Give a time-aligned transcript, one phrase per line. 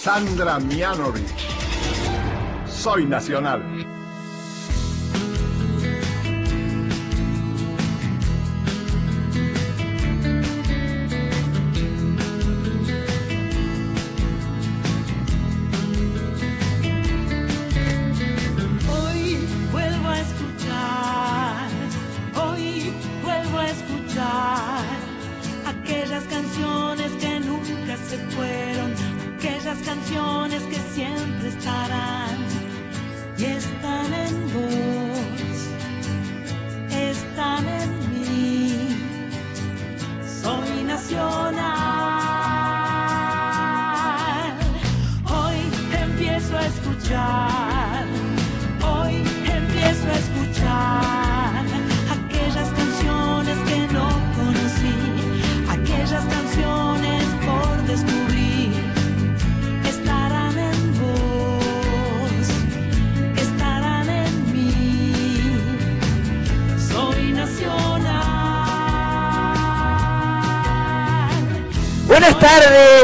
[0.00, 1.48] Sandra Mianovich.
[2.68, 3.87] Soy Nacional.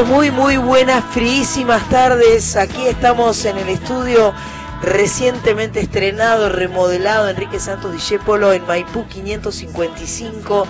[0.05, 2.55] Muy muy buenas, fríísimas tardes.
[2.55, 4.33] Aquí estamos en el estudio
[4.81, 10.67] recientemente estrenado, remodelado Enrique Santos Discépolo en Maipú 555,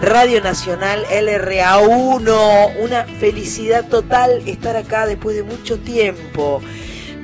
[0.00, 2.76] Radio Nacional LRA1.
[2.80, 6.60] Una felicidad total estar acá después de mucho tiempo.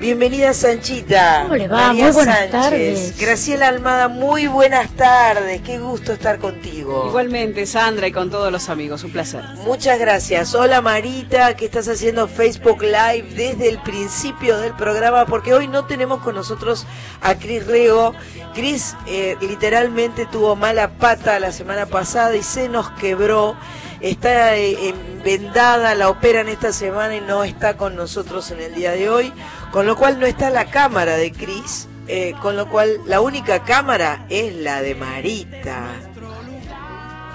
[0.00, 1.42] Bienvenida Sanchita.
[1.42, 1.92] ¿Cómo le va?
[1.92, 3.18] Muy buenas tardes.
[3.20, 5.60] Graciela Almada, muy buenas tardes.
[5.60, 7.04] Qué gusto estar contigo.
[7.08, 9.44] Igualmente, Sandra, y con todos los amigos, un placer.
[9.66, 10.54] Muchas gracias.
[10.54, 15.84] Hola Marita, que estás haciendo Facebook Live desde el principio del programa, porque hoy no
[15.84, 16.86] tenemos con nosotros
[17.20, 18.14] a Cris Rego.
[18.54, 23.54] Cris eh, literalmente tuvo mala pata la semana pasada y se nos quebró.
[24.00, 28.74] Está eh, en- vendada, la operan esta semana y no está con nosotros en el
[28.74, 29.30] día de hoy,
[29.72, 33.62] con lo cual no está la cámara de Cris, eh, con lo cual la única
[33.62, 35.84] cámara es la de Marita.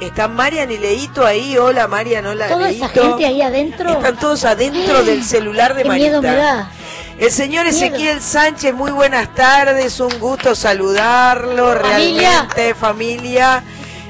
[0.02, 1.58] Están Marian y Leito ahí.
[1.58, 2.86] Hola Marian, hola Toda Leito.
[2.86, 3.90] esa gente ahí adentro.
[3.90, 6.08] Están todos adentro del celular de Qué Marita.
[6.08, 6.70] miedo me da.
[7.18, 7.66] El señor.
[7.66, 12.30] Ezequiel Sánchez, muy buenas tardes, un gusto saludarlo, Familia.
[12.50, 13.64] realmente familia.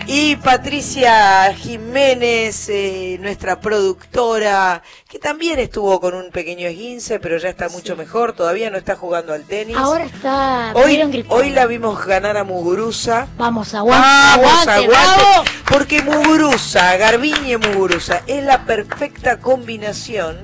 [0.07, 7.49] Y Patricia Jiménez, eh, nuestra productora, que también estuvo con un pequeño esguince, pero ya
[7.49, 9.75] está mucho mejor, todavía no está jugando al tenis.
[9.75, 10.73] Ahora está.
[10.75, 13.25] hoy, hoy la vimos ganar a Muguruza.
[13.37, 14.07] Vamos, aguante.
[14.07, 20.37] Vamos, aguante, aguante, porque Muguruza, Garbiñe y Muguruza es la perfecta combinación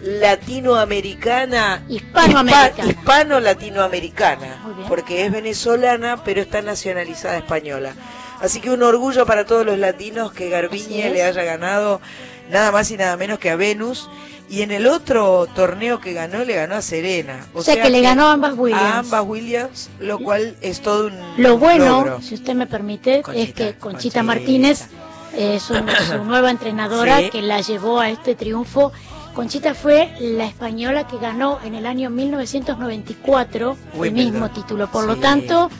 [0.00, 7.92] latinoamericana, hispano-latinoamericana, porque es venezolana pero está nacionalizada española.
[8.40, 12.00] Así que un orgullo para todos los latinos que Garbiñe le haya ganado
[12.50, 14.08] nada más y nada menos que a Venus.
[14.48, 17.44] Y en el otro torneo que ganó, le ganó a Serena.
[17.52, 18.82] O sea que le ganó a ambas A Williams.
[18.94, 22.22] ambas Williams, lo cual es todo un Lo bueno, logro.
[22.22, 24.22] si usted me permite, Conchita, es que Conchita, Conchita.
[24.22, 24.86] Martínez
[25.36, 27.30] es su, su nueva entrenadora Sí.
[27.30, 28.92] que la llevó a este triunfo.
[29.34, 34.86] Conchita fue la española que ganó en el año 1994 el mismo título.
[34.90, 35.70] Por lo tanto,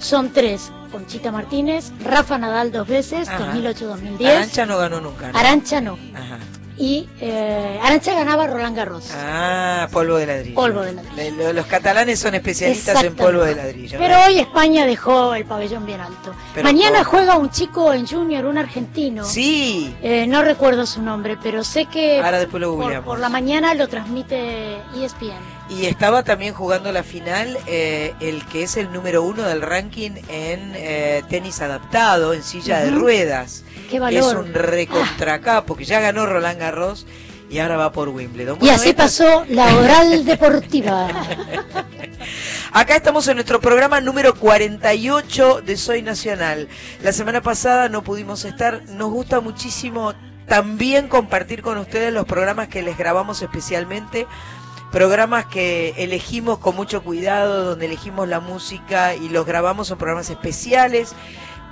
[0.00, 0.72] son tres.
[0.90, 3.52] Conchita Martínez, Rafa Nadal dos veces, Ajá.
[3.54, 4.26] 2008-2010.
[4.26, 5.30] Arancha no ganó nunca.
[5.30, 5.38] ¿no?
[5.38, 5.96] Arancha no.
[6.14, 6.38] Ajá.
[6.76, 9.10] Y eh, Arancha ganaba Roland Garros.
[9.16, 10.54] Ah, polvo de ladrillo.
[10.54, 11.52] Polvo de ladrillo.
[11.52, 13.98] Los catalanes son especialistas en polvo de ladrillo.
[13.98, 14.26] Pero ¿no?
[14.26, 16.32] hoy España dejó el pabellón bien alto.
[16.54, 17.10] Pero Mañana ¿cómo?
[17.10, 19.24] juega un chico en Junior, un argentino.
[19.24, 19.92] Sí.
[20.02, 23.74] Eh, no recuerdo su nombre, pero sé que Ahora después lo por, por la mañana
[23.74, 25.40] lo transmite ESPN.
[25.68, 30.12] Y estaba también jugando la final eh, el que es el número uno del ranking
[30.28, 33.64] en eh, tenis adaptado, en silla de ruedas.
[33.90, 34.20] Qué valor.
[34.20, 37.04] Es un recontracapo, que ya ganó Roland Garros
[37.50, 38.58] y ahora va por Wimbledon.
[38.62, 41.08] Y así esta- pasó la oral deportiva.
[42.72, 46.68] Acá estamos en nuestro programa número 48 de Soy Nacional.
[47.02, 48.82] La semana pasada no pudimos estar.
[48.90, 50.14] Nos gusta muchísimo
[50.46, 54.26] también compartir con ustedes los programas que les grabamos especialmente.
[54.92, 60.30] Programas que elegimos con mucho cuidado, donde elegimos la música y los grabamos son programas
[60.30, 61.14] especiales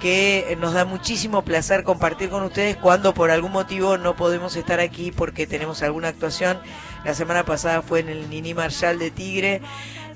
[0.00, 4.80] que nos da muchísimo placer compartir con ustedes cuando por algún motivo no podemos estar
[4.80, 6.60] aquí porque tenemos alguna actuación.
[7.04, 9.60] La semana pasada fue en el Nini Marshall de Tigre,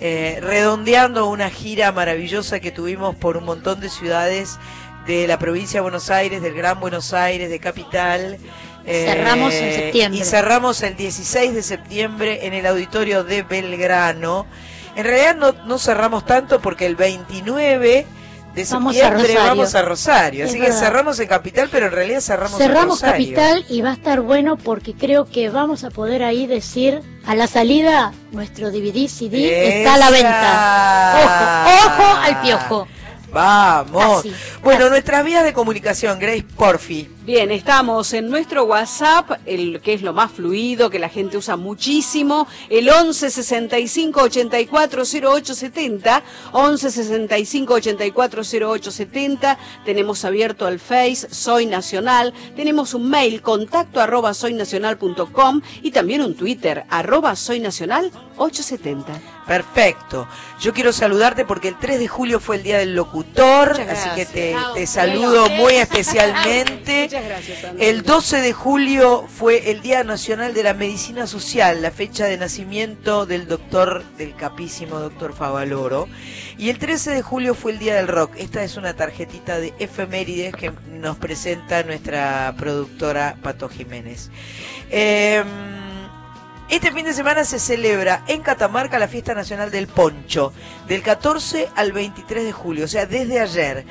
[0.00, 4.58] eh, redondeando una gira maravillosa que tuvimos por un montón de ciudades
[5.06, 8.38] de la provincia de Buenos Aires, del Gran Buenos Aires, de Capital.
[8.84, 10.20] Eh, Cerramos en septiembre.
[10.20, 14.46] Y cerramos el 16 de septiembre en el auditorio de Belgrano.
[14.94, 18.06] En realidad no, no cerramos tanto porque el 29
[18.54, 19.48] de Vamos a septiembre Rosario.
[19.50, 20.44] vamos a Rosario.
[20.44, 23.34] Es Así que cerramos en Capital, pero en realidad cerramos en Cerramos Rosario.
[23.34, 27.34] Capital y va a estar bueno porque creo que vamos a poder ahí decir a
[27.34, 30.16] la salida nuestro DVD CD está a la Esa.
[30.16, 31.68] venta.
[31.86, 32.88] Ojo, ojo al piojo.
[33.32, 34.18] Vamos.
[34.20, 34.90] Así, bueno, así.
[34.90, 37.08] nuestras vías de comunicación, Grace Porfi.
[37.24, 41.56] Bien, estamos en nuestro WhatsApp, el que es lo más fluido, que la gente usa
[41.56, 50.80] muchísimo, el 11 65 84 08 70, 11 65 84 08 70, tenemos abierto el
[50.80, 57.60] Face, Soy Nacional, tenemos un mail, contacto arroba soynacional.com y también un Twitter, arroba soy
[57.60, 59.12] nacional 870.
[59.46, 60.26] Perfecto.
[60.60, 64.26] Yo quiero saludarte porque el 3 de julio fue el Día del Locutor, así que
[64.26, 67.10] te saludo muy especialmente.
[67.12, 67.84] Muchas gracias, Sandra.
[67.84, 72.38] El 12 de julio fue el Día Nacional de la Medicina Social, la fecha de
[72.38, 76.08] nacimiento del doctor, del capísimo doctor Favaloro.
[76.56, 78.36] Y el 13 de julio fue el Día del Rock.
[78.38, 84.30] Esta es una tarjetita de efemérides que nos presenta nuestra productora Pato Jiménez.
[84.88, 85.44] Eh,
[86.70, 90.54] este fin de semana se celebra en Catamarca la Fiesta Nacional del Poncho,
[90.88, 93.84] del 14 al 23 de julio, o sea, desde ayer.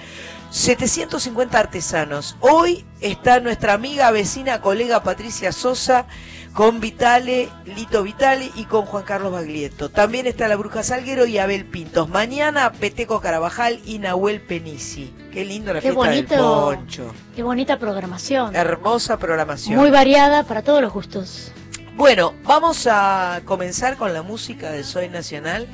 [0.51, 2.36] 750 artesanos.
[2.42, 6.06] Hoy está nuestra amiga, vecina, colega Patricia Sosa
[6.53, 9.88] con Vitale, Lito Vitale y con Juan Carlos Baglietto.
[9.88, 12.09] También está la Bruja Salguero y Abel Pintos.
[12.09, 15.13] Mañana Peteco Carabajal y Nahuel Penisi.
[15.31, 16.75] Qué lindo la Qué fiesta del bonito.
[16.75, 17.13] Poncho.
[17.33, 18.53] Qué bonita programación.
[18.53, 19.80] Hermosa programación.
[19.80, 21.53] Muy variada para todos los gustos.
[21.95, 25.65] Bueno, vamos a comenzar con la música de Soy Nacional,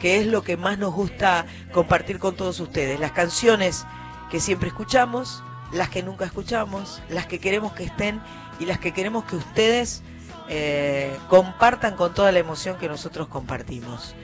[0.00, 2.98] que es lo que más nos gusta compartir con todos ustedes.
[2.98, 3.84] Las canciones
[4.30, 5.42] que siempre escuchamos,
[5.72, 8.20] las que nunca escuchamos, las que queremos que estén
[8.60, 10.02] y las que queremos que ustedes
[10.48, 14.14] eh, compartan con toda la emoción que nosotros compartimos.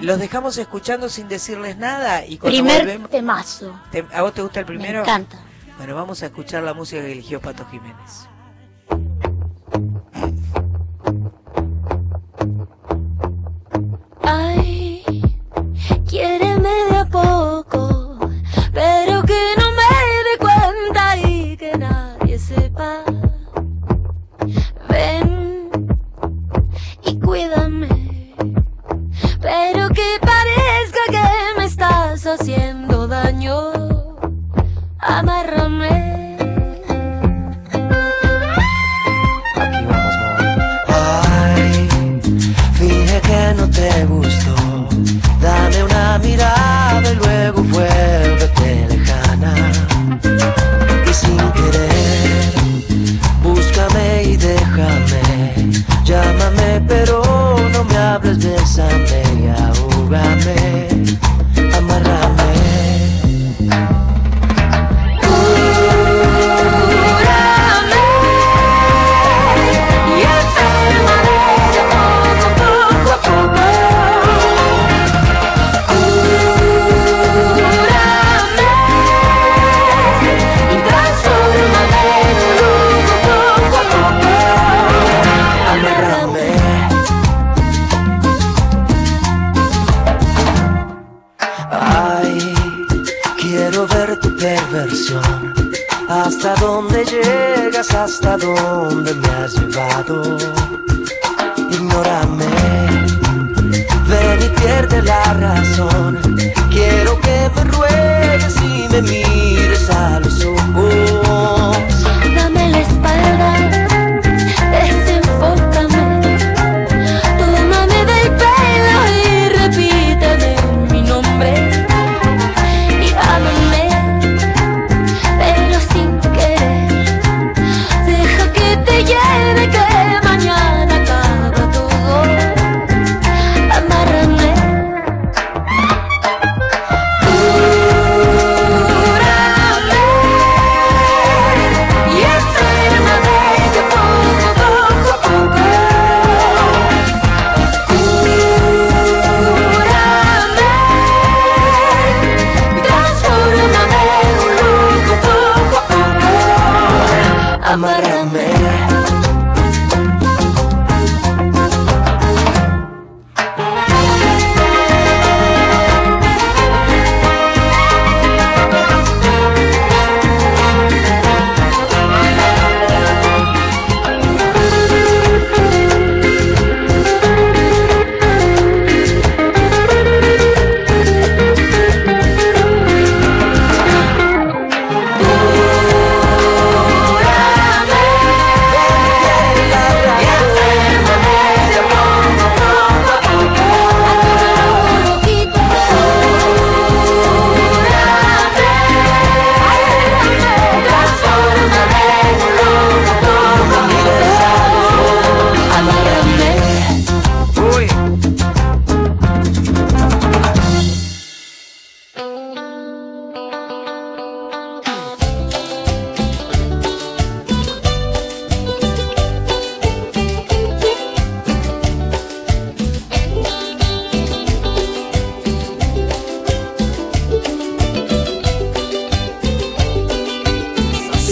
[0.00, 3.10] Los dejamos escuchando sin decirles nada y cuando Primer volvemos...
[3.10, 3.78] temazo.
[3.90, 4.98] ¿Te- ¿A vos te gusta el primero?
[4.98, 5.38] Me encanta.
[5.78, 8.28] Bueno, vamos a escuchar la música que eligió Pato Jiménez.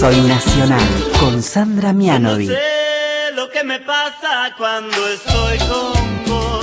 [0.00, 0.80] Soy Nacional
[1.20, 2.46] con Sandra Mianovi.
[2.46, 6.60] No sé lo que me pasa cuando estoy con vos.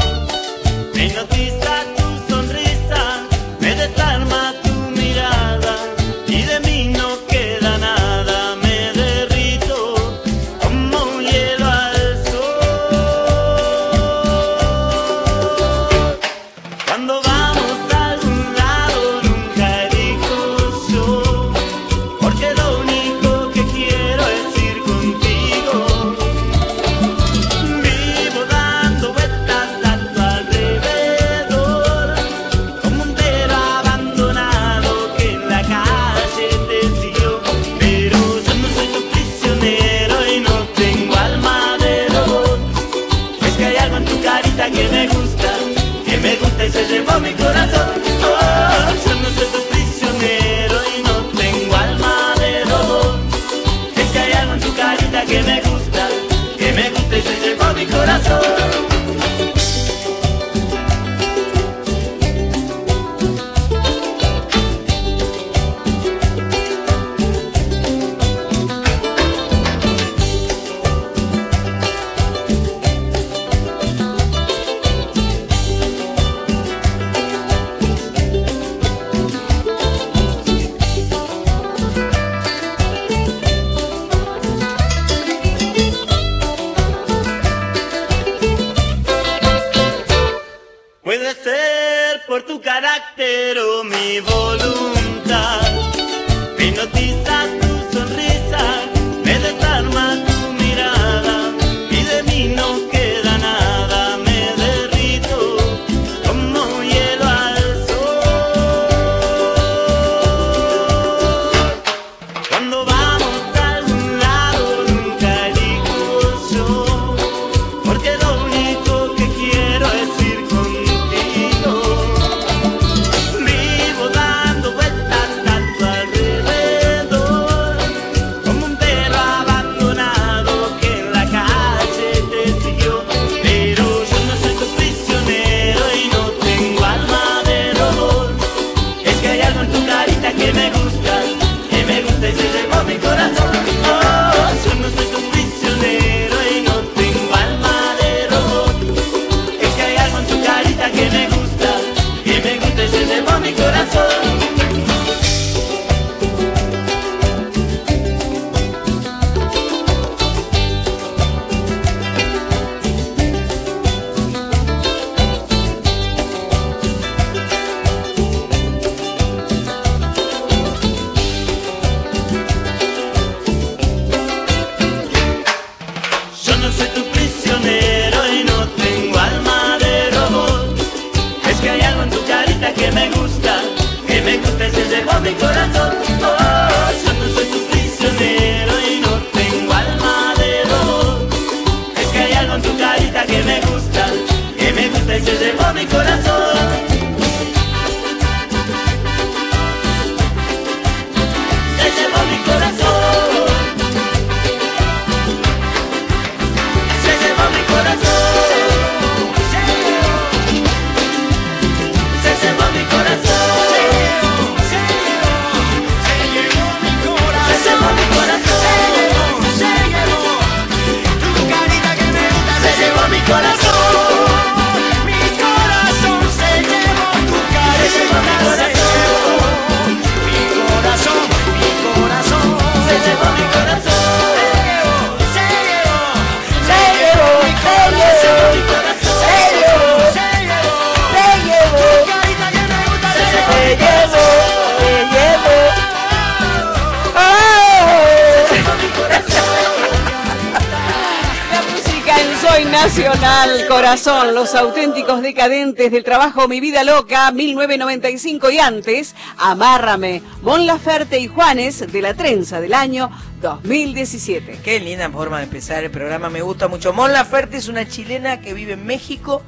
[254.37, 261.25] los auténticos decadentes del trabajo Mi Vida Loca 1995 y antes, Amárrame, Mon Laferte y
[261.25, 263.09] Juanes de la trenza del año
[263.41, 264.59] 2017.
[264.63, 266.93] Qué linda forma de empezar el programa, me gusta mucho.
[266.93, 269.41] Mon Laferte es una chilena que vive en México,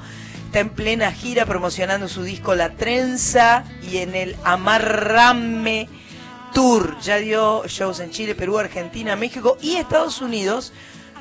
[0.47, 5.87] está en plena gira promocionando su disco La Trenza y en el Amárrame
[6.51, 6.97] Tour.
[7.01, 10.73] Ya dio shows en Chile, Perú, Argentina, México y Estados Unidos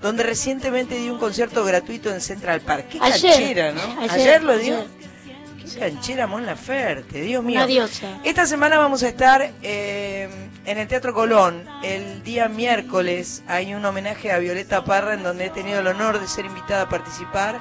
[0.02, 2.86] donde recientemente dio un concierto gratuito en Central Park.
[2.90, 4.00] Qué canchera, ¿no?
[4.08, 4.86] Ayer, lo dio.
[5.58, 7.58] Qué canchera Mon Laferte, Dios mío.
[7.58, 8.20] Una diosa.
[8.24, 10.28] Esta semana vamos a estar eh,
[10.64, 11.64] en el Teatro Colón.
[11.82, 16.20] El día miércoles hay un homenaje a Violeta Parra en donde he tenido el honor
[16.20, 17.60] de ser invitada a participar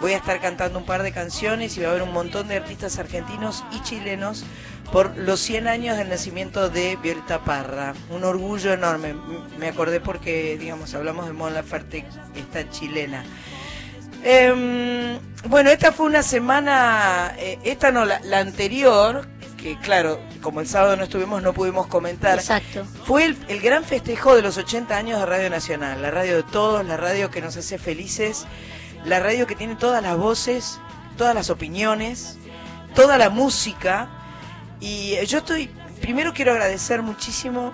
[0.00, 2.56] Voy a estar cantando un par de canciones y va a haber un montón de
[2.56, 4.44] artistas argentinos y chilenos
[4.92, 7.94] por los 100 años del nacimiento de Violeta Parra.
[8.10, 9.14] Un orgullo enorme.
[9.58, 13.24] Me acordé porque, digamos, hablamos de Mon Laferte, esta chilena.
[14.22, 19.26] Em, bueno, esta fue una semana, eh, esta no, la, la anterior,
[19.64, 22.38] que claro, como el sábado no estuvimos, no pudimos comentar.
[22.38, 22.84] Exacto.
[23.04, 26.42] Fue el, el gran festejo de los 80 años de Radio Nacional, la radio de
[26.42, 28.46] todos, la radio que nos hace felices,
[29.04, 30.80] la radio que tiene todas las voces,
[31.16, 32.38] todas las opiniones,
[32.94, 34.08] toda la música.
[34.80, 35.70] Y eh, yo estoy,
[36.00, 37.72] primero quiero agradecer muchísimo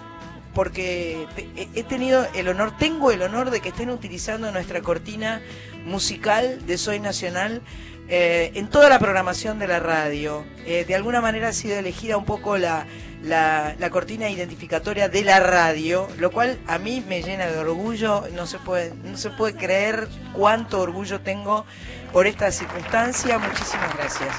[0.54, 1.26] porque
[1.74, 5.40] he tenido el honor, tengo el honor de que estén utilizando nuestra cortina
[5.84, 7.62] musical de Soy Nacional
[8.08, 10.44] eh, en toda la programación de la radio.
[10.66, 12.86] Eh, de alguna manera ha sido elegida un poco la,
[13.22, 18.24] la, la cortina identificatoria de la radio, lo cual a mí me llena de orgullo,
[18.34, 21.66] no se puede, no se puede creer cuánto orgullo tengo
[22.12, 23.38] por esta circunstancia.
[23.38, 24.34] Muchísimas gracias.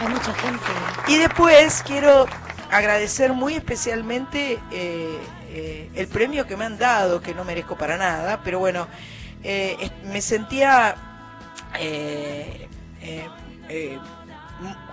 [0.00, 0.64] Hay mucha gente.
[1.08, 2.26] Y después quiero
[2.70, 5.18] agradecer muy especialmente eh,
[5.50, 8.86] eh, el premio que me han dado, que no merezco para nada, pero bueno,
[9.44, 10.94] eh, me sentía
[11.78, 12.68] eh,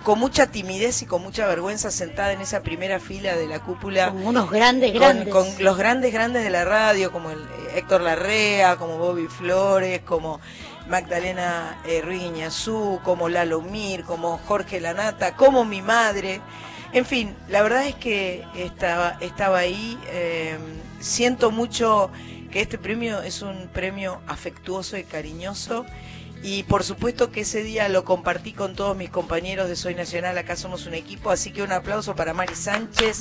[0.04, 4.10] con mucha timidez y con mucha vergüenza sentada en esa primera fila de la cúpula
[4.10, 5.28] Con unos grandes, con, grandes.
[5.28, 10.00] con los grandes grandes de la radio, como el, eh, Héctor Larrea, como Bobby Flores,
[10.02, 10.40] como
[10.88, 16.40] Magdalena eh, Ruiz Iñazú, como Lalo Mir, como Jorge Lanata, como mi madre.
[16.92, 19.98] En fin, la verdad es que estaba, estaba ahí.
[20.08, 20.58] eh,
[20.98, 22.10] siento mucho
[22.50, 25.86] que este premio es un premio afectuoso y cariñoso.
[26.42, 30.38] Y por supuesto que ese día lo compartí con todos mis compañeros de Soy Nacional,
[30.38, 33.18] acá somos un equipo, así que un aplauso para Mari Sánchez,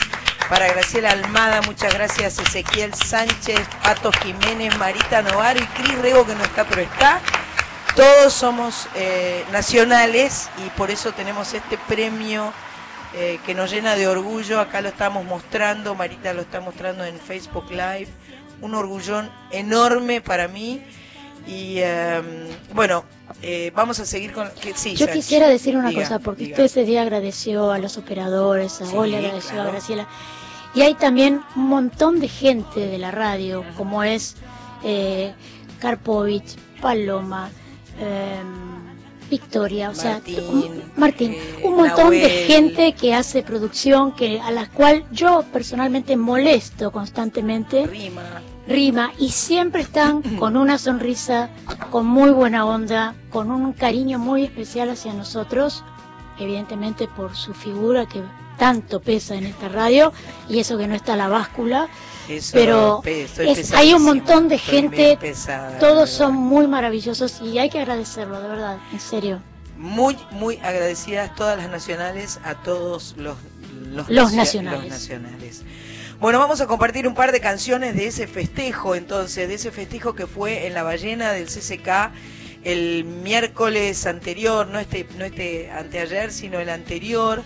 [0.47, 6.35] para Graciela Almada, muchas gracias Ezequiel Sánchez, Pato Jiménez, Marita Novaro y Cris Rego que
[6.35, 7.19] no está pero está.
[7.95, 12.53] Todos somos eh, nacionales y por eso tenemos este premio
[13.13, 14.61] eh, que nos llena de orgullo.
[14.61, 18.07] Acá lo estamos mostrando, Marita lo está mostrando en Facebook Live.
[18.61, 20.81] Un orgullón enorme para mí.
[21.47, 22.21] Y eh,
[22.73, 23.03] bueno,
[23.41, 24.49] eh, vamos a seguir con...
[24.61, 26.53] que- sí, Yo quisiera decir una diga, cosa, porque diga.
[26.53, 29.69] usted ese día agradeció a los operadores, a Sí, Ole agradeció claro.
[29.69, 30.07] a Graciela.
[30.75, 34.35] Y hay también un montón de gente de la radio, como es
[34.83, 35.33] eh,
[35.79, 37.49] Karpovich, Paloma,
[37.99, 38.35] eh,
[39.31, 44.39] Victoria, o sea, Martín, un- Martín, eh, un montón de gente que hace producción, que
[44.39, 47.85] a la cual yo personalmente molesto constantemente.
[47.87, 48.41] Rima.
[48.69, 51.49] Rima y siempre están con una sonrisa,
[51.89, 55.83] con muy buena onda, con un cariño muy especial hacia nosotros,
[56.39, 58.21] evidentemente por su figura que
[58.57, 60.13] tanto pesa en esta radio
[60.49, 61.87] y eso que no está la báscula,
[62.27, 67.69] Eso, pero es- hay un montón de gente, pesada, todos son muy maravillosos y hay
[67.69, 69.39] que agradecerlo, de verdad, en serio.
[69.77, 73.37] muy, muy agradecidas todas las nacionales a todos los,
[73.93, 74.81] los, Los nacio- nacionales.
[74.81, 75.63] los nacionales.
[76.19, 80.15] Bueno, vamos a compartir un par de canciones de ese festejo, entonces, de ese festejo
[80.15, 82.11] que fue en la ballena del CCK
[82.65, 87.41] el miércoles anterior, no este, no este anteayer, sino el anterior.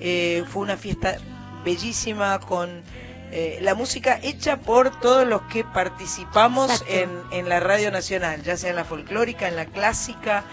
[0.00, 1.18] Eh, fue una fiesta
[1.66, 2.82] bellísima con
[3.30, 8.56] eh, la música hecha por todos los que participamos en, en la radio nacional, ya
[8.56, 10.44] sea en la folclórica, en la clásica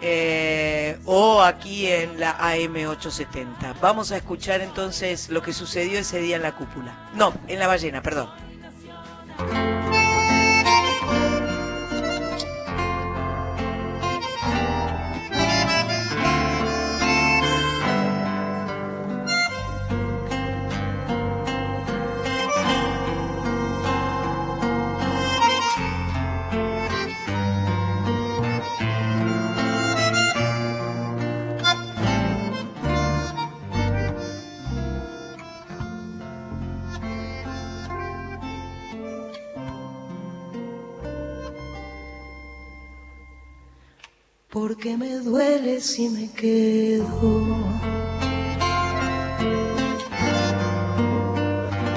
[0.00, 3.80] eh, o aquí en la AM870.
[3.80, 7.10] Vamos a escuchar entonces lo que sucedió ese día en la cúpula.
[7.14, 8.30] No, en la ballena, perdón.
[44.70, 47.08] Porque me duele si me quedo.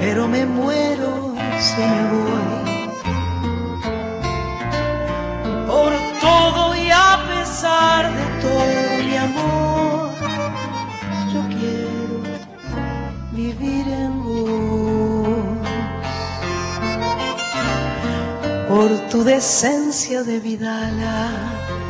[0.00, 2.48] Pero me muero si me voy.
[5.68, 10.10] Por todo y a pesar de todo mi amor,
[11.32, 12.12] yo quiero
[13.30, 15.68] vivir en vos.
[18.68, 21.83] Por tu decencia de vidala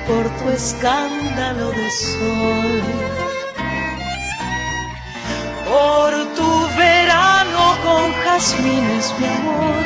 [0.00, 2.82] por tu escándalo de sol.
[5.68, 9.84] Por tu verano con jazmines, mi amor,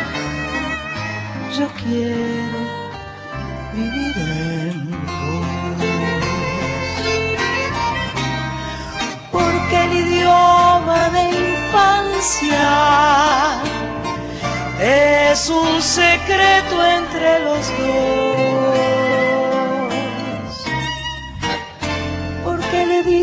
[1.58, 2.60] yo quiero
[3.74, 5.46] vivir en vos.
[9.32, 12.68] Porque el idioma de infancia
[14.80, 18.27] es un secreto entre los dos.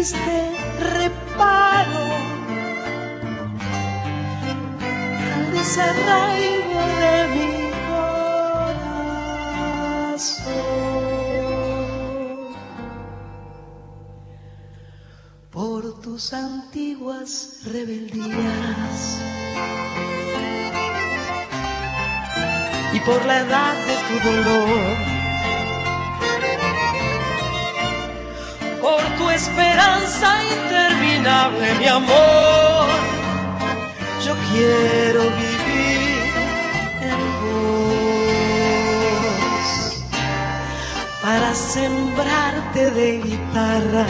[0.06, 0.38] Diste
[0.80, 2.06] reparo
[5.34, 7.50] al desarraigo de mi
[7.90, 8.84] corazón.
[15.50, 19.02] Por tus antiguas rebeldías.
[22.94, 25.15] y por la edad de tu dolor.
[28.86, 32.86] Por tu esperanza interminable, mi amor,
[34.24, 36.32] yo quiero vivir
[37.02, 38.06] en vos
[41.24, 44.06] para sembrarte de guitarra.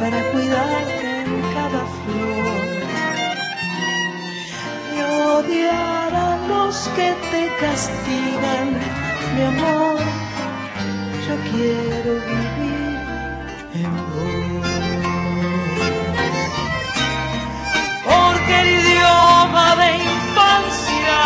[0.00, 2.62] Para cuidarte en cada flor
[4.96, 4.98] y
[5.36, 8.68] odiar a los que te castigan,
[9.36, 10.11] mi amor.
[11.52, 12.98] Quiero vivir
[13.74, 14.70] en vos.
[18.06, 21.20] Porque el idioma de infancia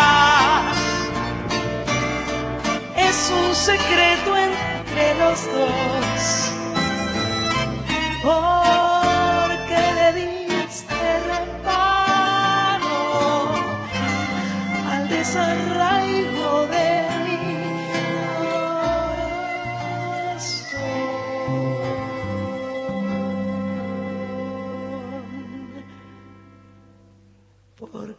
[2.97, 6.21] es un secreto entre los dos.
[8.21, 8.56] Porque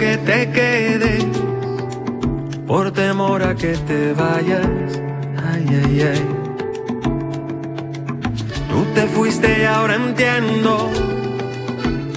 [0.00, 1.24] que te quedes
[2.66, 4.66] por temor a que te vayas.
[5.50, 6.22] Ay, ay, ay.
[8.70, 10.90] Tú te fuiste y ahora entiendo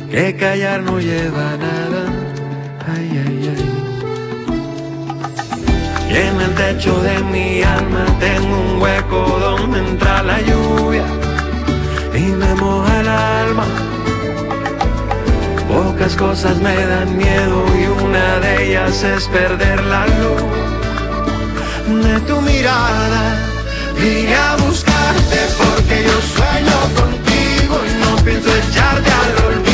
[0.09, 2.01] que callar no lleva nada.
[2.93, 3.65] Ay, ay, ay.
[6.09, 10.62] Y en el techo de mi alma tengo un hueco donde entra la lluvia
[16.03, 20.43] Pocas cosas me dan miedo y una de ellas es perder la luz
[22.03, 23.37] de tu mirada.
[23.97, 29.72] Vine a buscarte porque yo sueño contigo y no pienso echarte al olvido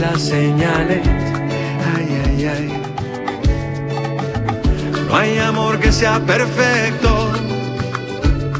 [0.00, 1.06] las señales.
[1.94, 2.82] Ay, ay, ay.
[5.08, 7.30] No hay amor que sea perfecto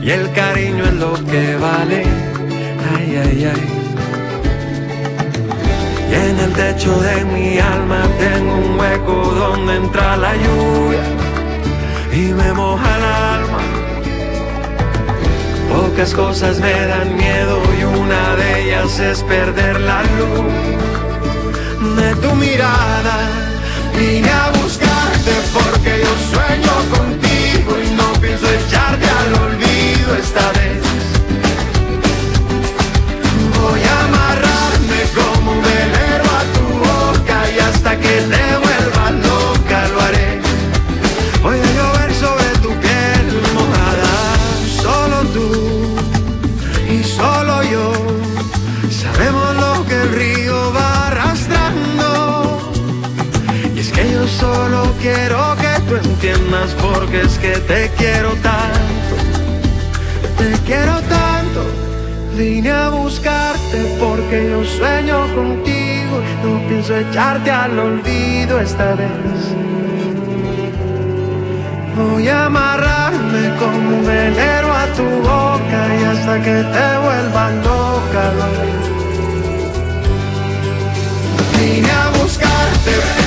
[0.03, 2.05] y el cariño es lo que vale.
[2.95, 3.63] Ay, ay, ay.
[6.11, 11.05] Y en el techo de mi alma tengo un hueco donde entra la lluvia
[12.13, 13.61] y me moja el alma.
[15.73, 20.80] Pocas cosas me dan miedo y una de ellas es perder la luz
[22.01, 23.17] de tu mirada.
[23.97, 30.83] Vine a buscarte porque yo sueño contigo y no pienso echarte al olvido esta vez.
[33.61, 38.70] Voy a amarrarme como un velero a tu boca y hasta que te
[56.69, 59.15] porque es que te quiero tanto.
[60.37, 61.65] Te quiero tanto.
[62.37, 66.21] Vine a buscarte porque yo sueño contigo.
[66.45, 69.41] No pienso echarte al olvido esta vez.
[71.97, 78.33] Voy a amarrarme como un velero a tu boca y hasta que te vuelva loca.
[81.59, 83.20] Vine a buscarte.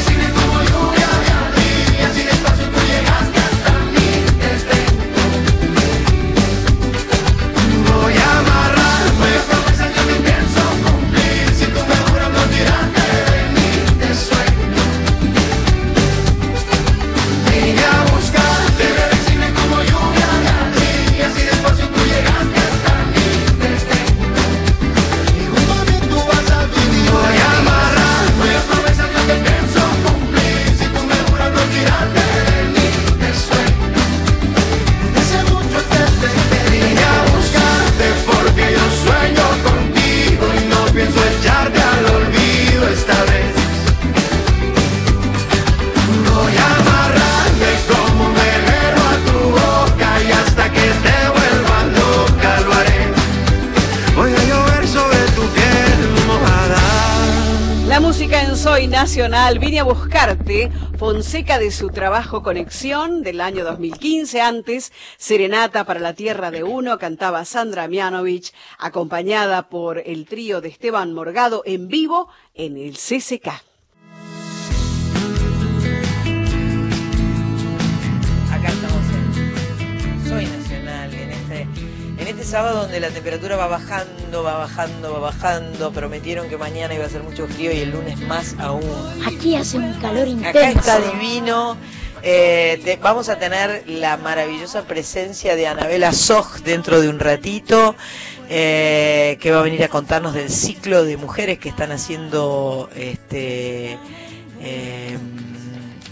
[59.23, 66.13] Vine a buscarte, Fonseca de su trabajo Conexión del año 2015, antes Serenata para la
[66.13, 72.27] Tierra de Uno, cantaba Sandra Mianovich, acompañada por el trío de Esteban Morgado en vivo
[72.53, 73.72] en el CCK.
[82.43, 85.91] Este sábado donde la temperatura va bajando, va bajando, va bajando.
[85.93, 88.83] Prometieron que mañana iba a ser mucho frío y el lunes más aún.
[89.25, 90.49] Aquí hace un calor intenso.
[90.59, 91.77] Acá está divino.
[92.21, 97.95] Eh, te- vamos a tener la maravillosa presencia de Anabela Soj dentro de un ratito,
[98.49, 103.97] eh, que va a venir a contarnos del ciclo de mujeres que están haciendo este
[104.61, 105.17] eh,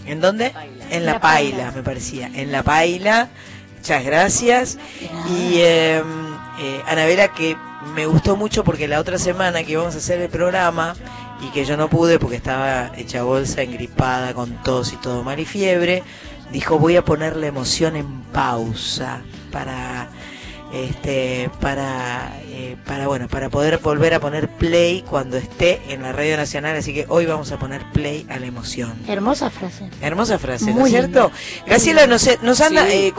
[0.06, 0.52] ¿en dónde?
[0.90, 1.72] En la La paila, Paila.
[1.72, 2.30] me parecía.
[2.34, 3.28] En la paila.
[3.82, 4.78] Muchas gracias.
[5.28, 6.00] Y eh,
[6.60, 7.56] eh, Anabela, que
[7.96, 10.94] me gustó mucho porque la otra semana que íbamos a hacer el programa
[11.40, 15.40] y que yo no pude porque estaba hecha bolsa, engripada, con tos y todo mal
[15.40, 16.04] y fiebre,
[16.52, 20.08] dijo voy a poner la emoción en pausa para
[20.72, 26.12] este para eh, para bueno para poder volver a poner play cuando esté en la
[26.12, 29.88] radio nacional así que hoy vamos a poner play a la emoción Hermosa frase.
[30.02, 31.30] Hermosa frase, ¿no es Muy cierto?
[31.66, 32.64] Graciela nos, nos Sí.
[32.78, 33.12] eh,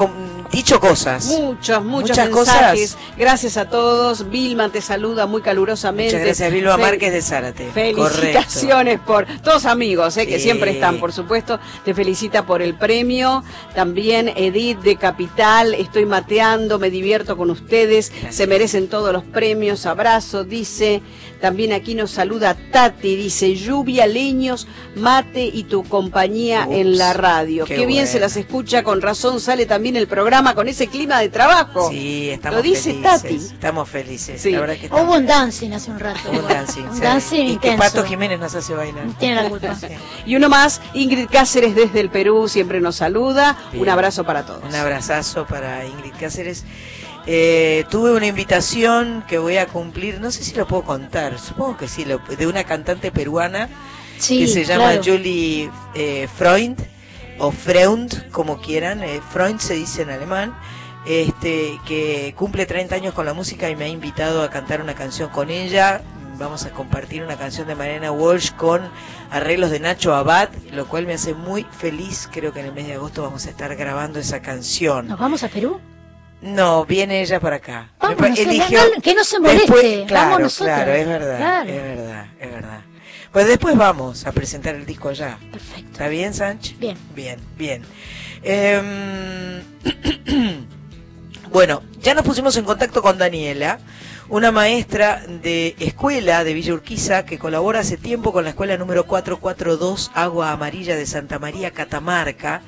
[0.52, 1.26] dicho cosas.
[1.26, 2.92] Muchos, muchos Muchas mensajes.
[2.94, 3.18] cosas.
[3.18, 4.30] Gracias a todos.
[4.30, 6.14] Vilma te saluda muy calurosamente.
[6.14, 7.72] Muchas gracias, Fe- Márquez de Zárate.
[7.74, 10.44] Felicitaciones por todos amigos, eh, que Sí.
[10.44, 11.60] siempre están, por supuesto.
[11.84, 13.44] Te felicita por el premio.
[13.76, 15.74] También Edith de Capital.
[15.74, 18.12] Estoy mateando, me divierto con ustedes.
[18.30, 19.86] Se merecen todos los premios.
[19.86, 21.02] Abrazo, dice.
[21.42, 27.12] También aquí nos saluda Tati, dice lluvia, leños, mate y tu compañía Ups, en la
[27.12, 27.66] radio.
[27.66, 31.20] qué Qué, bien se las escucha, con razón sale también el programa con ese clima
[31.20, 31.90] de trabajo.
[31.90, 33.04] Sí, estamos Lo dice felices.
[33.22, 33.36] Tati.
[33.36, 34.42] Estamos felices.
[34.42, 34.52] Sí.
[34.52, 36.20] La verdad que estamos- Hubo un dancing hace un rato.
[36.32, 36.84] Hubo un dancing.
[36.84, 37.74] Un dancing y que.
[37.74, 39.04] Pato Jiménez nos hace bailar.
[39.20, 39.76] Tiene la culpa.
[39.82, 39.88] Sí.
[40.26, 43.58] Y uno más, Ingrid Cáceres desde el Perú, siempre nos saluda.
[43.74, 43.84] Bien.
[43.84, 44.64] Un abrazo para todos.
[44.64, 46.64] Un abrazazo para Ingrid Cáceres.
[47.26, 51.78] Eh, tuve una invitación que voy a cumplir, no sé si lo puedo contar, supongo
[51.78, 53.70] que sí, lo- de una cantante peruana
[54.20, 55.02] Sí, que se llama claro.
[55.06, 56.78] Julie eh, Freund
[57.40, 60.54] o Freund, como quieran, eh, Freund se dice en alemán,
[61.06, 64.94] este, que cumple 30 años con la música y me ha invitado a cantar una
[64.94, 66.02] canción con ella.
[66.38, 68.82] Vamos a compartir una canción de Mariana Walsh con
[69.32, 72.28] arreglos de Nacho Abad, lo cual me hace muy feliz.
[72.32, 75.08] Creo que en el mes de agosto vamos a estar grabando esa canción.
[75.08, 75.80] ¿Nos vamos a Perú?
[76.44, 77.90] No, viene ella para acá.
[78.00, 80.76] Vámonos, no- que no se moleste, Después- vamos claro, nosotras.
[80.76, 81.70] claro, es verdad, Claro.
[81.70, 82.80] es verdad, es verdad.
[83.32, 85.38] Pues después vamos a presentar el disco allá.
[85.52, 85.92] Perfecto.
[85.92, 86.78] ¿Está bien, Sánchez?
[86.78, 86.98] Bien.
[87.16, 87.84] Bien, bien.
[88.44, 89.64] Em,
[91.52, 93.80] bueno, ya nos pusimos en contacto con Daniela,
[94.30, 99.06] una maestra de escuela de Villa Urquiza que colabora hace tiempo con la escuela número
[99.06, 102.62] 442 Agua Amarilla de Santa María, Catamarca,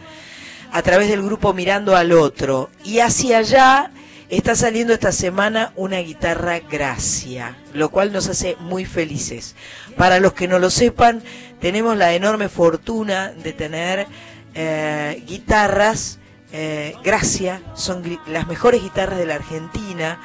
[0.76, 2.70] a través del grupo Mirando al Otro.
[2.84, 3.92] Y hacia allá
[4.28, 9.56] está saliendo esta semana una guitarra Gracia, lo cual nos hace muy felices.
[9.96, 11.24] Para los que no lo sepan,
[11.62, 14.08] tenemos la enorme fortuna de tener
[14.54, 16.20] eh, guitarras
[16.52, 20.20] eh, Gracia, son las mejores guitarras de la Argentina.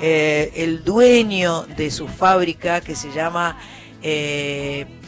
[0.00, 3.56] Eh, el dueño de su fábrica, que se llama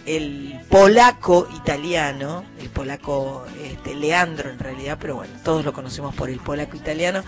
[0.07, 6.31] el polaco italiano, el polaco este, Leandro en realidad, pero bueno, todos lo conocemos por
[6.31, 7.25] el polaco italiano,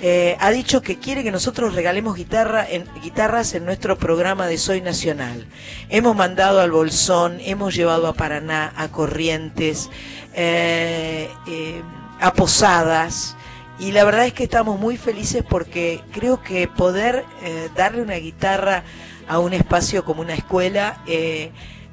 [0.00, 2.66] eh, ha dicho que quiere que nosotros regalemos guitarra
[3.02, 5.46] guitarras en nuestro programa de Soy Nacional.
[5.88, 9.88] Hemos mandado al Bolsón, hemos llevado a Paraná, a Corrientes,
[10.34, 11.82] eh, eh,
[12.20, 13.36] a Posadas.
[13.78, 17.26] Y la verdad es que estamos muy felices porque creo que poder
[17.74, 18.84] darle una guitarra
[19.28, 21.02] a un espacio como una escuela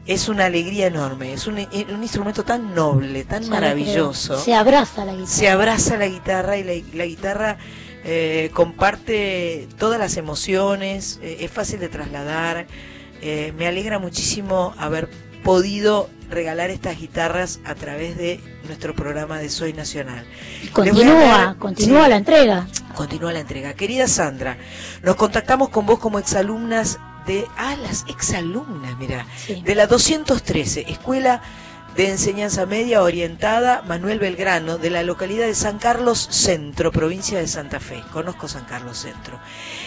[0.05, 1.33] es una alegría enorme.
[1.33, 4.39] Es un, un instrumento tan noble, tan Ya maravilloso.
[4.39, 5.31] Se abraza la guitarra.
[5.31, 7.57] se abraza la guitarra y la, la guitarra
[8.05, 12.67] eh, comparte todas las emociones, eh, es fácil de trasladar.
[13.21, 15.09] Eh, me alegra muchísimo haber
[15.43, 20.25] podido regalar estas guitarras a través de nuestro programa de Soy Nacional.
[20.73, 22.09] Continúa, continúa sí.
[22.09, 22.67] la entrega.
[22.95, 23.73] Continúa la entrega.
[23.73, 24.57] Querida Sandra,
[25.01, 27.47] nos contactamos con vos como exalumnas de...
[27.57, 29.25] Ah, las exalumnas, mira.
[29.35, 29.61] Sí.
[29.61, 31.41] De la 213, Escuela
[31.95, 37.47] de Enseñanza Media Orientada Manuel Belgrano, de la localidad de San Carlos Centro, provincia de
[37.47, 38.01] Santa Fe.
[38.11, 39.39] Conozco San Carlos Centro.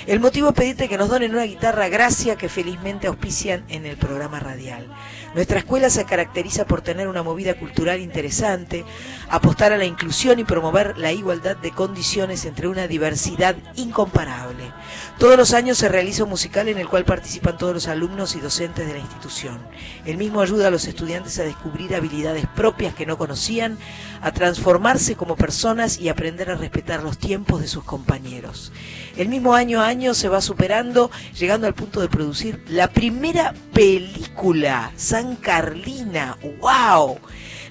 [0.06, 3.96] El motivo es pedirte que nos donen una guitarra Gracia que felizmente auspician en el
[3.96, 4.86] programa radial.
[5.34, 8.84] Nuestra escuela se caracteriza por tener una movida cultural interesante,
[9.28, 14.72] apostar a la inclusión y promover la igualdad de condiciones entre una diversidad incomparable.
[15.18, 18.40] Todos los años se realiza un musical en el cual participan todos los alumnos y
[18.40, 19.58] docentes de la institución.
[20.04, 23.78] El mismo ayuda a los estudiantes a descubrir habilidades propias que no conocían,
[24.20, 28.72] a transformarse como personas y aprender a respetar los tiempos de sus compañeros.
[29.16, 33.54] El mismo año a año se va superando, llegando al punto de producir la primera
[33.72, 36.36] película, San Carlina.
[36.60, 37.20] ¡Wow!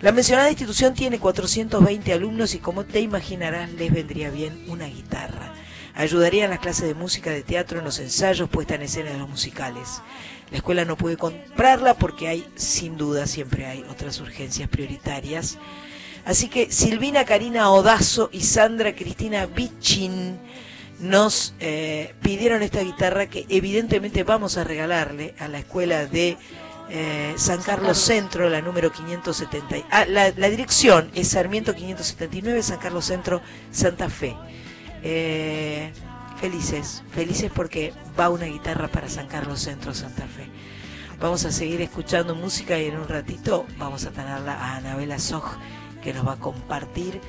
[0.02, 5.54] La mencionada institución tiene 420 alumnos y como te imaginarás les vendría bien una guitarra.
[5.96, 9.18] Ayudaría en las clases de música, de teatro, en los ensayos, puesta en escena de
[9.18, 10.02] los musicales.
[10.52, 15.58] La escuela no puede comprarla porque hay, sin duda, siempre hay otras urgencias prioritarias.
[16.26, 20.38] Así que Silvina Karina Odazo y Sandra Cristina Bichin
[21.00, 26.38] nos eh, pidieron esta guitarra que evidentemente vamos a regalarle a la escuela de
[26.90, 29.88] eh, San Carlos Centro, la número 570.
[29.92, 34.36] Ah, la, la dirección es Sarmiento 579, San Carlos Centro, Santa Fe.
[35.08, 35.92] Eh,
[36.42, 40.48] felices, felices porque va una guitarra para San Carlos Centro, Santa Fe.
[41.20, 45.44] Vamos a seguir escuchando música y en un ratito vamos a tenerla a Anabela Soj
[46.04, 47.22] que nos va a compartir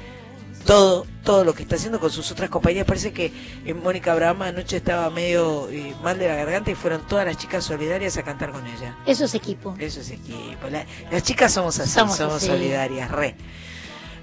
[0.65, 2.87] todo todo lo que está haciendo con sus otras compañías.
[2.87, 3.31] Parece que
[3.65, 7.37] eh, Mónica Abraham anoche estaba medio eh, mal de la garganta y fueron todas las
[7.37, 8.97] chicas solidarias a cantar con ella.
[9.07, 9.75] Eso es equipo.
[9.79, 10.69] Eso es equipo.
[10.71, 12.47] La- las chicas somos así, Somos somos, así.
[12.47, 13.37] solidarias, re.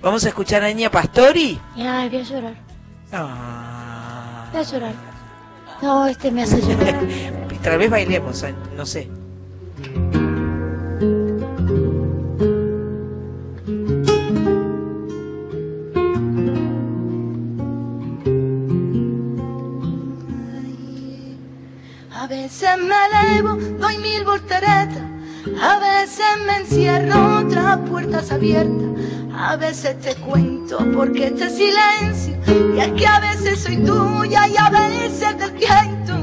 [0.02, 1.60] Vamos a escuchar a Niña Pastori.
[1.78, 2.73] Ay, voy a llorar.
[3.14, 4.48] Ah.
[4.52, 4.94] Voy a llorar.
[5.82, 7.00] No, este me hace llorar.
[7.64, 8.44] Tal vez bailemos,
[8.76, 9.08] no sé.
[22.12, 25.04] A veces me elevo, doy mil volteretas.
[25.62, 29.13] A veces me encierro tras puertas abiertas.
[29.36, 32.38] A veces te cuento porque este silencio.
[32.76, 36.14] Y es que a veces soy tuya y a veces del viento.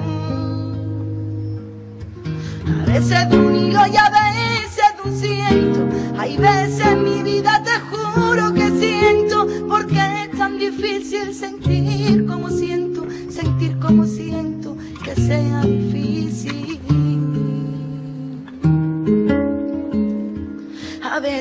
[2.81, 5.89] A veces de un hilo y a veces de un ciento.
[6.19, 9.47] Hay veces en mi vida te juro que siento.
[9.69, 13.07] Porque es tan difícil sentir como siento.
[13.29, 16.80] Sentir como siento que sea difícil.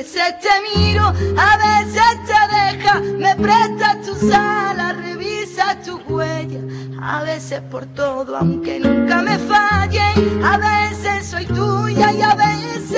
[0.00, 0.48] Veces te
[0.78, 6.62] miro, a veces te deja, me prestas tus alas, revisas tus huellas.
[7.02, 10.00] A veces por todo, aunque nunca me falle.
[10.42, 12.96] A veces soy tuya y a veces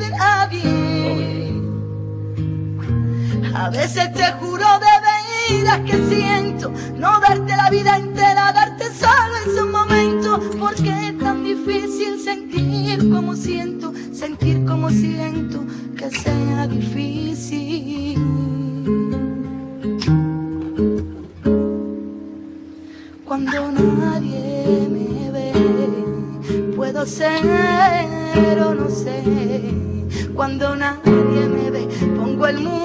[0.00, 1.62] de nadie.
[3.54, 9.34] A veces te juro de veras que siento no darte la vida entera, darte solo
[9.44, 15.51] en su momento, porque es tan difícil sentir como siento, sentir como siento
[16.02, 18.18] que sea difícil.
[23.24, 25.52] Cuando nadie me ve,
[26.74, 29.22] puedo ser o no sé.
[30.34, 32.81] Cuando nadie me ve, pongo el mundo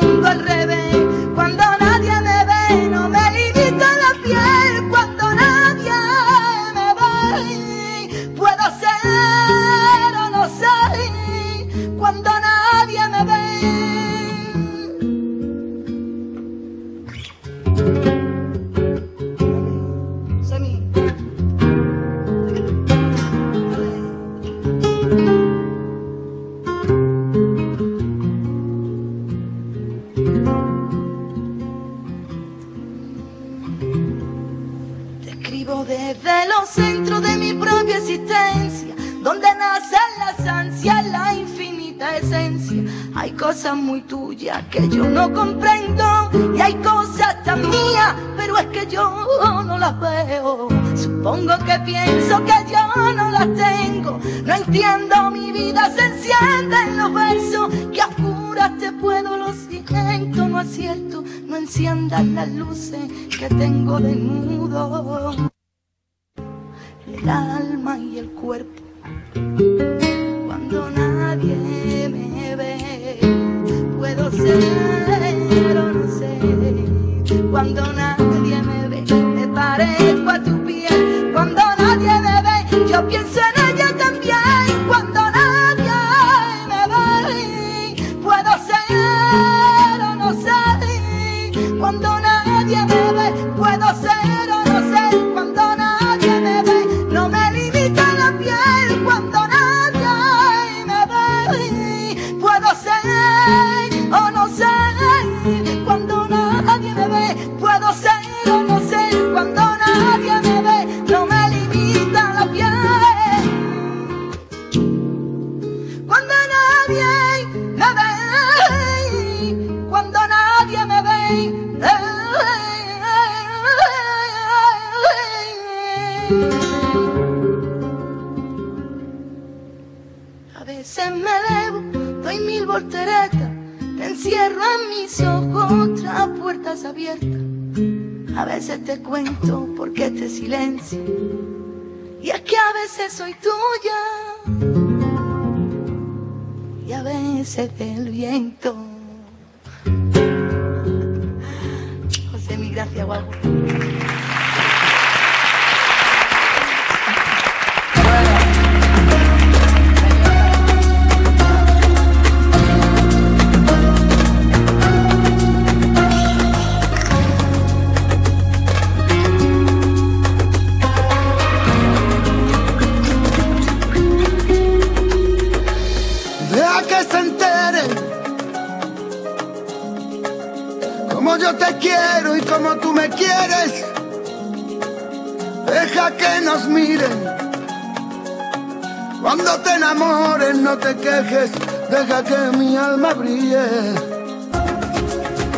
[191.97, 193.65] deja que mi alma brille.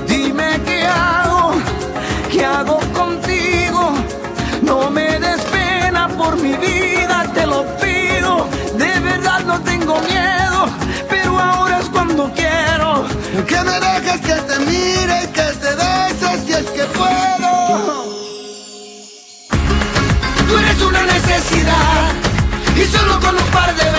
[0.08, 1.54] Dime qué hago,
[2.32, 3.94] qué hago contigo.
[4.62, 8.48] No me des pena por mi vida, te lo pido.
[8.78, 10.60] De verdad no tengo miedo,
[11.10, 13.06] pero ahora es cuando quiero.
[13.50, 17.52] Que me dejes que te mire que te beses si es que puedo.
[20.48, 22.12] Tú eres una necesidad
[22.76, 23.99] y solo con un par de tú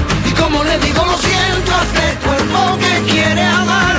[0.41, 3.95] como le digo lo siento a este cuerpo que quiere amar.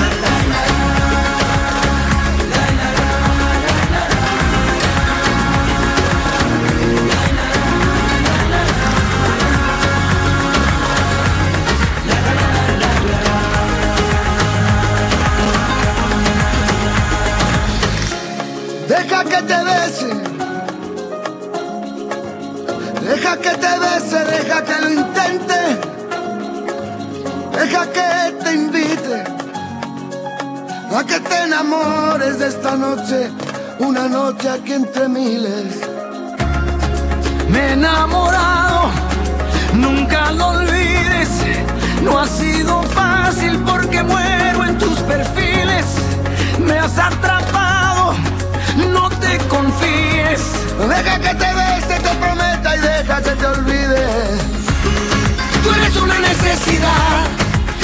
[18.88, 20.10] Deja que te bese.
[23.08, 25.11] Deja que te bese, deja que lo.
[27.62, 29.22] Deja que te invite
[30.96, 33.30] a que te enamores de esta noche,
[33.78, 35.80] una noche aquí entre miles.
[37.50, 38.90] Me he enamorado,
[39.74, 41.28] nunca lo olvides.
[42.02, 45.86] No ha sido fácil porque muero en tus perfiles.
[46.58, 48.14] Me has atrapado,
[48.92, 50.42] no te confíes.
[50.88, 54.04] Deja que te bese, te prometa y deja que te olvide.
[55.62, 57.41] Tú eres una necesidad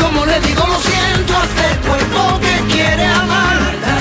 [0.00, 3.99] como le digo lo siento a este cuerpo que quiere amar.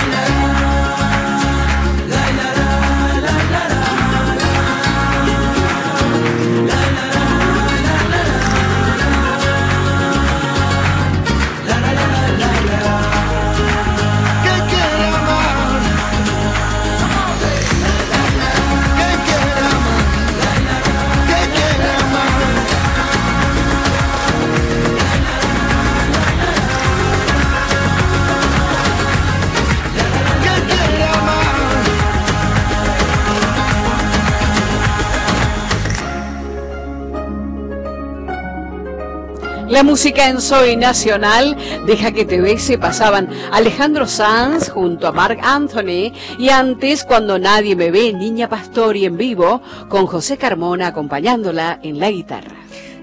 [39.80, 41.55] La música en Soy Nacional,
[41.88, 47.77] Deja que te bese, pasaban Alejandro Sanz junto a Mark Anthony y antes Cuando nadie
[47.77, 52.57] me ve, Niña Pastori en vivo con José Carmona acompañándola en la guitarra.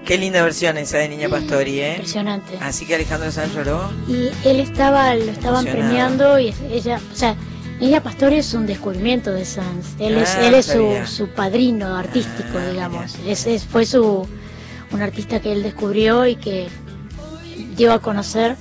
[0.05, 1.93] Qué linda versión esa de Niña Pastori, ¿eh?
[1.93, 2.59] Impresionante.
[2.61, 3.89] Así que Alejandro Sanz lloró.
[4.07, 7.35] Y él estaba, lo estaban premiando y ella, o sea,
[7.81, 9.95] Niña Pastori es un descubrimiento de Sanz.
[9.97, 13.15] Él es, Ah, él es su, su padrino artístico, digamos.
[13.25, 14.27] Es, es- fue su
[14.91, 16.67] un artista que él descubrió y que
[17.75, 18.55] dio a conocer.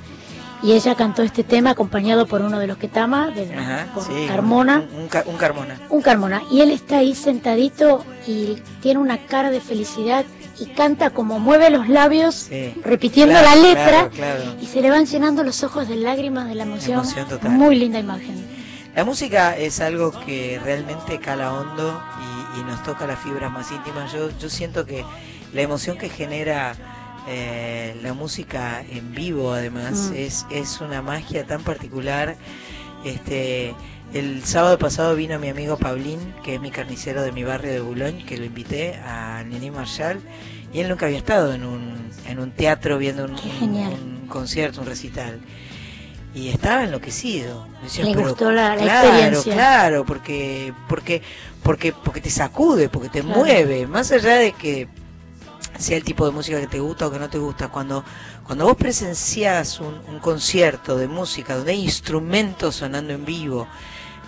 [0.62, 4.02] Y ella cantó este tema acompañado por uno de los que tama, de, Ajá, por
[4.04, 4.84] sí, Carmona.
[4.94, 5.78] Un, un ca- un Carmona.
[5.90, 6.42] Un Carmona.
[6.50, 10.24] Y él está ahí sentadito y tiene una cara de felicidad
[10.58, 12.72] y canta como mueve los labios, Sí.
[12.82, 14.08] repitiendo Claro, la letra.
[14.08, 14.56] claro, claro.
[14.60, 17.00] Y se le van llenando los ojos de lágrimas de la emoción.
[17.00, 17.50] Emoción total.
[17.50, 18.56] Muy linda imagen.
[18.96, 22.02] La música es algo que realmente cala hondo
[22.56, 24.10] y, y nos toca las fibras más íntimas.
[24.10, 25.04] Yo, yo siento que
[25.52, 26.74] la emoción que genera
[27.28, 30.14] eh, la música en vivo, además, Mm.
[30.16, 32.36] es, es una magia tan particular.
[33.04, 33.74] Este,
[34.14, 37.80] el sábado pasado vino mi amigo Paulín, que es mi carnicero de mi barrio de
[37.80, 40.20] Boulogne, que lo invité a Nini Marshall,
[40.72, 45.40] y él nunca había estado en un, en un teatro viendo un, concierto, un recital.
[46.34, 47.66] Y estaba enloquecido.
[47.82, 49.54] Decía, Le "Pero gustó la- la claro, experiencia".
[49.54, 51.22] Claro, porque, porque,
[51.62, 53.40] porque, porque te sacude, porque te Claro.
[53.40, 53.86] mueve.
[53.86, 54.86] Más allá de que
[55.78, 58.04] sea el tipo de música que te gusta o que no te gusta, cuando,
[58.44, 63.66] cuando vos presenciás un, un concierto de música donde hay instrumentos sonando en vivo,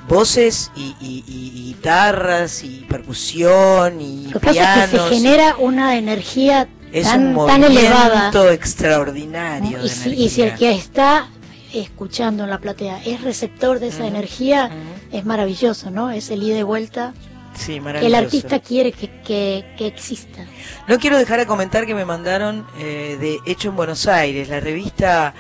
[0.09, 5.97] voces y, y- y guitarras y percusión y Lo es que se pianos, genera una
[5.97, 8.09] energía es tan, un tan elevada.
[8.31, 9.79] movimiento extraordinario.
[9.79, 11.29] Y de si, y si el que está
[11.75, 14.71] escuchando en la platea es receptor de esa energía,
[15.13, 16.11] es maravilloso, ¿no?
[16.11, 17.13] Es el ida y vuelta
[17.59, 20.47] Sí, que el artista quiere que, que, que exista.
[20.87, 24.61] No quiero dejar de comentar que me mandaron eh, de Hecho en Buenos Aires, la
[24.61, 25.35] revista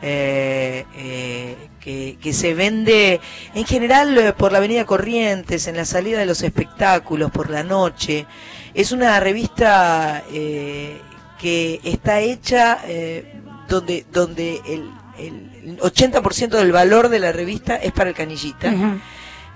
[0.00, 3.20] eh, eh, que, que se vende
[3.54, 7.62] en general eh, por la Avenida Corrientes, en la salida de los espectáculos, por la
[7.62, 8.26] noche.
[8.72, 11.00] Es una revista eh,
[11.38, 13.34] que está hecha eh,
[13.68, 18.72] donde, donde el, el 80% del valor de la revista es para el canillita.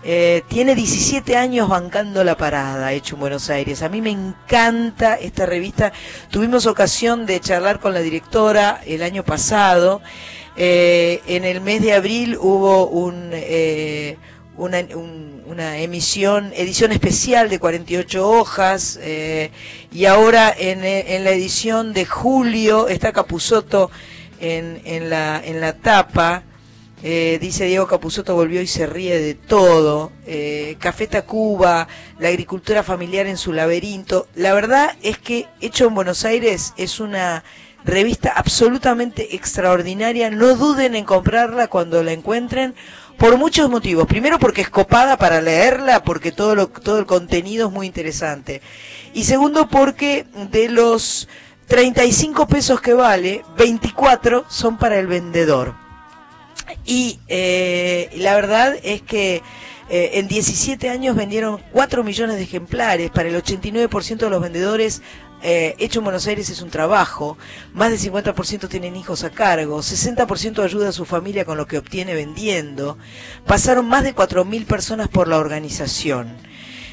[0.04, 3.82] Eh, tiene 17 años bancando la parada, hecho en Buenos Aires.
[3.82, 5.92] A mí me encanta esta revista.
[6.30, 10.00] Tuvimos ocasión de charlar con la directora el año pasado.
[10.56, 14.16] Eh, en el mes de abril hubo un, eh,
[14.56, 18.98] una, un- una emisión, edición especial de 48 hojas.
[19.02, 19.50] eh,
[19.92, 23.90] y ahora en, eh, en la edición de julio está Capuzoto
[24.40, 26.44] en, en, la, en la tapa.
[27.02, 30.10] Eh, dice Diego Capuzotto volvió y se ríe de todo.
[30.26, 31.86] Eh, Café Tacuba,
[32.18, 34.26] la agricultura familiar en su laberinto.
[34.34, 37.44] La verdad es que Hecho en Buenos Aires es una
[37.84, 40.30] revista absolutamente extraordinaria.
[40.30, 42.74] No duden en comprarla cuando la encuentren
[43.16, 44.06] por muchos motivos.
[44.06, 48.60] Primero porque es copada para leerla, porque todo, lo, todo el contenido es muy interesante.
[49.14, 51.28] Y segundo porque de los
[51.66, 55.87] 35 pesos que vale, 24 son para el vendedor.
[56.84, 59.42] Y eh, la verdad es que
[59.90, 63.10] eh, en 17 años vendieron 4 millones de ejemplares.
[63.10, 65.02] Para el 89% de los vendedores,
[65.42, 67.38] eh, hecho en Buenos Aires es un trabajo.
[67.72, 69.78] Más del 50% tienen hijos a cargo.
[69.78, 72.98] 60% ayuda a su familia con lo que obtiene vendiendo.
[73.46, 76.36] Pasaron más de 4.000 personas por la organización.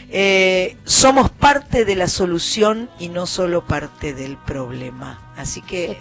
[0.10, 5.34] Eh, somos parte de la solución y no solo parte del problema.
[5.36, 5.98] Así que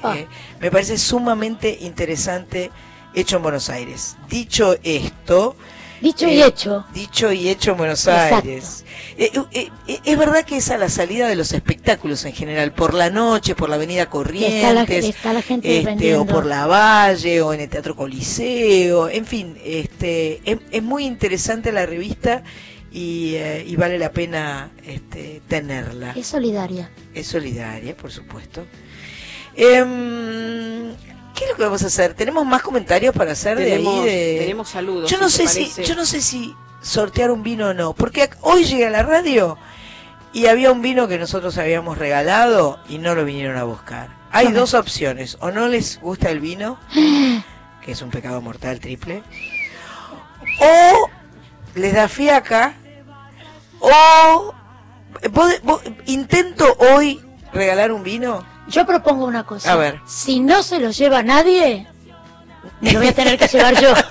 [0.60, 2.70] me parece sumamente interesante
[3.14, 4.16] hecho en Buenos Aires.
[4.28, 5.56] Dicho esto,
[6.00, 6.84] Dicho y eh, hecho.
[6.92, 8.36] Dicho y hecho en Buenos Exacto.
[8.46, 8.84] Aires.
[9.16, 12.72] Eh, eh, eh, es verdad que es a la salida de los espectáculos en general,
[12.72, 16.44] por la noche, por la Avenida Corrientes, Está la- está la gente este, o por
[16.46, 21.86] la Valle, o en el Teatro Coliseo, en fin, este, es, es muy interesante la
[21.86, 22.42] revista
[22.92, 26.12] y, eh, y vale la pena este, tenerla.
[26.16, 26.90] Es solidaria.
[27.14, 28.66] Es solidaria, por supuesto.
[29.56, 30.92] Em,
[31.34, 32.14] ¿Qué es lo que vamos a hacer?
[32.14, 34.34] ¿Tenemos más comentarios para hacer Tenemos, de ahí?
[34.34, 34.38] De...
[34.40, 35.10] tenemos saludos.
[35.10, 38.30] Yo no si sé si, yo no sé si sortear un vino o no, porque
[38.42, 39.58] hoy llegué a la radio
[40.32, 44.08] y había un vino que nosotros habíamos regalado y no lo vinieron a buscar.
[44.30, 46.78] Hay dos opciones, o no les gusta el vino,
[47.84, 49.22] que es un pecado mortal triple,
[50.60, 51.08] o
[51.74, 52.74] les da fiaca,
[53.80, 54.54] o
[55.30, 57.20] vos- vos- intento hoy
[57.52, 58.44] regalar un vino.
[58.68, 59.72] Yo propongo una cosa.
[59.72, 60.00] A ver.
[60.06, 61.86] Si no se lo lleva nadie,
[62.80, 63.92] me lo voy a tener que llevar yo.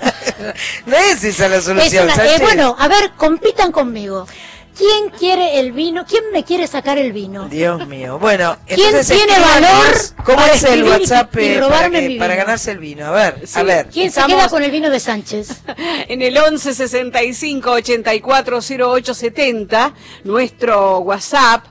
[0.85, 2.41] No es esa la Es solución, una- eh, Sánchez.
[2.41, 4.27] bueno, a ver, compitan conmigo.
[4.75, 6.03] ¿Quién quiere el vino?
[6.05, 7.47] ¿Quién me quiere sacar el vino?
[7.47, 8.17] Dios mío.
[8.19, 9.93] Bueno, ¿Quién tiene valor
[10.25, 13.05] ¿Cómo para es el y- WhatsApp y eh, para, que- ganarse el vino?
[13.05, 13.59] A ver, Sí.
[13.59, 13.87] a ver.
[13.89, 15.49] ¿Quién Estamos- se queda con el vino de Sánchez?
[16.09, 19.93] En el 11 65 84 08 70,
[20.23, 21.65] nuestro WhatsApp.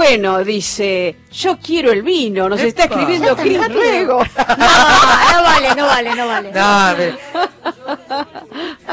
[0.00, 3.68] Bueno, dice, yo quiero el vino, nos está escribiendo ¿Ya tan Cris?
[3.68, 4.18] Rego.
[4.36, 6.52] No, no vale, no vale, no vale.
[6.52, 7.18] No, a ver.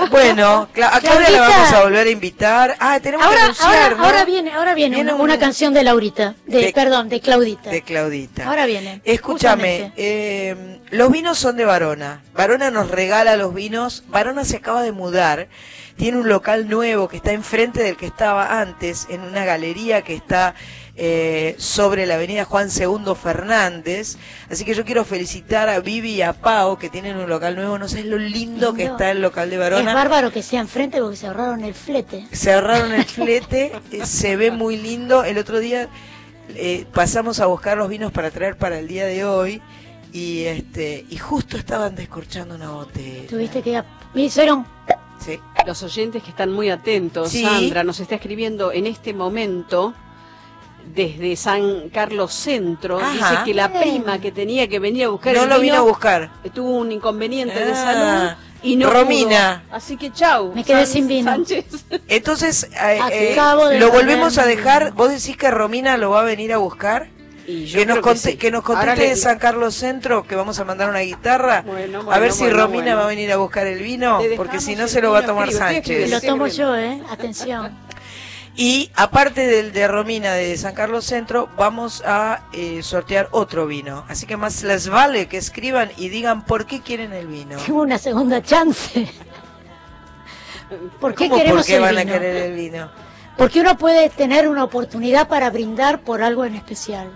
[0.10, 1.50] Bueno, Cla- a Claudia la Claudita.
[1.58, 2.76] vamos a volver a invitar.
[2.80, 4.04] Ah, tenemos que Ahora, anunciar, ahora, ¿no?
[4.06, 7.20] ahora viene, ahora viene, Viene una, un- una canción de Laurita, de, De- perdón, de
[7.20, 7.70] Claudita.
[7.70, 8.48] De Claudita.
[8.48, 9.02] Ahora viene.
[9.04, 9.94] Escúchame, justamente.
[9.98, 12.22] eh, los vinos son de Varona.
[12.34, 14.04] Varona nos regala los vinos.
[14.08, 15.48] Varona se acaba de mudar.
[15.98, 20.16] Tiene un local nuevo que está enfrente del que estaba antes, en una galería que
[20.16, 20.56] está
[20.96, 24.18] eh, sobre la avenida Juan II Fernández.
[24.50, 27.78] Así que yo quiero felicitar a Vivi y a Pau que tienen un local nuevo.
[27.78, 29.94] No sé lo lindo, que está el local de Es Varona.
[29.94, 32.28] bárbaro que sea enfrente porque se ahorraron el flete.
[32.32, 35.24] Se ahorraron el flete, eh, se ve muy lindo.
[35.24, 35.90] El otro día
[36.50, 39.62] eh, pasamos a buscar los vinos para traer para el día de hoy
[40.12, 43.28] y este y justo estaban descorchando una botella.
[43.28, 43.82] Tuviste que
[44.14, 44.66] me hicieron
[45.20, 45.40] Sí.
[45.66, 47.44] Los oyentes que están muy atentos, Sí.
[47.44, 49.94] Sandra nos está escribiendo en este momento
[50.94, 53.00] desde San Carlos Centro.
[53.00, 53.12] Ajá.
[53.32, 55.84] Dice que la prima que tenía que venir a buscar No el lo vino vino,
[55.84, 56.32] a buscar.
[56.54, 57.76] tuvo un inconveniente de Ah.
[57.76, 59.64] salud y no Romina.
[59.68, 59.76] pudo.
[59.78, 60.54] Así que chau.
[60.54, 61.32] Me quedé San- sin vino.
[61.32, 61.66] Sánchez.
[62.08, 63.00] Entonces eh,
[63.36, 64.94] eh, lo volvemos a dejar.
[64.94, 67.08] ¿Vos decís que Romina lo va a venir a buscar?
[67.46, 68.38] Y yo Que nos, conte- sí.
[68.38, 71.62] que nos conteste le- de San Carlos Centro que vamos a mandar una guitarra.
[71.66, 72.98] Bueno, a bueno, ver si Romina bueno.
[73.00, 75.52] va a venir a buscar el vino, porque si no se lo va a tomar
[75.52, 76.10] Sánchez.
[76.10, 77.02] lo tomo yo, eh.
[77.10, 77.72] Atención.
[78.56, 84.06] Y aparte del de Romina de San Carlos Centro, vamos a eh, sortear otro vino.
[84.08, 87.58] Así que más les vale que escriban y digan por qué quieren el vino.
[87.66, 89.08] Tengo una segunda chance.
[91.00, 92.14] ¿Por qué ¿Cómo queremos por qué el van a vino?
[92.14, 92.90] querer el vino?
[93.38, 97.12] Porque uno puede tener una oportunidad para brindar por algo en especial.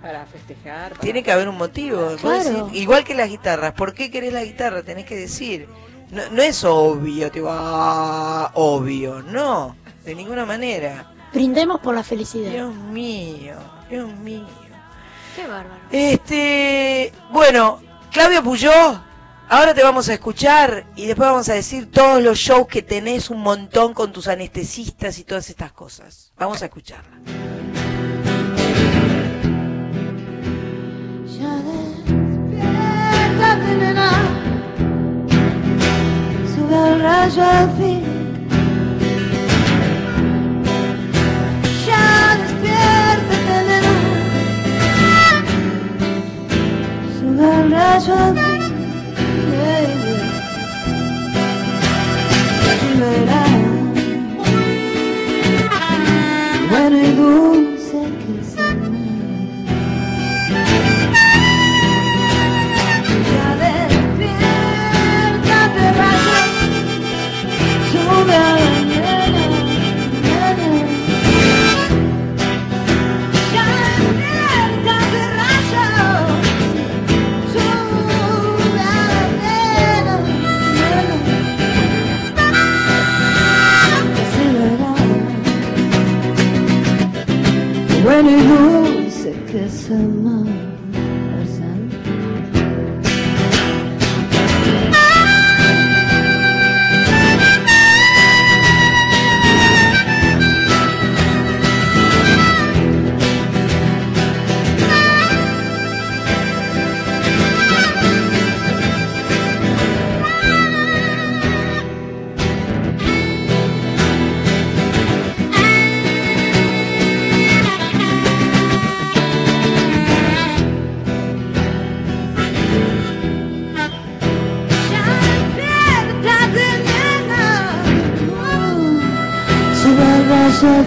[0.00, 0.90] Para festejar.
[0.92, 2.16] para- Tiene que haber un motivo.
[2.20, 2.70] Claro.
[2.72, 3.72] igual que las guitarras.
[3.74, 4.82] ¿Por qué querés la guitarra?
[4.82, 5.68] Tenés que decir.
[6.10, 9.22] No, no es obvio, tipo, ah, obvio.
[9.22, 11.10] No, de ninguna manera.
[11.32, 12.50] Brindemos por la felicidad.
[12.50, 13.56] Dios mío,
[13.90, 14.46] Dios mío.
[15.34, 15.80] Qué bárbaro.
[15.90, 17.80] Este, bueno,
[18.12, 18.70] Claudio Puyó,
[19.48, 23.30] ahora te vamos a escuchar y después vamos a decir todos los shows que tenés
[23.30, 26.32] un montón con tus anestesistas y todas estas cosas.
[26.36, 27.18] Vamos a escucharla.
[31.36, 31.56] Ya
[33.74, 34.10] nena.
[36.54, 38.13] Sube el rayo al fin.
[47.44, 48.53] Sube el rayo
[89.74, 90.43] 怎么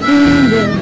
[0.07, 0.76] barba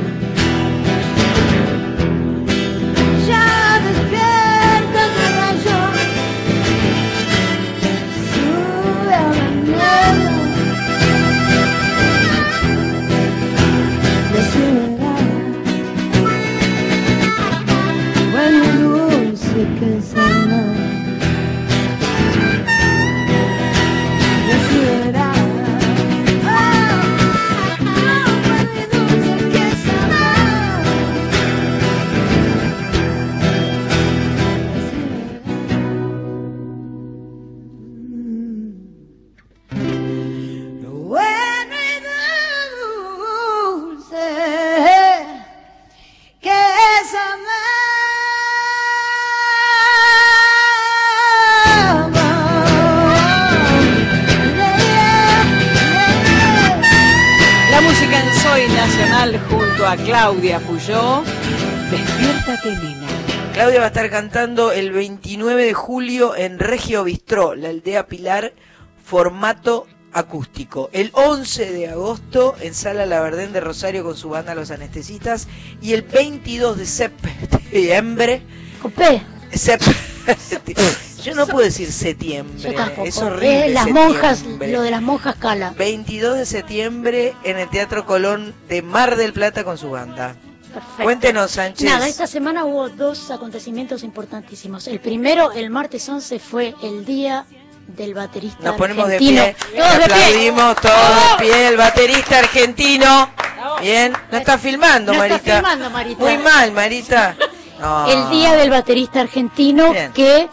[62.64, 63.08] Nena.
[63.54, 68.54] Claudia va a estar cantando el 29 de julio en Regio Bistró, la aldea Pilar,
[69.04, 70.90] formato acústico.
[70.94, 75.48] El 11 de agosto en Sala Labardén de Rosario con su banda Los Anestesistas.
[75.82, 78.42] Y el 22 de septiembre.
[78.82, 79.22] Copé.
[81.24, 82.74] Yo no puedo decir septiembre.
[82.74, 83.08] Tampoco.
[83.08, 83.70] Es horrible.
[83.70, 85.74] Las monjas, lo de las monjas cala.
[85.78, 90.36] 22 de septiembre en el Teatro Colón de Mar del Plata con su banda.
[90.76, 91.04] Perfecto.
[91.04, 91.90] Cuéntenos, Sánchez.
[91.90, 94.88] Nada, esta semana hubo dos acontecimientos importantísimos.
[94.88, 97.46] El primero, el martes 11, fue el día
[97.88, 99.42] del baterista Nos ponemos de argentino.
[99.44, 100.14] pie, Todos de pie.
[100.16, 103.30] aplaudimos todos de pie, el baterista argentino.
[103.82, 105.54] Bien, no está filmando, No está Marita.
[105.56, 106.24] filmando, Marita.
[106.24, 107.36] Muy mal, Marita.
[107.80, 108.08] No.
[108.12, 110.12] El día del baterista argentino Bien.
[110.14, 110.50] que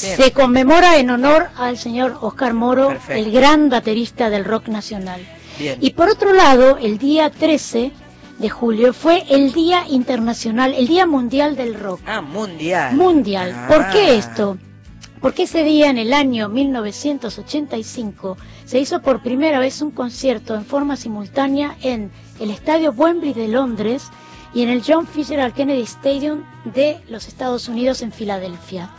[0.00, 0.16] Bien.
[0.16, 3.12] se conmemora en honor al señor Oscar Moro, Perfecto.
[3.14, 5.20] el gran baterista del rock nacional.
[5.58, 5.78] Bien.
[5.80, 7.92] Y por otro lado, el día 13
[8.38, 12.00] de julio fue el Día Internacional, el Día Mundial del Rock.
[12.06, 12.94] Ah, mundial.
[12.94, 13.52] Mundial.
[13.54, 13.66] Ah.
[13.68, 14.58] ¿Por qué esto?
[15.20, 20.64] Porque ese día, en el año 1985, se hizo por primera vez un concierto en
[20.64, 24.10] forma simultánea en el Estadio Wembley de Londres
[24.54, 28.90] y en el John Fisher Kennedy Stadium de los Estados Unidos en Filadelfia.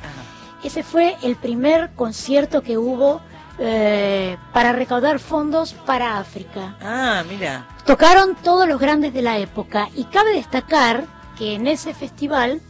[0.63, 3.21] Ese fue el primer concierto que hubo
[3.59, 6.75] eh, para recaudar fondos para África.
[6.81, 7.67] Ah, mira.
[7.85, 11.05] Tocaron todos los grandes de la época y cabe destacar
[11.37, 12.61] que en ese festival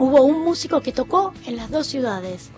[0.00, 2.50] hubo un músico que tocó en las dos ciudades,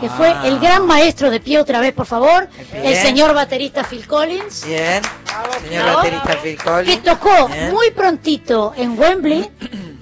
[0.00, 2.86] que fue el gran maestro de pie otra vez, por favor, Bien.
[2.86, 5.02] el señor baterista Phil Collins, Bien.
[5.62, 5.96] Señor ¿No?
[5.96, 7.02] baterista Phil que Collins.
[7.02, 7.70] tocó Bien.
[7.70, 9.50] muy prontito en Wembley,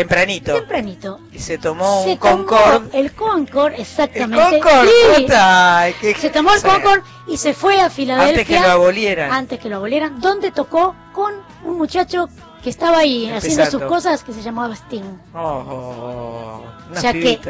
[0.00, 0.54] Tempranito.
[0.54, 1.20] tempranito.
[1.32, 2.98] Y se tomó Se un tomó Concorde.
[3.00, 4.58] el Concord, El exactamente.
[4.60, 4.88] Concorde.
[5.16, 5.22] Sí.
[5.22, 6.62] puta, qué- Se tomó el.
[6.62, 8.40] Concord y se fue a Filadelfia.
[8.40, 9.32] Antes que lo abolieran.
[9.32, 11.34] Antes que lo abolieran, donde tocó con
[11.64, 12.28] un muchacho
[12.62, 15.02] que estaba ahí haciendo sus cosas que se llamaba Sting.
[15.34, 16.62] Oh,
[16.94, 17.40] O sea que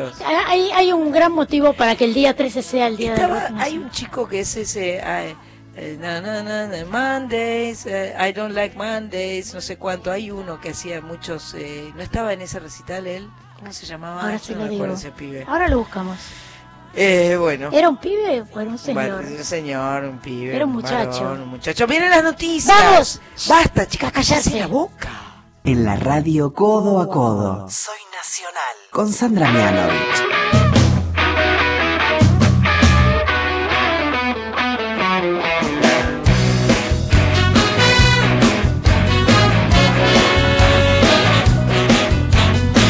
[0.47, 3.59] hay, hay un gran motivo para que el día 13 sea el día Estaba- rock
[3.59, 5.37] hay un chico que es ese ay, eh,
[6.01, 10.61] na, na, na, na, Mondays eh, I don't like Mondays no sé cuánto hay uno
[10.61, 14.45] que hacía muchos eh, no estaba en ese recital él cómo se llamaba Ahora Yo
[14.45, 14.75] sí no lo digo.
[14.85, 16.19] acuerdo ese pibe Ahora lo buscamos.
[16.95, 19.03] eh, bueno ¿Era un pibe o era un señor?
[19.03, 20.57] Bueno, un señor, un pibe.
[20.57, 21.23] Era un muchacho.
[21.25, 21.87] varón, un muchacho.
[21.87, 22.77] Vienen las noticias.
[22.77, 23.21] ¡Vamos!
[23.49, 24.51] Basta, chicas, Callarse.
[24.51, 25.11] callarse la boca.
[25.63, 27.69] En la radio Codo a Codo.
[27.71, 28.75] Soy nacional.
[28.91, 30.60] Con Sandra Mianovich.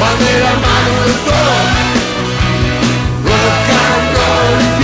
[0.00, 1.66] Van de la mano los dos.
[3.24, 4.82] Rock and roll y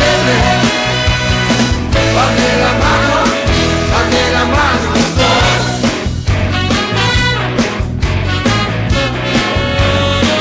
[2.36, 3.16] de la mano,
[3.92, 4.86] van de la mano
[5.16, 5.52] dos.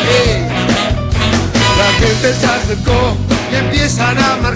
[0.07, 0.31] Hey,
[1.77, 3.01] La gente se acercó
[3.51, 4.52] y empiezan a marcar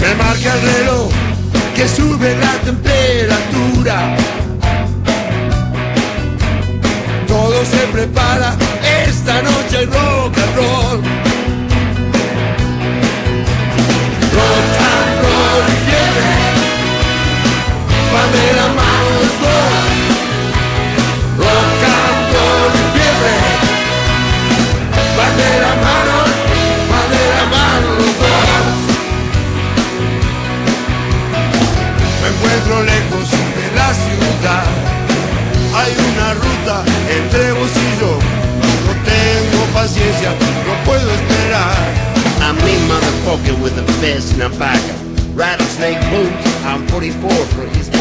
[0.00, 1.10] Me marca el reloj
[1.74, 4.16] que sube la temperatura.
[7.26, 8.54] Todo se prepara,
[9.08, 11.02] esta noche hay rock and roll.
[14.38, 16.30] Rock and roll y fiebre,
[36.66, 38.18] ruta entre vos y yo.
[38.86, 40.30] No tengo paciencia,
[40.66, 41.76] no puedo esperar.
[42.40, 44.94] I'm me motherfucker with a fist and a backer.
[45.34, 47.95] Rattlesnake boots, I'm 44 for his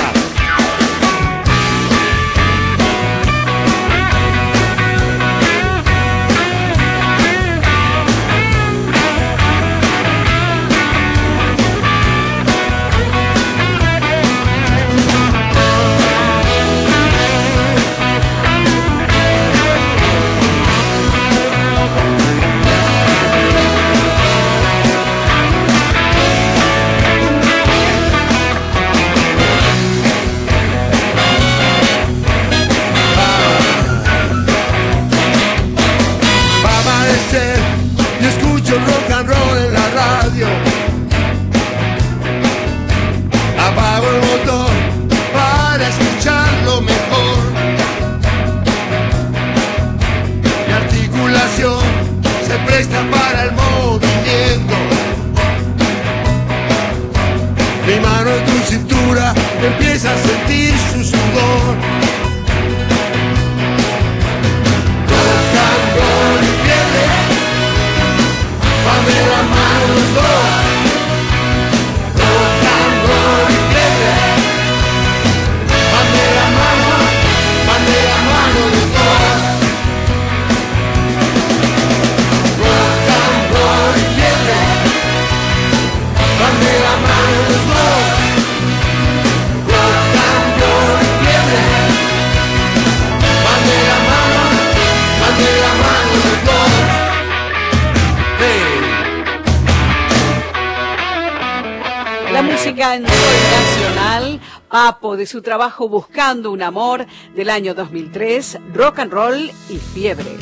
[105.26, 110.38] de su trabajo Buscando un Amor del año 2003, Rock and Roll y Fiebre.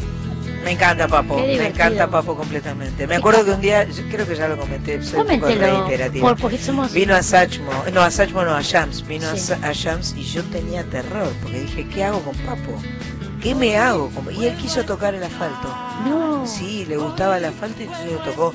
[0.65, 3.07] Me encanta Papo, me encanta Papo completamente.
[3.07, 5.85] Me acuerdo que un día, yo creo que ya lo comenté, soy un poco Coméntelo,
[5.87, 6.27] reiterativa.
[6.27, 9.39] por- porque somos- Vino a Sachmo, no a Sachmo no, a Shams, vino a Sí.
[9.39, 12.81] Sa- a, Shams y yo tenía terror, porque dije, ¿qué hago con Papo?
[13.41, 14.09] ¿Qué me hago?
[14.09, 15.73] con-?" Y él quiso tocar el asfalto.
[16.09, 16.45] No.
[16.45, 18.53] Sí, le gustaba el asfalto y entonces lo tocó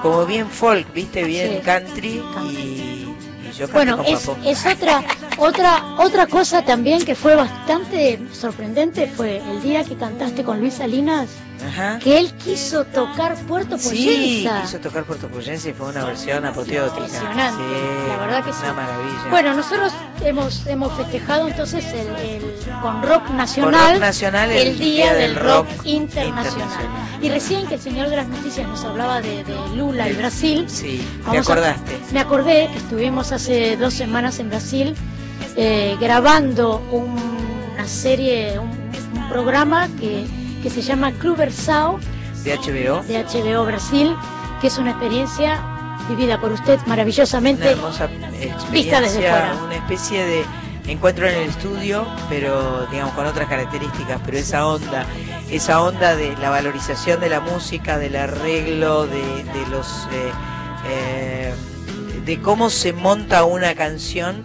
[0.00, 1.62] como bien folk, viste, bien Sí.
[1.62, 4.38] country y, y yo canté Bueno, con es, Papo.
[4.44, 5.02] es otra,
[5.38, 10.74] otra, otra cosa también que fue bastante sorprendente fue el día que cantaste con Luis
[10.74, 11.28] Salinas,
[11.66, 11.98] Ajá.
[11.98, 13.88] que él quiso tocar Puerto Sí,
[14.44, 14.62] Poyensa.
[14.62, 17.04] quiso tocar Puerto Poyense y fue una versión apoteótica.
[17.04, 18.58] Impresionante, Sí, la verdad que sí.
[18.62, 19.30] Una maravilla.
[19.30, 24.86] Bueno, nosotros hemos, hemos festejado entonces el, el- con Rock Nacional, Rock Nacional, el Día
[25.06, 26.68] Día del del Rock, Rock internacional.
[26.68, 27.18] Internacional.
[27.22, 30.64] Y recién que el señor de las noticias nos hablaba de, de Lula y Brasil.
[30.68, 31.98] Sí, te a- acordaste.
[32.12, 34.94] me acordé que estuvimos hace dos semanas en Brasil
[35.56, 37.16] eh, grabando un-
[37.74, 40.24] una serie, un, un programa que,
[40.62, 41.98] que se llama Club Versao
[42.44, 43.02] De HBO.
[43.04, 44.14] de HBO Brasil,
[44.60, 45.62] que es una experiencia
[46.08, 47.70] vivida por usted Una maravillosamente.
[47.70, 49.54] hermosa experiencia, Vista desde fuera.
[49.64, 50.44] una especie de
[50.88, 55.04] encuentro en el estudio, pero digamos con otras características, pero esa onda,
[55.50, 60.30] esa onda de la valorización de la música, del arreglo, de, de los eh,
[60.88, 61.54] eh,
[62.24, 64.44] de cómo se monta una canción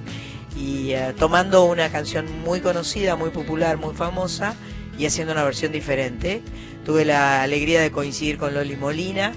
[0.62, 4.54] y eh, tomando una canción muy conocida, muy popular, muy famosa
[4.98, 6.42] y haciendo una versión diferente.
[6.86, 9.34] Tuve la alegría de coincidir con Loli Molina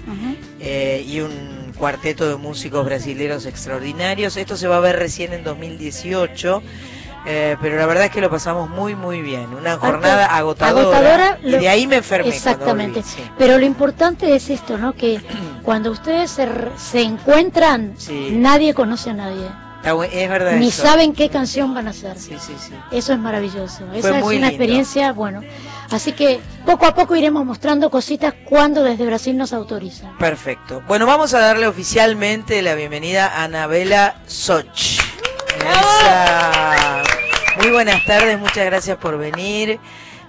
[0.59, 4.37] eh, y un cuarteto de músicos brasileños extraordinarios.
[4.37, 6.61] Esto se va a ver recién en 2018.
[7.27, 11.39] eh, pero la verdad es que lo pasamos muy muy bien, una jornada agotadora, Agotadora,
[11.43, 12.29] y de ahí me enfermé.
[12.29, 12.99] Exactamente.
[13.01, 13.21] volví, sí.
[13.37, 14.93] Pero lo importante es esto, ¿no?
[14.93, 15.19] Que
[15.63, 16.47] cuando ustedes se,
[16.77, 18.29] se encuentran, Sí.
[18.31, 19.49] nadie conoce a nadie.
[19.85, 20.81] Es verdad Ni eso.
[20.81, 22.17] saben qué canción van a hacer.
[22.17, 22.73] Sí, sí, sí.
[22.91, 23.85] Eso es maravilloso.
[23.89, 24.47] Fue Esa es una lindo.
[24.47, 25.41] experiencia, bueno.
[25.91, 30.17] Así que poco a poco iremos mostrando cositas cuando desde Brasil nos autorizan.
[30.17, 30.81] Perfecto.
[30.87, 34.99] Bueno, vamos a darle oficialmente la bienvenida a Anabela Soch.
[37.57, 39.79] Muy buenas tardes, muchas gracias por venir.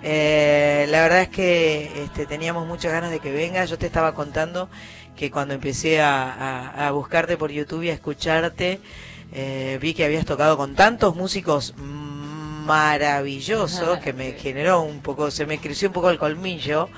[0.03, 3.65] Eh, la verdad es que este, teníamos muchas ganas de que venga.
[3.65, 4.69] Yo te estaba contando
[5.17, 8.81] que cuando empecé a, a- a buscarte por YouTube y a escucharte,
[9.33, 11.75] eh, vi que habías tocado con tantos músicos
[12.67, 16.89] maravillosos que me generó un poco, se me creció un poco el colmillo,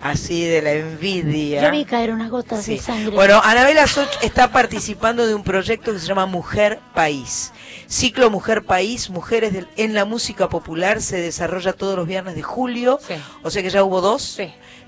[0.00, 1.62] así de la envidia.
[1.62, 2.76] Yo vi caer unas gotas Sí.
[2.76, 3.14] de sangre.
[3.14, 7.52] Bueno, Anabela Soch está participando de un proyecto que se llama Mujer País.
[7.86, 12.42] Ciclo Mujer País, Mujeres del- en la Música Popular, se desarrolla todos los viernes de
[12.42, 12.98] julio.
[13.42, 14.38] O sea que ya hubo dos.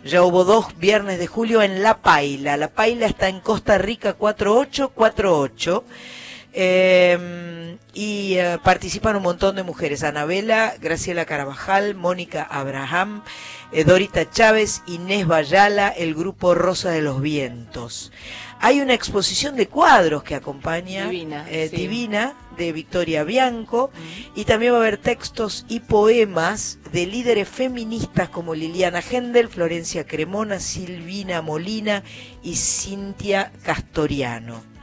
[0.04, 2.56] Ya hubo dos viernes de julio en La Paila.
[2.56, 5.84] La Paila está en Costa Rica 4848.
[6.58, 10.04] Eh, y eh, participan un montón de mujeres.
[10.04, 13.22] Anabela, Graciela Carabajal, Mónica Abraham,
[13.72, 18.12] eh, Dorita Chávez, Inés Bayala, el grupo Rosa de los Vientos.
[18.60, 21.76] Hay una exposición de cuadros que acompaña Divina, eh, sí.
[21.76, 23.90] Divina de Victoria Bianco
[24.34, 30.06] y también va a haber textos y poemas de líderes feministas como Liliana Hendel, Florencia
[30.06, 32.02] Cremona, Silvina Molina
[32.42, 34.75] y Cintia Castoriano.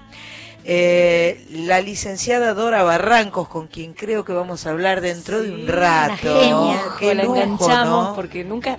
[0.66, 5.68] Eh, la licenciada Dora Barrancos, con quien creo que vamos a hablar dentro de un
[5.68, 6.16] rato.
[6.39, 6.82] genia.
[6.99, 8.16] Qué la lujo, enganchamos ¿no?
[8.16, 8.78] porque nunca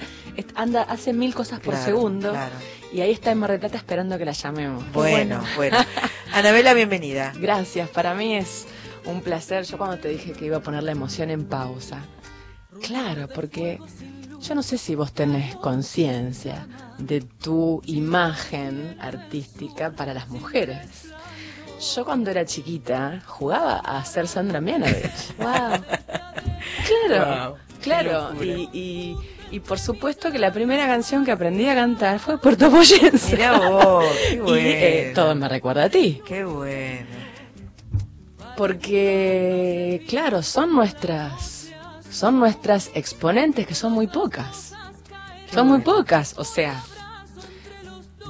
[0.54, 2.54] anda hace mil cosas por Claro, segundo claro.
[2.92, 4.82] y ahí está en Mar del Plata esperando que la llamemos.
[4.92, 5.76] Bueno, bueno.
[6.32, 7.32] Anabela, bienvenida.
[7.38, 8.66] Gracias, para mí es
[9.04, 9.64] un placer.
[9.64, 11.98] Yo cuando te dije que iba a poner la emoción en pausa.
[12.82, 13.78] Claro, porque
[14.40, 16.66] yo no sé si vos tenés conciencia
[16.98, 21.08] de tu imagen artística para las mujeres.
[21.80, 25.34] Yo cuando era chiquita jugaba a ser Sandra Mianovich.
[25.38, 25.84] Wow.
[27.08, 28.42] Claro, Wow, claro.
[28.42, 29.16] Y, y,
[29.50, 33.36] y por supuesto que la primera canción que aprendí a cantar fue Puerto Boyense.
[33.36, 34.56] Mirá vos, qué Y bueno.
[34.62, 36.22] eh, todo me recuerda a ti.
[36.26, 37.06] Qué bueno.
[38.56, 41.68] Porque, claro, son nuestras,
[42.10, 44.72] son nuestras exponentes que son muy pocas.
[45.50, 46.34] Qué son muy pocas.
[46.38, 46.82] O sea,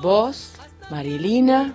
[0.03, 0.53] vos,
[0.90, 1.74] Marilina,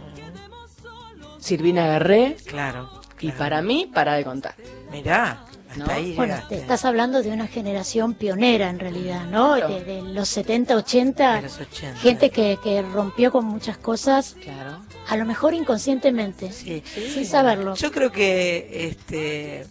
[1.40, 2.90] Silvina Guerré, Claro.
[3.20, 4.56] y para mí, para de contar.
[4.92, 5.92] Mirá, hasta ¿No?
[5.92, 9.56] ahí Bueno, te estás hablando de una generación pionera en realidad, ¿no?
[9.56, 9.70] Claro.
[9.70, 12.00] De, de los 70, 80, De los 80.
[12.00, 14.80] gente que, que rompió con muchas cosas, Claro.
[15.08, 16.84] a lo mejor inconscientemente, Sí.
[17.14, 17.76] sin saberlo.
[17.76, 19.66] Yo creo que este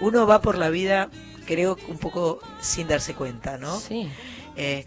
[0.00, 1.08] uno va por la vida,
[1.46, 3.78] creo, un poco sin darse cuenta, ¿no?
[3.80, 4.08] Sí.
[4.56, 4.84] Eh,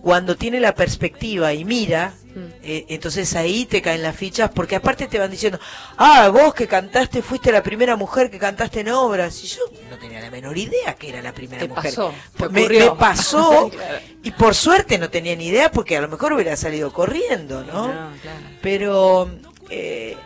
[0.00, 2.14] cuando tiene la perspectiva y mira.
[2.62, 5.58] Eh, entonces ahí te caen las fichas, porque aparte te van diciendo,
[5.96, 9.60] ah, vos que cantaste, fuiste la primera mujer que cantaste en obras, y yo
[9.90, 11.94] no tenía la menor idea que era la primera Te mujer.
[11.94, 13.98] pasó, te me, pasó, Claro.
[14.22, 17.88] y por suerte no tenía ni idea, porque a lo mejor hubiera salido corriendo, ¿no?
[17.88, 18.40] No, claro.
[18.62, 19.30] Pero
[19.70, 20.16] eh,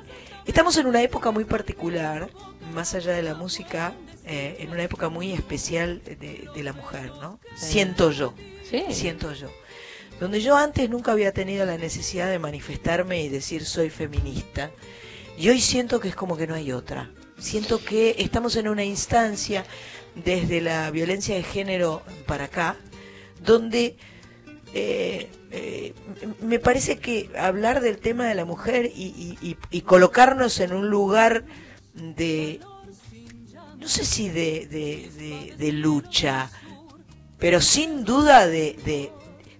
[0.46, 2.28] estamos en una época muy particular,
[2.72, 3.92] más allá de la música,
[4.24, 7.38] eh, en una época muy especial de, de la mujer, ¿no?
[7.56, 7.66] Sí.
[7.72, 8.34] Siento yo,
[8.70, 8.84] Sí.
[8.90, 9.48] siento yo.
[10.22, 14.70] Donde yo antes nunca había tenido la necesidad de manifestarme y decir soy feminista,
[15.36, 17.10] y hoy siento que es como que no hay otra.
[17.38, 19.64] Siento que estamos en una instancia
[20.14, 22.76] desde la violencia de género para acá,
[23.44, 23.96] donde
[24.72, 25.92] eh, eh,
[26.40, 31.42] me parece que hablar del tema de la mujer y, colocarnos en un lugar
[31.94, 32.60] de,
[33.76, 34.68] no sé si de-
[35.58, 36.48] de lucha,
[37.40, 39.10] pero sin duda de,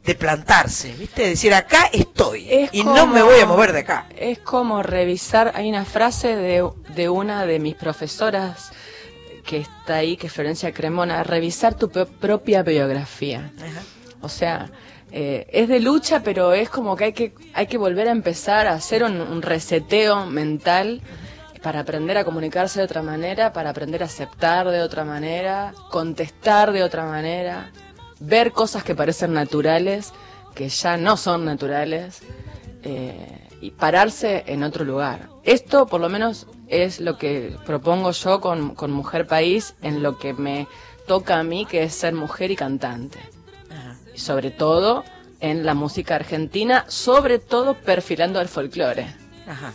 [0.03, 1.29] de- de plantarse, ¿viste?
[1.29, 4.07] Decir, acá estoy Es y no me voy a mover de acá.
[4.17, 8.73] Es como revisar, hay una frase de, de una de mis profesoras
[9.45, 13.51] que está ahí, que es Florencia Cremona, revisar tu pro- propia biografía.
[13.59, 13.83] Ajá.
[14.21, 14.71] O sea,
[15.11, 18.67] eh, es de lucha, pero es como que hay que, hay que volver a empezar
[18.67, 21.01] a hacer un, un reseteo mental
[21.63, 26.73] para aprender a comunicarse de otra manera, para aprender a aceptar de otra manera, contestar
[26.73, 27.71] de otra manera,
[28.27, 30.13] ver cosas que parecen naturales,
[30.55, 32.23] que ya no son naturales,
[32.83, 35.29] eh, y pararse en otro lugar.
[35.45, 40.19] Esto, por lo menos, es lo que propongo yo con, con Mujer País, en lo
[40.19, 40.67] que me
[41.07, 43.19] toca a mí, que es ser mujer y cantante
[43.71, 43.97] Ajá.
[44.15, 45.05] y sobre todo
[45.41, 49.07] en la música argentina, sobre todo perfilando al folclore,
[49.47, 49.73] Ajá.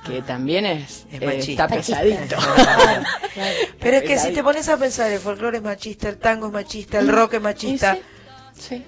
[0.00, 1.64] Que también es, Es eh, machista.
[1.64, 2.36] está pesadito.
[3.80, 6.52] Pero es que si te pones a pensar, el folclore es machista, el tango es
[6.52, 7.98] machista, el rock es machista.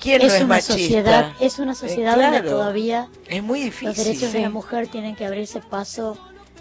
[0.01, 0.73] ¿Quién no es una machista?
[0.75, 3.89] sociedad, es una Eh, sociedad donde todavía Es muy difícil.
[3.89, 6.19] los derechos de la mujer tienen que abrirse paso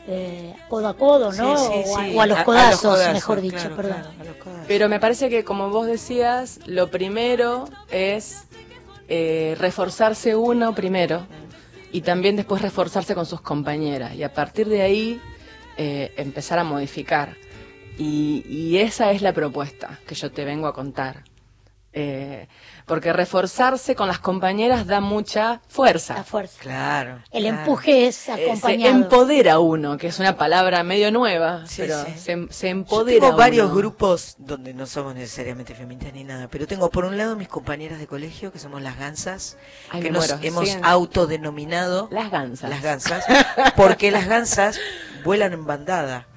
[0.07, 1.57] eh, codo a codo, ¿no?
[1.57, 2.15] Sí, sí, o, a, sí.
[2.15, 4.01] o a los A- a los codazos, mejor dicho, claro, perdón.
[4.01, 4.59] claro.
[4.67, 8.43] Pero me parece que, como vos decías, lo primero es
[9.09, 11.27] eh, reforzarse uno primero
[11.91, 15.21] y también después reforzarse con sus compañeras y a partir de ahí
[15.77, 17.37] eh, empezar a modificar.
[17.97, 21.23] Y, esa es la propuesta que yo te vengo a contar.
[21.93, 22.47] Eh,
[22.91, 26.15] porque reforzarse con las compañeras da mucha fuerza.
[26.15, 26.59] La fuerza.
[26.59, 27.19] Claro.
[27.31, 27.59] El claro.
[27.59, 28.95] empuje es Eh, se acompañado.
[28.97, 32.11] empodera uno, que es una palabra medio nueva, Sí, pero sí.
[32.17, 33.75] se, se Yo empodera tengo varios uno.
[33.77, 37.97] grupos donde no somos necesariamente feministas ni nada, pero tengo por un lado mis compañeras
[37.97, 39.57] de colegio, que somos las gansas,
[39.89, 40.83] Ay, que nos muero, hemos siguen.
[40.83, 42.69] autodenominado Las gansas.
[42.69, 43.23] las gansas,
[43.77, 44.77] porque las gansas
[45.23, 46.27] vuelan en bandada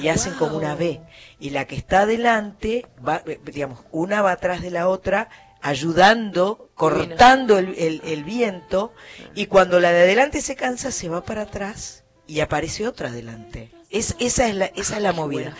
[0.00, 1.00] y hacen como una V.
[1.40, 5.28] Y la que está adelante, va, eh, digamos, una va atrás de la otra,
[5.62, 8.92] ayudando, cortando el, el- el viento,
[9.34, 13.70] y cuando la de adelante se cansa, se va para atrás y aparece otra adelante.
[13.90, 15.56] Es, esa, es la, esa es la movida.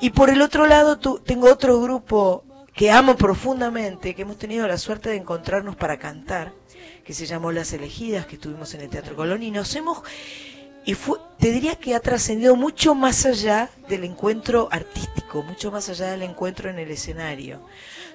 [0.00, 4.66] Y por el otro lado, tú, tengo otro grupo que amo profundamente, que hemos tenido
[4.66, 6.52] la suerte de encontrarnos para cantar,
[7.04, 10.02] que se llamó Las Elegidas, que estuvimos en el Teatro Colón, y nos hemos
[10.84, 15.90] y fue, te diría que ha trascendido mucho más allá del encuentro artístico, mucho más
[15.90, 17.60] allá del encuentro en el escenario,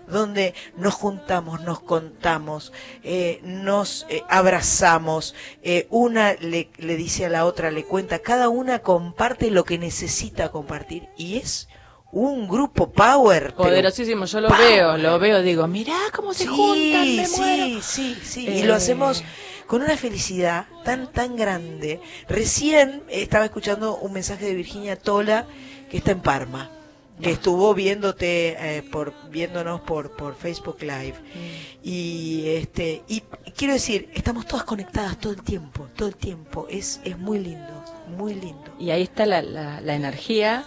[0.07, 2.71] donde nos juntamos, nos contamos,
[3.03, 8.49] eh, nos eh, abrazamos, eh, una le, le dice a la otra, le cuenta, cada
[8.49, 11.67] una comparte lo que necesita compartir y es
[12.11, 13.55] un grupo power.
[13.55, 14.61] Poderosísimo, yo lo power.
[14.61, 17.81] veo, lo veo, digo, mirá cómo se Sí, juntan, me sí, muero.
[17.81, 19.23] sí, sí, Eh, y lo hacemos
[19.65, 21.99] con una felicidad tan, tan grande.
[22.29, 25.47] Recién eh, estaba escuchando un mensaje de Virginia Tola,
[25.89, 26.69] que está en Parma,
[27.23, 31.15] que estuvo viéndote, eh, por, viéndonos por, por Facebook Live.
[31.81, 33.23] Y, este, y,
[33.55, 36.67] quiero decir, estamos todas conectadas todo el tiempo, todo el tiempo.
[36.69, 37.83] Es, es muy lindo,
[38.17, 38.63] muy lindo.
[38.79, 40.65] Y ahí está la, la, la energía.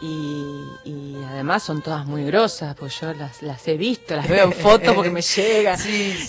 [0.00, 4.44] Y, y además son todas muy grosas, pues yo las, las he visto, las veo
[4.44, 5.76] en fotos porque me llega.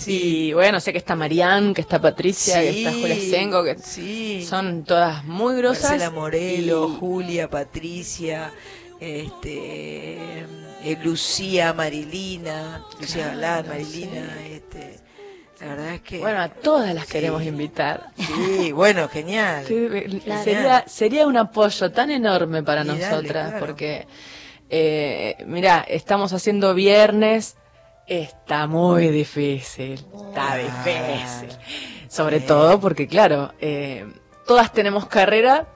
[0.06, 3.78] Y bueno, sé que está Marianne, que está Patricia, que está Sí, Julia Sengo, que
[3.78, 4.44] sí.
[4.44, 5.90] son todas muy grosas.
[5.92, 8.52] Marcela Morelo, y- Julia, Patricia,
[9.00, 10.40] este,
[10.84, 14.98] eh, Lucía, Marilina, Lucía Galán, Marilina, este,
[15.60, 16.18] la verdad es que...
[16.20, 18.10] Bueno, a todas las queremos invitar.
[18.16, 19.64] Sí, bueno, genial.
[19.66, 19.88] Sí,
[20.24, 20.44] Claro.
[20.44, 23.66] sería, sería un apoyo tan enorme para Y dale, nosotras, claro.
[23.66, 24.06] porque,
[24.68, 27.56] eh, mira, estamos haciendo viernes,
[28.06, 29.94] está muy difícil,
[30.28, 31.48] está difícil.
[32.08, 34.04] Sobre todo porque, claro, eh,
[34.46, 35.68] todas tenemos carrera,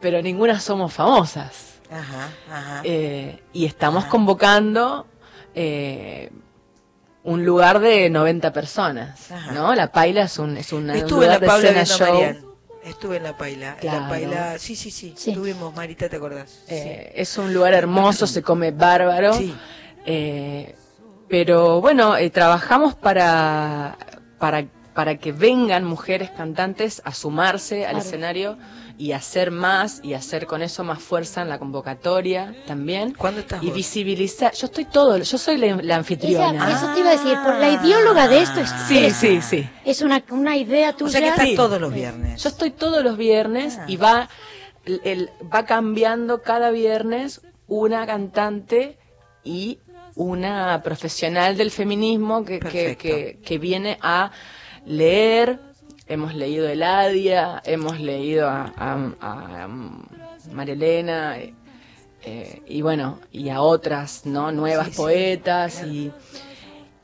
[0.00, 1.75] pero ninguna somos famosas.
[1.90, 2.80] Ajá, ajá.
[2.84, 5.06] Eh, y estamos convocando
[5.54, 6.30] eh,
[7.24, 9.52] un lugar de 90 personas, Ajá.
[9.52, 9.74] ¿no?
[9.74, 12.20] La Paila es un, es una, un Estuve en la de escena show.
[12.84, 13.76] Estuve en la Paila.
[13.80, 14.00] Claro.
[14.02, 16.62] la Paila, sí, sí, sí, Estuvimos, Marita, ¿te acordás?
[16.68, 19.32] Eh, Es un lugar hermoso, se come bárbaro.
[20.04, 20.74] Eh,
[21.28, 23.96] pero bueno, eh, trabajamos para,
[24.38, 28.06] para, para que vengan mujeres cantantes a sumarse al Claro.
[28.06, 28.58] escenario
[28.98, 33.12] y hacer más y hacer con eso más fuerza en la convocatoria también.
[33.12, 33.74] ¿Cuándo estás Y vos?
[33.74, 34.52] visibilizar.
[34.54, 36.66] Yo estoy todo, yo soy la, la anfitriona.
[36.66, 39.40] Ella- eso te iba a decir, por la ideóloga de esto es, Sí, eres- sí,
[39.42, 39.68] sí.
[39.84, 41.12] es una, una idea tuya.
[41.12, 41.56] sea que estás Sí.
[41.56, 42.42] todos los viernes.
[42.42, 44.28] Yo estoy todos los viernes y va,
[44.84, 48.98] el, el- va cambiando cada viernes una cantante
[49.44, 49.78] y
[50.14, 54.30] una profesional del feminismo que, que, que, que viene a
[54.86, 55.60] leer.
[56.08, 59.68] Hemos leído Eladia, hemos leído a, a, a
[60.52, 61.52] María Elena, eh,
[62.22, 64.52] eh, y bueno, y a otras, ¿no?
[64.52, 66.12] Nuevas Sí, sí, poetas y,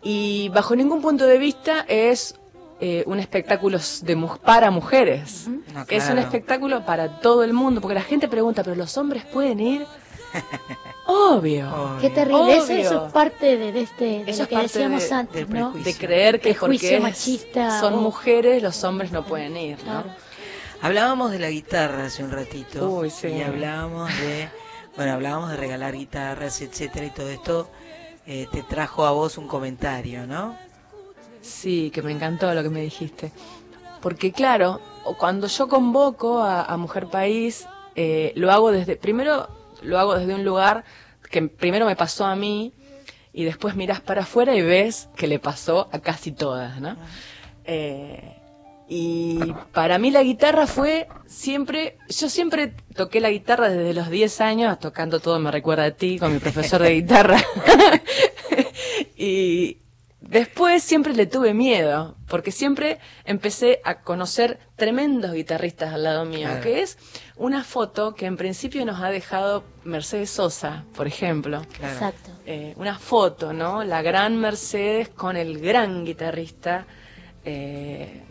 [0.03, 2.37] y bajo ningún punto de vista es
[2.81, 5.49] eh, un espectáculo de mu- para mujeres.
[5.49, 9.25] No, Es un espectáculo para todo el mundo, porque la gente pregunta, ¿pero los hombres
[9.25, 9.85] pueden ir?
[11.07, 11.97] Obvio.
[12.01, 12.57] Qué terrible.
[12.59, 12.77] Eso, Obvio.
[12.79, 15.71] eso es parte de, de este, de Eso lo que parte decíamos de- antes, ¿no?
[15.73, 20.05] De creer que porque es- machista, son o- mujeres, los hombres no pueden ir, ¿no?
[20.81, 22.89] Hablábamos de la guitarra hace un ratito.
[22.89, 23.29] Uy, sí.
[23.29, 24.49] Y hablábamos de,
[24.97, 27.69] bueno, hablábamos de regalar guitarras, etcétera, y todo esto
[28.27, 30.57] eh, te trajo a vos un comentario, ¿no?
[31.41, 33.33] Sí, que me encantó lo que me dijiste.
[34.01, 34.81] Porque claro,
[35.19, 37.67] cuando yo convoco a, a Mujer País,
[37.97, 39.49] eh, lo hago desde, primero
[39.83, 40.85] lo hago desde un lugar
[41.31, 42.73] que primero me pasó a mí
[43.33, 46.97] y después mirás para afuera y ves que le pasó a casi todas, ¿no?
[47.65, 48.37] Eh,
[48.89, 49.39] y
[49.73, 54.79] para mí la guitarra fue siempre, yo siempre toqué la guitarra desde los 10 años,
[54.79, 57.43] tocando todo me recuerda a ti con mi profesor de guitarra.
[59.17, 59.79] y,
[60.23, 66.47] Después siempre le tuve miedo, porque siempre empecé a conocer tremendos guitarristas al lado mío,
[66.49, 66.63] Claro.
[66.63, 66.97] que es
[67.43, 71.63] una foto que en principio nos ha dejado Mercedes Sosa, por ejemplo.
[71.83, 72.31] Exacto.
[72.47, 73.83] Eh, una foto, ¿no?
[73.85, 76.87] La gran Mercedes con el gran guitarrista
[77.45, 78.23] eh,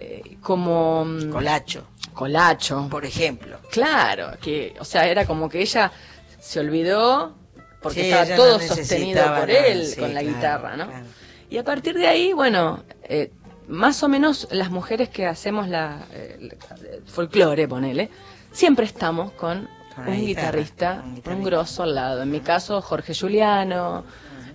[0.00, 1.04] eh, como...
[1.04, 1.84] mm, Colacho,
[2.14, 2.88] Colacho.
[2.90, 3.58] por ejemplo.
[3.70, 5.92] Claro, que, o sea, era como que ella
[6.40, 7.34] se olvidó
[7.82, 10.86] porque Sí, estaba todo no sostenido por él sí, con la claro, guitarra, ¿no?
[10.86, 11.06] claro.
[11.50, 13.30] Y a partir de ahí, bueno, eh,
[13.68, 18.08] más o menos las mujeres que hacemos la eh, la- el folclore, ponele,
[18.54, 19.68] siempre estamos con
[20.06, 22.22] un guitarrista, un grosso al lado.
[22.22, 24.04] En mi caso, Jorge Juliano,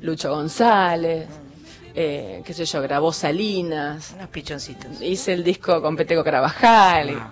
[0.02, 1.28] Lucho González,
[1.94, 5.02] eh, qué sé yo, grabó Salinas, Unos pichoncitos.
[5.02, 7.10] hice el disco con Peteco Carabajal.
[7.16, 7.24] Wow.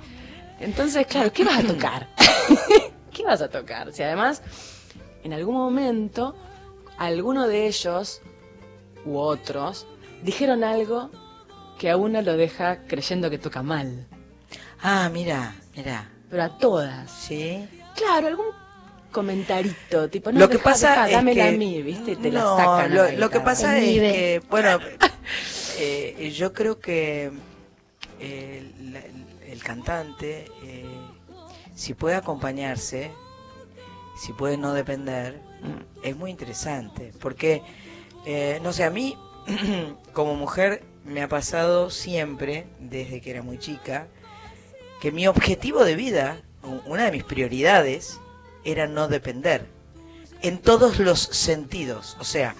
[0.59, 2.07] Entonces, claro, ¿qué vas a tocar?
[3.13, 3.91] ¿Qué vas a tocar?
[3.93, 4.41] Si además,
[5.23, 6.35] en algún momento,
[6.97, 8.21] alguno de ellos
[9.05, 9.87] u otros
[10.23, 11.09] dijeron algo
[11.79, 14.07] que a uno lo deja creyendo que toca mal.
[14.81, 16.09] Ah, mira, mira.
[16.29, 17.09] Pero a todas.
[17.11, 17.67] Sí.
[17.95, 18.47] Claro, algún
[19.11, 22.15] comentarito, tipo, no, lo que dejá, pasa es dámela que a mí, ¿viste?
[22.15, 24.79] Te la no, sacan a lo, la lo que pasa es que bueno
[25.79, 27.31] eh, yo creo que
[28.19, 30.85] eh, la- el cantante eh,
[31.75, 33.11] si puede acompañarse
[34.21, 35.39] si puede no depender
[36.03, 37.63] es muy interesante porque
[38.25, 39.17] eh, no sé a mí
[40.13, 44.07] como mujer me ha pasado siempre desde que era muy chica
[45.01, 46.37] que mi objetivo de vida
[46.85, 48.19] una de mis prioridades
[48.65, 49.65] era no depender
[50.41, 52.17] en todos los sentidos.
[52.19, 52.55] O sea,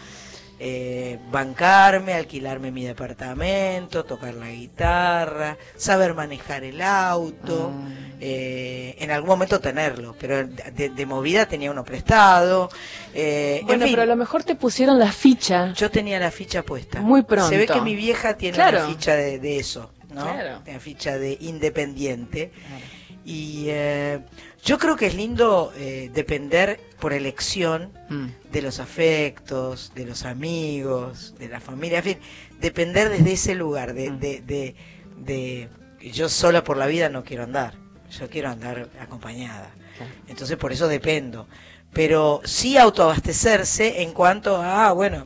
[0.60, 7.72] eh, bancarme, alquilarme mi departamento, tocar la guitarra, saber manejar el auto,
[8.20, 12.70] eh, en algún momento tenerlo, pero de, de movida tenía uno prestado.
[13.14, 15.74] eh, en Bueno, fin, pero a lo mejor te pusieron la ficha.
[15.74, 17.02] yo tenía la ficha puesta.
[17.02, 17.50] Muy pronto.
[17.50, 18.80] Se ve que mi vieja tiene Claro.
[18.80, 20.24] la ficha de, de eso, ¿no?
[20.24, 20.62] Claro.
[20.66, 22.52] La ficha de independiente.
[23.26, 24.20] Y eh,
[24.64, 28.28] yo creo que es lindo eh, depender por elección Mm.
[28.52, 32.18] de los afectos, de los amigos, de la familia, en fin,
[32.62, 34.20] depender desde ese lugar, de, Mm.
[34.20, 34.76] de, de,
[35.18, 35.70] de-
[36.14, 37.74] yo sola por la vida no quiero andar,
[38.18, 39.72] yo quiero andar acompañada.
[40.30, 41.48] Entonces por eso dependo.
[41.92, 45.26] Pero sí autoabastecerse en cuanto a, bueno,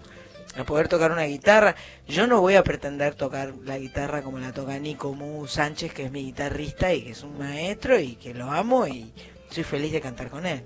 [0.58, 1.76] a poder tocar una guitarra.
[2.08, 6.06] Yo no voy a pretender tocar la guitarra como la toca Nico Mu Sánchez, que
[6.06, 9.14] es mi guitarrista y que es un maestro y que lo amo y
[9.50, 10.64] soy feliz de cantar con él.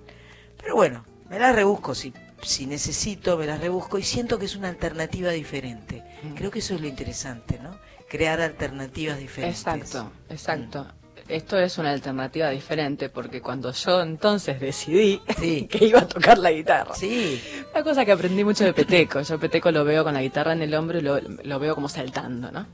[0.57, 4.55] Pero bueno, me las rebusco, si, si necesito, me las rebusco y siento que es
[4.55, 6.03] una alternativa diferente.
[6.35, 7.77] Creo que eso es lo interesante, ¿no?
[8.09, 9.59] Crear alternativas diferentes.
[9.59, 10.87] Exacto, exacto.
[11.27, 15.67] Esto es una alternativa diferente porque cuando yo entonces decidí Sí.
[15.71, 17.41] que iba a tocar la guitarra, Sí,
[17.73, 20.61] una cosa que aprendí mucho de Peteco, yo Peteco lo veo con la guitarra en
[20.61, 22.67] el hombro y lo, lo veo como saltando, ¿no?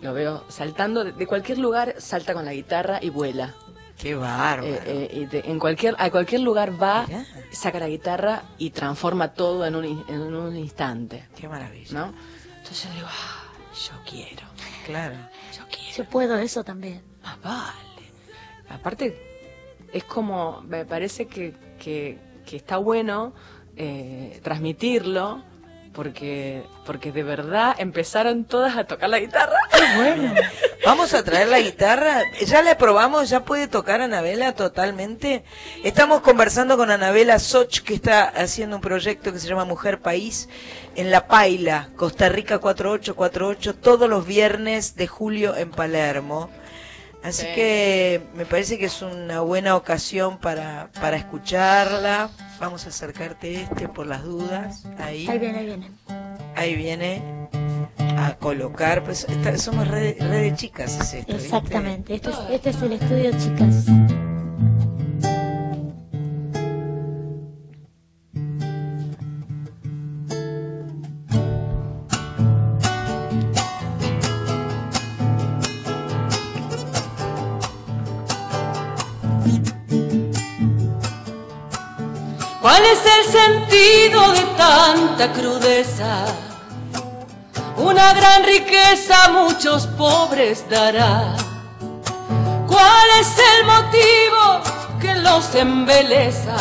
[0.00, 3.54] Lo veo saltando, de, cualquier lugar salta con la guitarra y vuela.
[3.98, 4.64] qué bárbaro.
[4.66, 7.26] Eh, eh, y de- en cualquier, a cualquier lugar va, Mirá.
[7.52, 11.92] saca la guitarra y transforma todo en un, en un instante, Qué maravilla.
[11.92, 12.14] ¿no?
[12.56, 13.44] Entonces yo digo, "Ah,
[13.74, 14.42] yo quiero,
[14.86, 15.14] Claro.
[15.56, 15.94] yo quiero.
[15.96, 17.02] Yo puedo eso también.
[17.42, 17.72] Vale.
[18.68, 19.16] Aparte,
[19.92, 23.34] es como, me parece que, que, que está bueno
[23.76, 25.42] eh, transmitirlo,
[25.92, 29.56] porque, porque de verdad empezaron todas a tocar la guitarra.
[29.96, 30.32] Bueno,
[30.86, 32.22] vamos a traer la guitarra.
[32.46, 35.44] Ya la probamos, ya puede tocar Anabela totalmente.
[35.84, 40.48] Estamos conversando con Anabela Soch, que está haciendo un proyecto que se llama Mujer País
[40.94, 46.48] en La Paila, Costa Rica 4848, todos los viernes de julio en Palermo.
[47.22, 47.48] Así Sí.
[47.54, 52.30] que me parece que es una buena ocasión para, para escucharla.
[52.60, 54.84] Vamos a acercarte este por las dudas.
[54.98, 55.90] Ahí, Ahí viene, ahí viene.
[56.56, 57.22] ahí viene
[58.18, 59.04] a colocar.
[59.04, 61.36] Pues esta- somos red, red de chicas, es esto.
[61.36, 62.14] Exactamente.
[62.14, 63.86] Este es, este es el estudio, chicas.
[82.62, 86.26] ¿Cuál es el sentido de tanta crudeza?
[87.76, 91.34] Una gran riqueza a muchos pobres dará.
[92.68, 94.60] ¿Cuál es el motivo
[95.00, 96.56] que los embeleza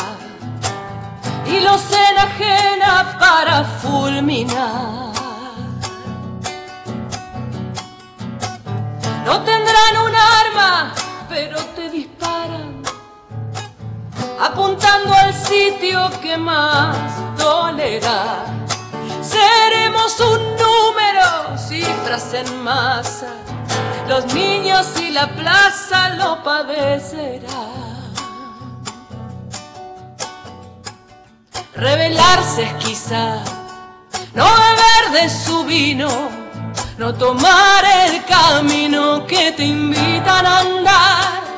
[1.45, 5.13] y los enajena para fulminar?
[9.23, 10.93] No tendrán un arma,
[11.29, 12.50] pero te disparan
[14.41, 16.97] apuntando al sitio que más
[17.38, 18.45] dolerá.
[19.22, 20.72] Seremos un número
[22.34, 23.34] en masa,
[24.07, 28.11] los niños y la plaza lo padecerán.
[31.73, 33.43] Rebelarse es quizá
[34.34, 36.09] no beber de su vino,
[36.97, 41.50] no tomar el camino que te invitan a andar.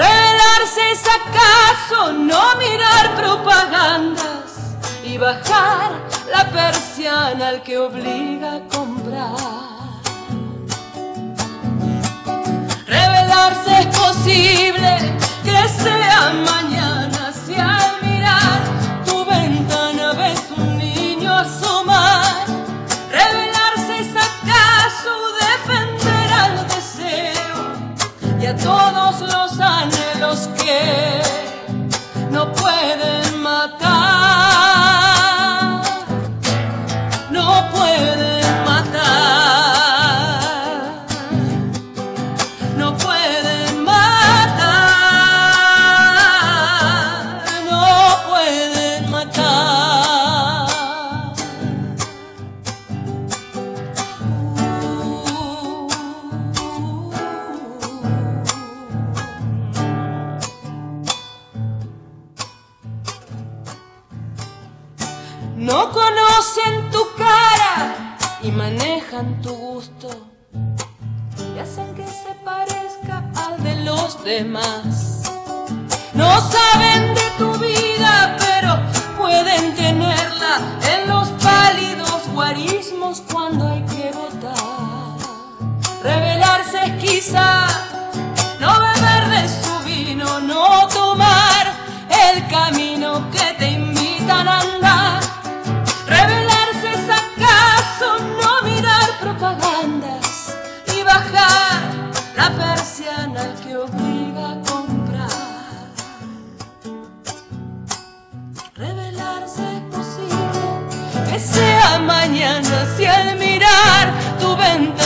[0.00, 5.90] Rebelarse es acaso no mirar propagandas y bajar
[6.32, 9.36] la persiana al que obliga a comprar.
[12.86, 14.92] Revelarse es posible
[15.44, 18.60] que sea mañana si al mirar
[19.04, 22.46] tu ventana ves un niño asomar.
[23.10, 25.12] Revelarse es acaso
[25.46, 27.60] defender al deseo
[28.40, 29.09] y a todos los
[30.30, 31.22] anhelos que
[32.30, 34.49] no pueden matar.
[68.60, 70.08] Manejan tu gusto
[71.54, 75.22] y hacen que se parezca al de los demás.
[76.12, 78.70] No saben de tu vida, pero
[79.16, 80.54] pueden tenerla
[80.92, 85.16] en los pálidos guarismos cuando hay que votar.
[86.02, 87.89] Revelarse es quizá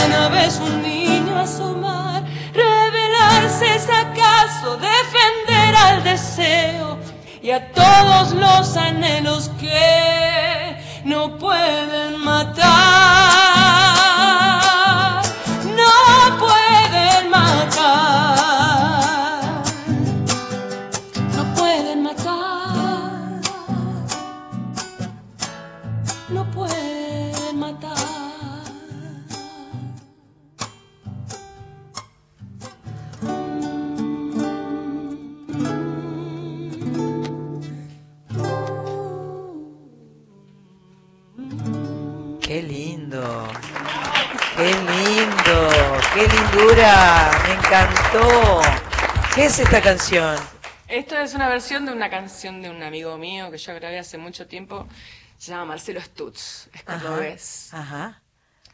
[0.05, 2.23] ventana ves un niño asomar.
[2.53, 6.99] Revelarse es acaso defender al deseo
[7.43, 12.04] y a todos los anhelos que no pueden
[49.75, 50.37] esta canción?
[50.87, 54.19] Esto es una versión de una canción de un amigo mío que yo grabé hace
[54.19, 54.87] mucho tiempo.
[55.37, 56.69] Se llama Marcelo Stutz.
[56.73, 57.75] Es Ajá, cordobés.
[57.75, 58.23] Ajá.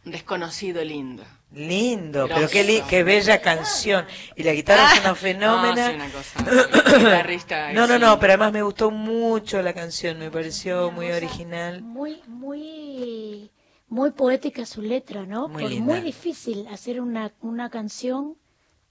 [0.05, 1.25] Un desconocido lindo.
[1.53, 2.35] Lindo, Grosso.
[2.35, 4.05] pero qué, li- qué bella canción.
[4.37, 5.87] Y la guitarra es una fenómena.
[5.87, 6.99] No, sí, una cosa.
[6.99, 11.81] Guitarrista No, no, no, pero además me gustó mucho la canción, me pareció muy original.
[11.81, 13.51] Muy, muy,
[13.89, 15.49] muy poética su letra, ¿no?
[15.49, 15.95] Muy linda.
[15.95, 18.37] muy difícil hacer una, una canción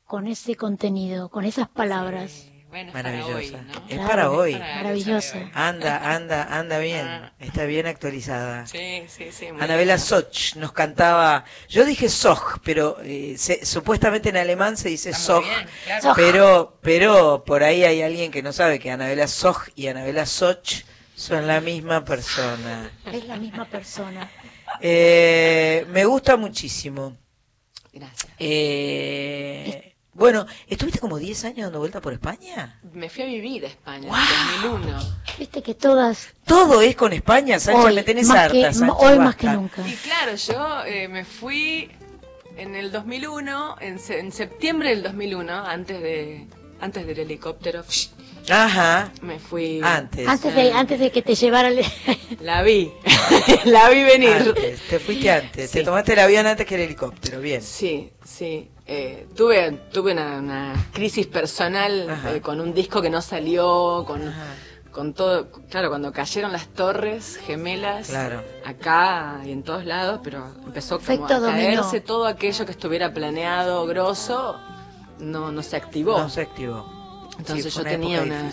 [0.09, 2.47] con ese contenido, con esas palabras.
[2.69, 3.35] Bueno, es para Maravillosa.
[3.37, 3.73] hoy, ¿no?
[3.87, 4.53] Es Claro, para hoy.
[4.53, 5.51] para- Maravillosa.
[5.53, 7.05] Anda, anda, anda bien.
[7.05, 7.33] Ah.
[7.37, 8.65] Está bien actualizada.
[8.65, 9.47] Sí, sí, sí.
[9.59, 9.99] Anabela.
[9.99, 15.45] Soch nos cantaba, yo dije Soch, pero eh, se- supuestamente en alemán se dice Soch,
[15.45, 16.13] muy bien, claro.
[16.15, 20.81] Pero pero por ahí hay alguien que no sabe que Anabela Soch y Anabela Soch
[21.15, 22.89] son la misma persona.
[23.05, 24.27] Es la misma persona.
[24.81, 27.15] Eh, me gusta muchísimo.
[27.93, 28.27] Gracias.
[28.39, 29.88] Eh,
[30.19, 32.79] bueno, ¿estuviste como 10 años dando vuelta por España?
[32.93, 34.99] Me fui a vivir a España en 2001.
[35.39, 39.17] Viste que todas, Todo es con España, Sánchez, hoy, me tenés que- harta, Sánchez, hoy
[39.19, 39.87] más que nunca.
[39.87, 41.89] Y claro, yo eh, me fui
[42.57, 46.47] en el 2001, en, se- en septiembre del 2001, antes de
[46.81, 47.83] antes del helicóptero,
[48.49, 49.79] Ajá, me fui.
[49.83, 50.27] antes.
[50.27, 51.83] Antes de, antes de que te llevara el...
[52.41, 52.91] La vi,
[53.65, 54.29] la vi venir.
[54.33, 57.61] Antes, te fuiste antes, te tomaste el avión antes que el helicóptero, bien.
[57.61, 58.69] Sí, sí.
[58.85, 64.27] Eh, tuve tuve una, una crisis personal eh, con un disco que no salió, con,
[64.27, 64.45] Ajá.
[64.91, 65.51] con todo.
[65.69, 68.41] Claro, cuando cayeron las torres gemelas, Claro.
[68.65, 71.51] acá y en todos lados, pero empezó como a dominó.
[71.81, 74.55] caerse todo aquello que estuviera planeado, grosso,
[75.19, 76.17] no, no se activó.
[76.17, 76.98] No se activó.
[77.39, 78.51] Entonces Sí, yo tenía una-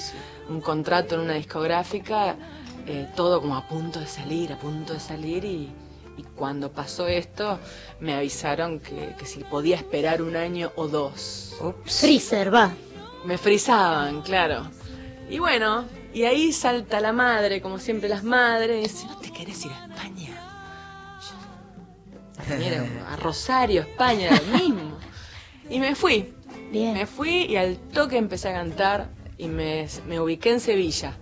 [0.49, 2.37] un contrato en una discográfica,
[2.87, 5.73] eh, todo como a punto de salir, a punto de salir y,
[6.19, 7.59] Y cuando pasó esto,
[8.01, 11.55] me avisaron que, que si podía esperar un año o dos.
[11.85, 12.73] Freezer, va.
[13.27, 14.63] Me frisaban, claro.
[15.29, 15.85] Y bueno,
[16.15, 19.73] y ahí salta la madre, como siempre las madres, y dice, ¿no te querés ir
[19.73, 21.21] a España?
[22.49, 24.97] Yo, mira, a Rosario, España, lo mismo.
[25.69, 26.33] Y me fui.
[26.73, 31.15] Me fui y al toque empecé a cantar y me, me ubiqué en Sevilla.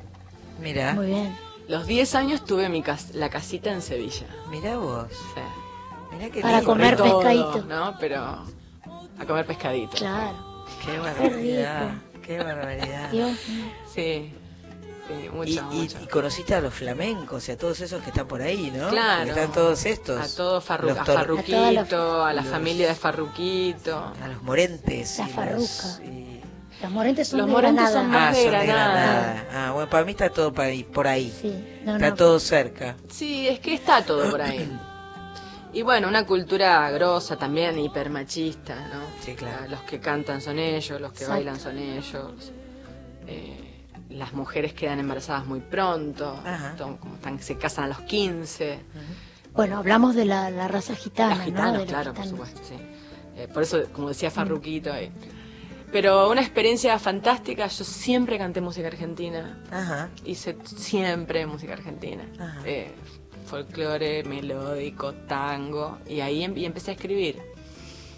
[0.61, 0.95] Mira.
[0.95, 1.37] Muy bien.
[1.69, 4.27] Los 10 años tuve mi cas- la casita en Sevilla.
[4.51, 5.07] Mira vos.
[5.11, 5.41] Sí.
[6.13, 6.73] Mira qué Para lindo.
[6.73, 7.65] comer Todo, pescadito.
[7.67, 7.97] ¿no?
[7.99, 9.97] Pero a comer pescadito.
[9.97, 10.65] Claro.
[10.85, 11.95] Qué barbaridad.
[12.23, 13.11] Qué barbaridad.
[13.11, 13.65] Dios mío.
[13.93, 14.33] Sí.
[15.07, 15.99] Sí, Y, y- mucho.
[16.03, 18.89] y conociste a los flamencos y a todos esos que están por ahí, ¿no?
[18.89, 19.29] Claro.
[19.31, 20.19] Están todos estos.
[20.33, 24.13] A todo Farru- a Farruquito, a la los- familia de Farruquito.
[24.23, 25.19] A los morentes.
[25.19, 26.05] La y los- farruca.
[26.11, 26.25] y-
[26.83, 28.01] Los morentes son Los de morentes Granada.
[28.03, 29.47] son más Ah, de son de Granada.
[29.53, 30.85] Ah, bueno, para mí está todo por ahí.
[30.85, 31.35] Por ahí.
[31.41, 31.81] Sí.
[31.85, 32.17] No, está no.
[32.17, 32.97] todo cerca.
[33.11, 34.71] Sí, es que está todo por ahí.
[35.73, 39.01] Y bueno, una cultura grosa también, hipermachista, ¿no?
[39.25, 39.67] Sí, claro.
[39.69, 41.33] Los que cantan son ellos, los que Exacto.
[41.33, 42.53] bailan son ellos.
[43.27, 43.64] Eh,
[44.11, 46.39] las mujeres quedan embarazadas muy pronto,
[46.77, 48.79] to- como están- se casan a los 15.
[49.53, 51.73] Bueno, hablamos de la, la raza gitana, Los gitanos, ¿no?
[51.73, 52.75] De los claro, por supuesto, sí.
[53.37, 55.11] Eh, por eso, como decía Farruquito ahí.
[55.93, 59.63] Pero una experiencia fantástica, yo siempre canté música argentina.
[59.71, 60.09] Ajá.
[60.25, 62.25] Hice siempre música argentina.
[62.39, 62.61] Ajá.
[62.65, 62.91] Eh,
[63.47, 65.99] folclore, melódico, tango.
[66.09, 67.41] Y ahí em- y empecé a escribir.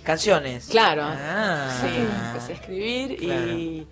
[0.04, 0.68] Canciones.
[0.68, 1.02] Claro.
[1.04, 1.68] Ah.
[1.82, 1.88] Sí,
[2.28, 3.52] empecé a escribir Claro.
[3.52, 3.86] y,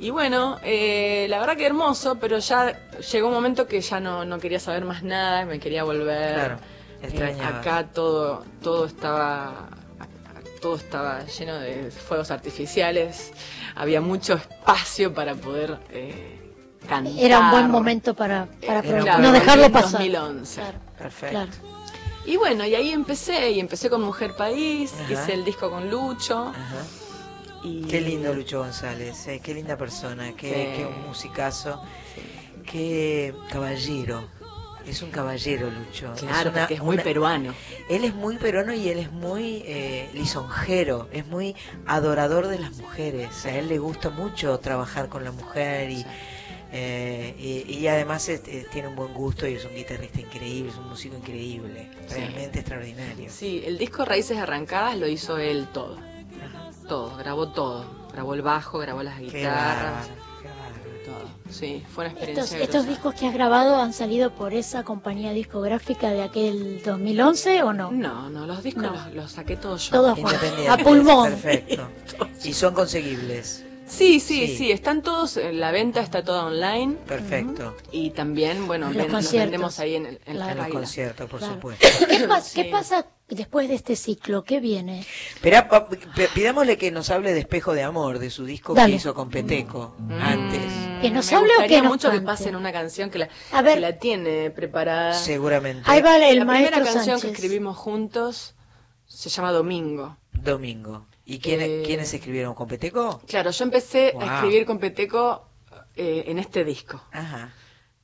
[0.00, 2.76] y bueno, eh, la verdad que hermoso, pero ya
[3.12, 6.34] llegó un momento que ya no, no quería saber más nada, me quería volver.
[6.34, 6.56] Claro,
[7.02, 7.54] Eh, extrañabas.
[7.60, 9.68] acá todo, todo estaba
[10.60, 13.32] todo estaba lleno de fuegos artificiales,
[13.74, 16.38] había mucho espacio para poder eh,
[16.86, 17.12] cantar.
[17.18, 19.92] Era un buen momento para, para Eh, claro, no dejarlo en pasar.
[19.92, 20.60] 2011.
[20.60, 21.30] Claro, Perfecto.
[21.34, 21.50] claro.
[22.26, 25.12] Y bueno, y ahí empecé, y empecé con Mujer País, Ajá.
[25.14, 26.48] hice el disco con Lucho.
[26.48, 26.84] Ajá.
[27.62, 27.82] Y...
[27.82, 30.82] Qué lindo Lucho González, eh, qué linda persona, qué, Sí.
[30.82, 31.80] qué musicazo,
[32.70, 34.24] qué caballero.
[34.86, 36.12] Es un caballero Lucho.
[36.18, 37.54] Claro, una- porque es muy una- peruano.
[37.90, 41.54] Él es muy peruano y él es muy eh, lisonjero, es muy
[41.86, 43.44] adorador de las mujeres.
[43.44, 46.04] A él le gusta mucho trabajar con la mujer y,
[46.72, 47.34] eh,
[47.68, 50.78] y, y además es- eh, tiene un buen gusto y es un guitarrista increíble, es
[50.78, 52.14] un músico increíble, Sí.
[52.14, 53.28] realmente extraordinario.
[53.30, 55.98] Sí, el disco Raíces Arrancadas lo hizo él todo.
[56.90, 57.84] Todo, grabó todo.
[58.12, 60.08] Grabó el bajo, grabó las Qué guitarras,
[60.42, 60.48] qué
[61.06, 61.28] todo.
[61.48, 62.58] Sí, fue una experiencia.
[62.58, 67.72] estos discos que has grabado han salido por esa compañía discográfica de aquel 2011 o
[67.72, 67.92] no?
[67.92, 68.90] No, no, los discos No.
[68.92, 69.92] los, los saqué todos yo.
[69.98, 71.30] Todos Independientes, a pulmón.
[71.30, 71.88] Perfecto.
[72.42, 73.64] Y son conseguibles.
[73.90, 74.56] Sí, sí, Sí.
[74.56, 76.94] sí, están todos, eh, la venta está toda online.
[77.06, 77.76] Perfecto.
[77.92, 79.50] Y también, bueno, Los ven- conciertos.
[79.50, 80.80] vendemos ahí en, el- en la En los Raila.
[80.80, 81.54] conciertos, por Claro.
[81.54, 81.86] supuesto.
[82.08, 82.68] ¿Qué, pas- qué Sí.
[82.70, 84.44] pasa después de este ciclo?
[84.44, 85.04] ¿Qué viene?
[85.42, 85.58] Pero
[86.34, 88.90] pidámosle que nos hable de Espejo de Amor, de su disco Dale.
[88.92, 90.60] que hizo con Peteco antes.
[90.72, 92.26] Mm, ¿Que nos me hable o gustaría que nos mucho que cante?
[92.26, 93.74] pasen una canción que la, A ver.
[93.74, 95.14] que la tiene preparada.
[95.14, 95.82] Seguramente.
[95.86, 97.22] Ahí va el la maestro primera canción Sánchez.
[97.22, 98.54] que escribimos juntos
[99.06, 100.16] se llama Domingo.
[100.32, 101.06] Domingo.
[101.30, 103.20] ¿Y quiénes, Eh, quiénes escribieron con Peteco?
[103.26, 104.22] Claro, yo empecé Wow.
[104.22, 105.46] a escribir con Peteco
[105.94, 107.00] eh, en este disco.
[107.12, 107.52] Ajá.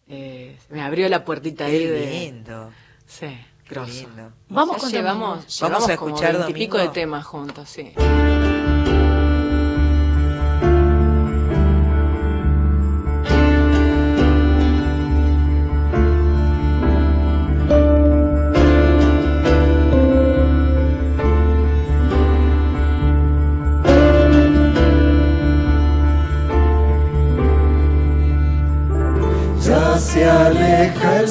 [0.08, 2.06] Eh, me abrió la puertita ahí Qué de...
[2.06, 2.70] lindo.
[3.04, 3.92] Sí, Qué grosso.
[3.92, 4.32] lindo.
[4.48, 5.44] Vamos con llevamos, Domingo.
[5.44, 6.94] Vamos llevamos a como escuchar veintipico Domingo.
[6.94, 7.92] de temas juntos, sí.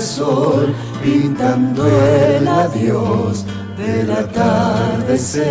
[0.06, 0.74] Sol
[1.04, 3.44] pintando el adiós
[3.78, 5.44] del atardecer.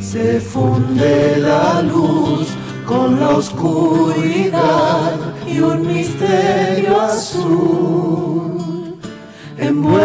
[0.00, 2.48] Se funde la luz
[2.86, 5.14] con la oscuridad
[5.46, 8.98] y un misterio azul
[9.56, 10.04] envuelve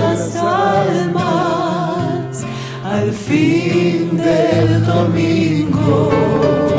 [0.00, 2.44] las almas
[2.84, 6.69] al fin del domingo.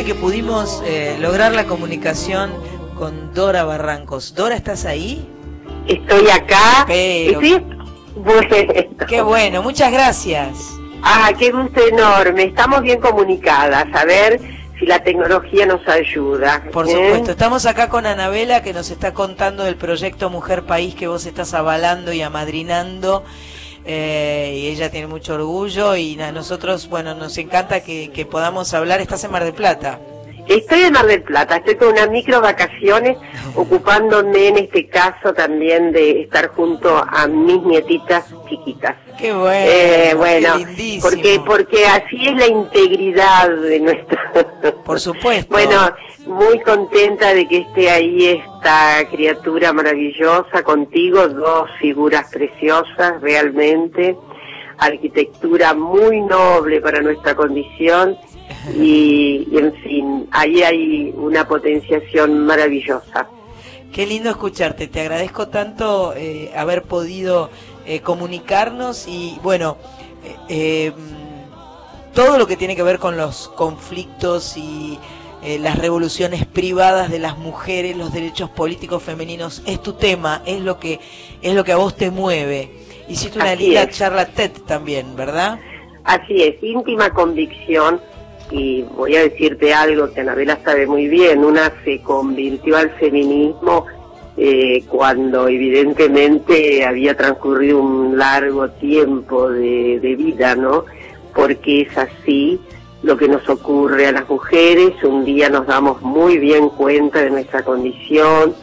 [0.00, 2.50] Parece que pudimos eh, lograr la comunicación
[2.96, 4.34] con Dora Barrancos.
[4.34, 5.28] Dora, ¿estás ahí?
[5.86, 6.84] Estoy acá.
[6.86, 7.58] Pero- Sí,
[8.16, 8.48] bueno.
[9.06, 10.70] Qué bueno, muchas gracias.
[11.02, 12.44] Ah, qué gusto enorme.
[12.44, 13.86] Estamos bien comunicadas.
[13.92, 14.40] A ver
[14.78, 16.64] si la tecnología nos ayuda.
[16.72, 16.92] Por ¿eh?
[16.92, 21.26] supuesto, estamos acá con Anabela que nos está contando del proyecto Mujer País que vos
[21.26, 23.22] estás avalando y amadrinando.
[23.84, 28.74] Eh, y ella tiene mucho orgullo y a nosotros, bueno, nos encanta que, que podamos
[28.74, 29.00] hablar.
[29.00, 30.00] Estás en Mar del Plata.
[30.50, 33.16] Estoy en Mar del Plata, estoy con unas micro vacaciones,
[33.54, 38.96] ocupándome en este caso también de estar junto a mis nietitas chiquitas.
[39.16, 39.70] Qué bueno.
[39.70, 44.32] Eh, bueno, qué porque porque así es la integridad de nuestra.
[44.84, 45.52] Por supuesto.
[45.52, 45.94] Bueno,
[46.26, 54.16] muy contenta de que esté ahí esta criatura maravillosa contigo, dos figuras preciosas realmente,
[54.78, 58.18] arquitectura muy noble para nuestra condición
[58.76, 63.28] y, y, en fin, ahí hay una potenciación maravillosa.
[63.92, 67.50] Qué lindo escucharte, te agradezco tanto eh, haber podido
[67.86, 69.76] eh, comunicarnos y bueno,
[70.24, 70.92] eh, eh,
[72.14, 74.98] todo lo que tiene que ver con los conflictos y
[75.42, 80.60] eh, las revoluciones privadas de las mujeres, los derechos políticos femeninos, es tu tema, es
[80.60, 81.00] lo que
[81.42, 82.70] es lo que a vos te mueve.
[83.08, 83.96] Hiciste una Así linda es.
[83.96, 85.58] charla TED también, ¿verdad?
[86.04, 88.00] Así es, íntima convicción
[88.50, 93.86] y voy a decirte algo que Anabela sabe muy bien, una se convirtió al feminismo
[94.36, 100.84] eh, cuando evidentemente había transcurrido un largo tiempo de, de vida, ¿no?
[101.34, 102.60] Porque es así
[103.02, 107.30] lo que nos ocurre a las mujeres, un día nos damos muy bien cuenta de
[107.30, 108.54] nuestra condición,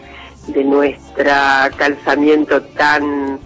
[0.47, 1.25] de nuestro
[1.77, 3.39] calzamiento tan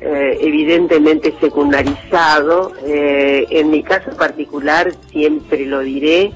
[0.00, 2.72] eh, evidentemente secundarizado.
[2.86, 6.32] Eh, en mi caso particular, siempre lo diré,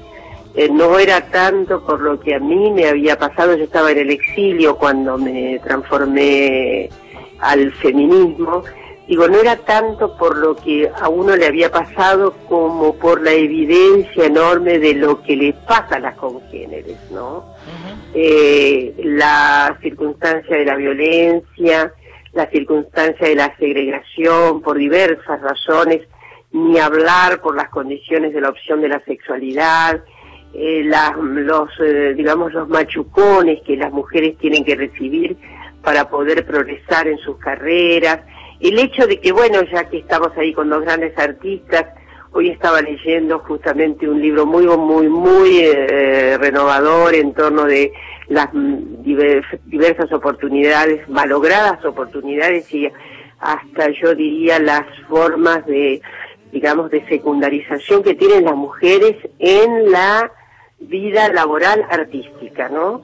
[0.55, 3.99] eh, no era tanto por lo que a mí me había pasado, yo estaba en
[3.99, 6.89] el exilio cuando me transformé
[7.39, 8.63] al feminismo,
[9.07, 13.31] digo, no era tanto por lo que a uno le había pasado como por la
[13.31, 17.45] evidencia enorme de lo que le pasa a las congéneres, ¿no?
[18.13, 21.93] eh, la circunstancia de la violencia,
[22.33, 26.01] la circunstancia de la segregación por diversas razones,
[26.51, 30.03] ni hablar por las condiciones de la opción de la sexualidad,
[30.53, 35.37] eh, la- los, eh, digamos, los machucones que las mujeres tienen que recibir
[35.81, 38.19] para poder progresar en sus carreras,
[38.59, 41.85] el hecho de que, bueno, ya que estamos ahí con dos grandes artistas,
[42.33, 47.91] hoy estaba leyendo justamente un libro muy, muy, muy eh, renovador en torno de
[48.31, 52.89] las mm, diver- diversas oportunidades, malogradas oportunidades y
[53.39, 56.01] hasta yo diría las formas de,
[56.51, 60.31] digamos, de secundarización que tienen las mujeres en la
[60.79, 63.01] vida laboral artística, ¿no?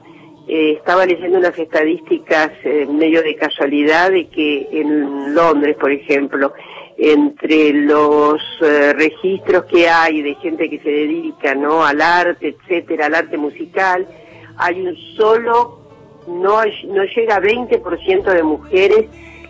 [0.48, 6.54] Eh, estaba leyendo unas estadísticas eh, medio de casualidad de que en Londres, por ejemplo,
[6.96, 11.84] entre los eh, registros que hay de gente que se dedica, ¿no?
[11.84, 14.08] Al arte, etcétera, al arte musical,
[14.58, 15.78] hay un solo,
[16.26, 19.06] no, no llega a 20% de mujeres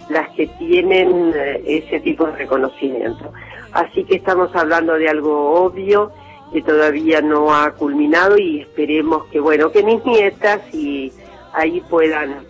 [0.08, 3.32] las que tienen eh, ese tipo de reconocimiento.
[3.72, 6.12] Así que estamos hablando de algo obvio
[6.52, 11.12] que todavía no ha culminado y esperemos que, bueno, que mis nietas y
[11.52, 12.46] ahí puedan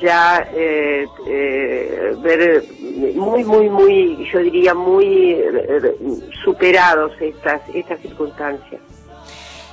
[0.00, 2.64] ya eh, eh, ver
[3.14, 5.96] muy, muy, muy, yo diría muy eh,
[6.44, 8.80] superados estas, estas circunstancias.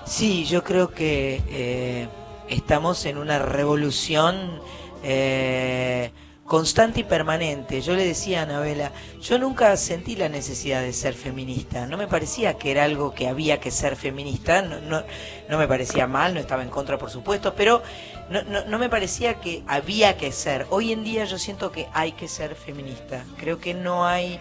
[0.05, 2.09] Sí, yo creo que
[2.49, 4.61] estamos en una revolución
[5.03, 6.11] eh,
[6.49, 7.79] constante y permanente.
[7.79, 11.85] Yo le decía a Anabela, yo nunca sentí la necesidad de ser feminista.
[11.85, 14.63] No me parecía que era algo que había que ser feminista.
[14.63, 17.83] No, me parecía mal, no estaba en contra, por supuesto, pero
[18.29, 20.65] no, me parecía que había que ser.
[20.71, 23.23] Hoy en día yo siento que hay que ser feminista.
[23.37, 24.39] Creo que no hay,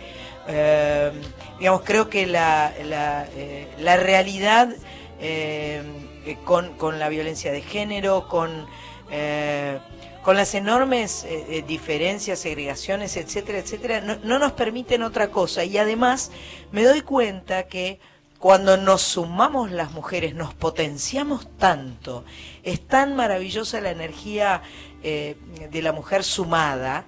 [0.49, 1.13] eh,
[1.59, 4.71] digamos, creo que la, la, eh, realidad
[6.29, 8.67] eh, con, con la violencia de género, con,
[9.11, 9.79] eh,
[10.23, 15.65] con las enormes eh, diferencias, segregaciones, etcétera, etcétera, no, no nos permiten otra cosa.
[15.65, 16.31] Y además
[16.71, 18.01] me doy cuenta que
[18.39, 22.25] cuando nos sumamos las mujeres, nos potenciamos tanto,
[22.63, 24.63] es tan maravillosa la energía
[25.03, 27.05] de la mujer sumada,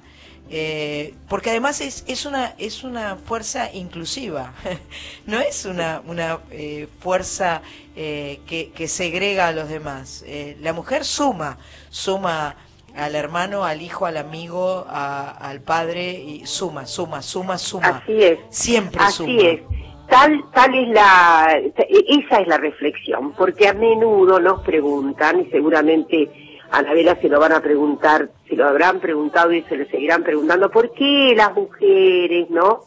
[0.50, 4.52] eh, porque además es, es una es una fuerza inclusiva,
[5.26, 7.62] no es una una eh, fuerza
[7.96, 10.24] eh, que, que segrega a los demás.
[10.26, 11.58] Eh, la mujer suma,
[11.90, 12.56] suma
[12.96, 18.02] al hermano, al hijo, al amigo, a- al padre y suma, suma, suma, suma.
[18.04, 18.38] Así es.
[18.50, 19.42] Siempre Así suma.
[19.42, 19.60] es.
[20.08, 26.28] Tal, tal es la, esa es la reflexión, porque a menudo nos preguntan, y seguramente
[26.72, 30.24] a Anabela se lo van a preguntar, se lo habrán preguntado y se lo seguirán
[30.24, 32.80] preguntando, ¿por qué las mujeres, no?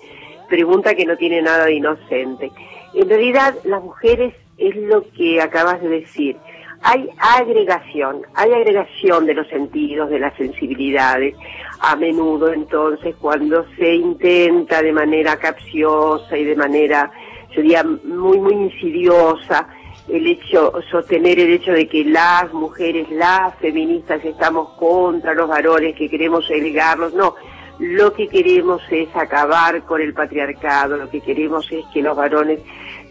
[0.50, 2.52] Pregunta que no tiene nada de inocente.
[2.94, 6.38] En realidad, las mujeres es lo que acabas de decir.
[6.82, 11.34] Hay agregación, hay agregación de los sentidos, de las sensibilidades.
[11.80, 17.10] A menudo, entonces, cuando se intenta de manera capciosa y de manera,
[17.56, 19.68] yo diría, muy, muy insidiosa,
[20.08, 25.96] el hecho, sostener el hecho de que las mujeres, las feministas estamos contra los varones,
[25.96, 27.36] que queremos elegarlos, no.
[27.80, 32.60] Lo que queremos es acabar con el patriarcado, lo que queremos es que los varones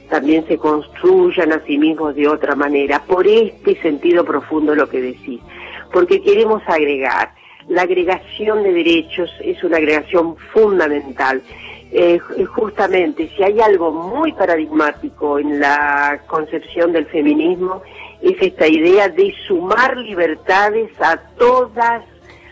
[0.08, 5.00] también se construyan a sí mismos de otra manera, por este sentido profundo lo que
[5.00, 5.40] decís,
[5.92, 7.34] porque queremos agregar.
[7.68, 11.42] La agregación de derechos es una agregación fundamental.
[11.94, 17.82] Eh, ju- justamente, si hay algo muy paradigmático en la concepción del feminismo,
[18.22, 22.02] es esta idea de sumar libertades a todas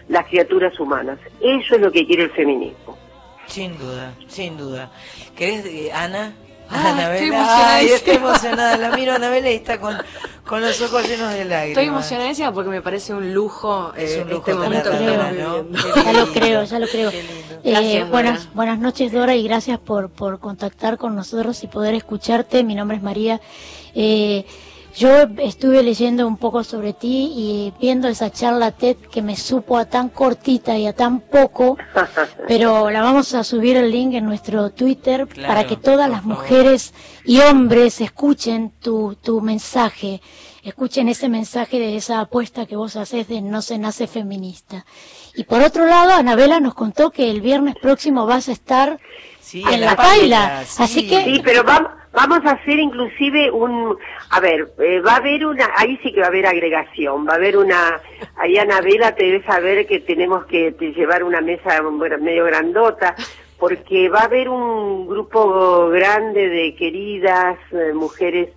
[0.08, 1.18] las criaturas humanas.
[1.40, 2.98] Eso es lo que quiere el feminismo.
[3.46, 4.90] Sin duda, sin duda.
[5.36, 6.34] ¿Querés, eh, Ana?
[6.70, 7.14] Ah, Anabela.
[7.14, 7.74] estoy emocionadísima.
[7.74, 8.76] Ay, estoy emocionada.
[8.76, 9.96] La miro a Anabela y está con,
[10.46, 11.68] con los ojos llenos de lágrimas.
[11.68, 15.34] Estoy emocionadísima porque me parece un lujo, Es eh, un lujo este momento estamos
[15.70, 16.04] ¿no?
[16.04, 17.10] Ya lo creo, ya lo creo.
[17.64, 22.64] Eh, buenas, buenas noches, Dora, y gracias por, por contactar con nosotros y poder escucharte.
[22.64, 23.40] Mi nombre es María.
[23.94, 24.46] Eh,
[24.96, 29.78] yo estuve leyendo un poco sobre ti y viendo esa charla TED que me supo
[29.78, 31.76] a tan cortita y a tan poco,
[32.48, 36.24] pero la vamos a subir el link en nuestro Twitter Claro, para que todas las
[36.24, 36.92] mujeres
[37.24, 40.20] y hombres escuchen tu, tu mensaje,
[40.62, 44.84] escuchen ese mensaje de esa apuesta que vos haces de no se nace feminista.
[45.34, 48.98] Y por otro lado, Anabela nos contó que el viernes próximo vas a estar
[49.40, 50.82] Sí, en la paila, sí.
[50.82, 53.96] así que Sí, pero vamos, vamos a hacer inclusive un,
[54.30, 57.32] a ver, eh, va a haber una, ahí sí que va a haber agregación, va
[57.32, 58.00] a haber una,
[58.36, 61.82] ahí Anabela te debe saber que tenemos que te- llevar una mesa
[62.20, 63.16] medio grandota,
[63.58, 68.50] porque va a haber un grupo grande de queridas eh, mujeres,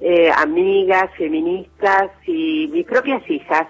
[0.00, 3.66] eh, amigas, feministas y mis propias hijas.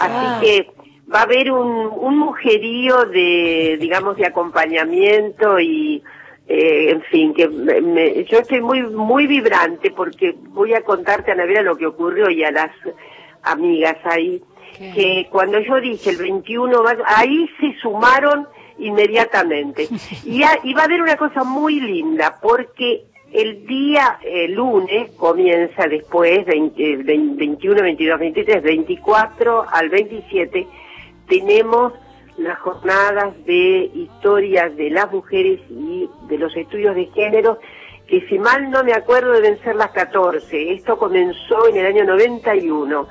[0.40, 0.70] que
[1.12, 6.02] va a haber un, un mujerío de, digamos, de acompañamiento y,
[6.48, 11.32] eh, en fin, que me- me- yo estoy muy, muy vibrante porque voy a contarte,
[11.32, 12.70] Anabela, lo que ocurrió y a las
[13.42, 14.42] amigas ahí,
[14.94, 18.46] que cuando yo dije el 21, va- ahí se sumaron
[18.78, 19.88] inmediatamente.
[20.24, 24.18] Y, a- y va a haber una cosa muy linda porque el día
[24.48, 30.66] lunes comienza después, 20, eh, 20, 21, 22, 23, 24 al 27,
[31.28, 31.92] tenemos
[32.38, 37.58] las jornadas de historias de las mujeres y de los estudios de género,
[38.06, 40.72] que si mal no me acuerdo deben ser las 14.
[40.72, 43.08] Esto comenzó en el año 91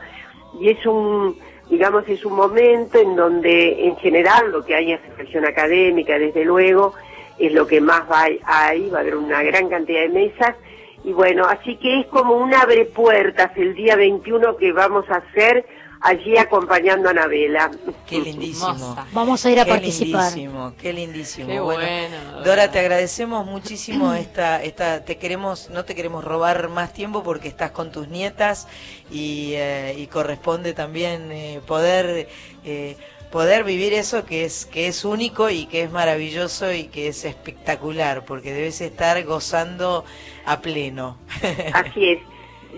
[0.60, 1.38] y es un,
[1.70, 6.44] digamos, es un momento en donde en general lo que hay es reflexión académica, desde
[6.46, 6.94] luego,
[7.40, 10.56] es lo que más va ahí, va a haber una gran cantidad de mesas.
[11.04, 15.18] Y bueno, así que es como un abre puertas el día 21 que vamos a
[15.18, 15.66] hacer
[16.02, 17.72] allí acompañando a Anabela.
[18.08, 18.96] Qué lindísimo.
[19.14, 20.32] vamos a ir a Qué participar.
[20.34, 21.48] lindísimo, qué lindísimo.
[21.48, 26.70] Qué bueno, bueno, Dora, te agradecemos muchísimo esta, esta, te queremos, no te queremos robar
[26.70, 28.68] más tiempo porque estás con tus nietas
[29.12, 32.28] y, eh, y corresponde también eh, poder
[32.64, 32.98] eh,
[33.32, 37.26] poder vivir eso que es que es único y que es maravilloso y que es
[37.26, 40.06] espectacular porque debes estar gozando
[40.46, 41.18] a pleno.
[41.74, 42.20] Así es.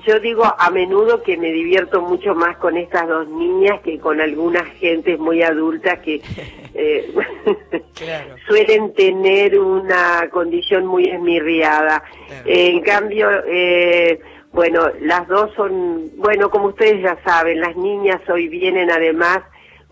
[0.07, 4.21] Yo digo a menudo que me divierto mucho más con estas dos niñas que con
[4.21, 6.21] algunas gentes muy adultas que
[6.73, 7.13] eh,
[7.95, 8.35] claro.
[8.47, 12.03] suelen tener una condición muy esmirriada.
[12.45, 14.19] Eh, en cambio, eh,
[14.51, 19.39] bueno, las dos son, bueno, como ustedes ya saben, las niñas hoy vienen además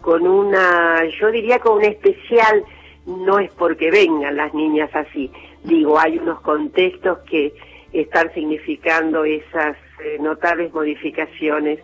[0.07, 2.63] con una, yo diría con un especial,
[3.05, 5.29] no es porque vengan las niñas así,
[5.65, 7.53] digo, hay unos contextos que
[7.91, 11.79] están significando esas eh, notables modificaciones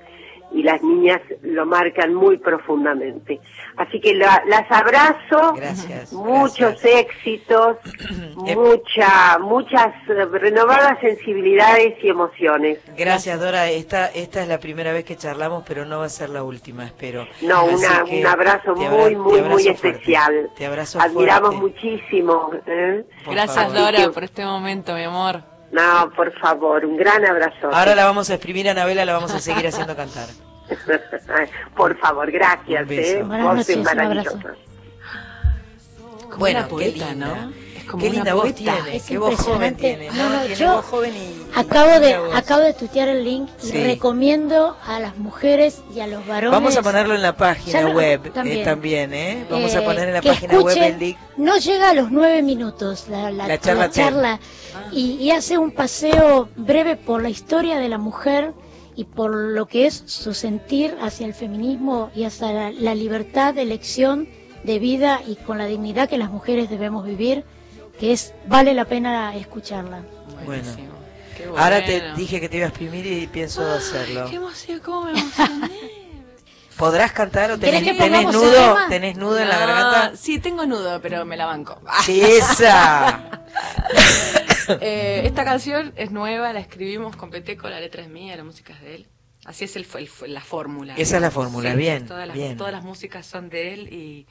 [0.53, 3.39] y las niñas lo marcan muy profundamente.
[3.75, 7.77] Así que la- las abrazo, Gracias, muchos éxitos,
[8.35, 12.79] mucha, muchas eh, renovadas sensibilidades y emociones.
[12.97, 13.69] Gracias, Dora.
[13.69, 16.85] Esta, esta es la primera vez que charlamos, pero no va a ser la última,
[16.85, 17.27] espero.
[17.41, 19.89] No, una, un abrazo abra- muy, muy, abrazo muy fuerte.
[19.89, 20.49] especial.
[20.55, 21.81] Te abrazo Admiramos fuerte.
[21.87, 22.51] muchísimo.
[22.67, 23.05] ¿eh?
[23.25, 25.41] Gracias, Dora, por este momento, mi amor.
[25.71, 27.69] No, por favor, un gran abrazo.
[27.73, 30.27] Ahora la vamos a exprimir a Anabela, la vamos a seguir haciendo cantar.
[31.75, 32.81] por favor, gracias.
[32.83, 33.17] Un beso.
[33.17, 33.23] ¿eh?
[33.23, 34.53] Buenas Vos noches, sos un maravillosa.
[36.37, 37.35] Bueno, una poeta, qué linda.
[37.35, 37.51] ¿no?
[37.77, 39.81] Es como qué linda voz tiene, qué voz joven impresionante.
[39.81, 40.17] tiene.
[40.17, 41.43] No, no, tiene yo voz joven y...
[41.55, 42.35] Acabo de, voz.
[42.35, 43.83] acabo de tuitear el link y Sí.
[43.83, 46.51] recomiendo a las mujeres y a los varones.
[46.51, 48.59] Vamos a ponerlo en la página web también.
[48.59, 49.45] eh, también, ¿eh?
[49.49, 51.17] Vamos a Eh, poner en la página web el link.
[51.37, 54.39] No llega a los nueve minutos la, la- La charla la charla
[54.75, 54.87] Ah.
[54.91, 58.53] y, y hace un paseo breve por la historia de la mujer
[58.95, 63.53] y por lo que es su sentir hacia el feminismo y hacia la, la libertad
[63.53, 64.27] de elección
[64.63, 67.43] de vida y con la dignidad que las mujeres debemos vivir,
[67.99, 70.03] que es vale la pena escucharla.
[70.45, 70.63] Bueno.
[71.57, 74.27] Ahora te dije que te iba a exprimir y pienso hacerlo.
[74.29, 75.69] Qué emoción, cómo me emocioné.
[76.77, 78.77] ¿Podrás cantar o tenés, ¿Querés que tenés nudo?
[78.89, 80.17] ¿Tenés nudo en la garganta?
[80.17, 81.79] Sí, tengo nudo, pero me la banco.
[82.03, 83.41] Sí, esa.
[84.81, 88.73] Eh, esta canción es nueva, la escribimos con Peteco, la letra es mía, la música
[88.73, 89.07] es de él.
[89.45, 90.95] Así es el, el- la fórmula.
[90.95, 92.57] Esa es la fórmula, Sí, bien, Todas las, bien.
[92.57, 94.27] todas las músicas son de él y,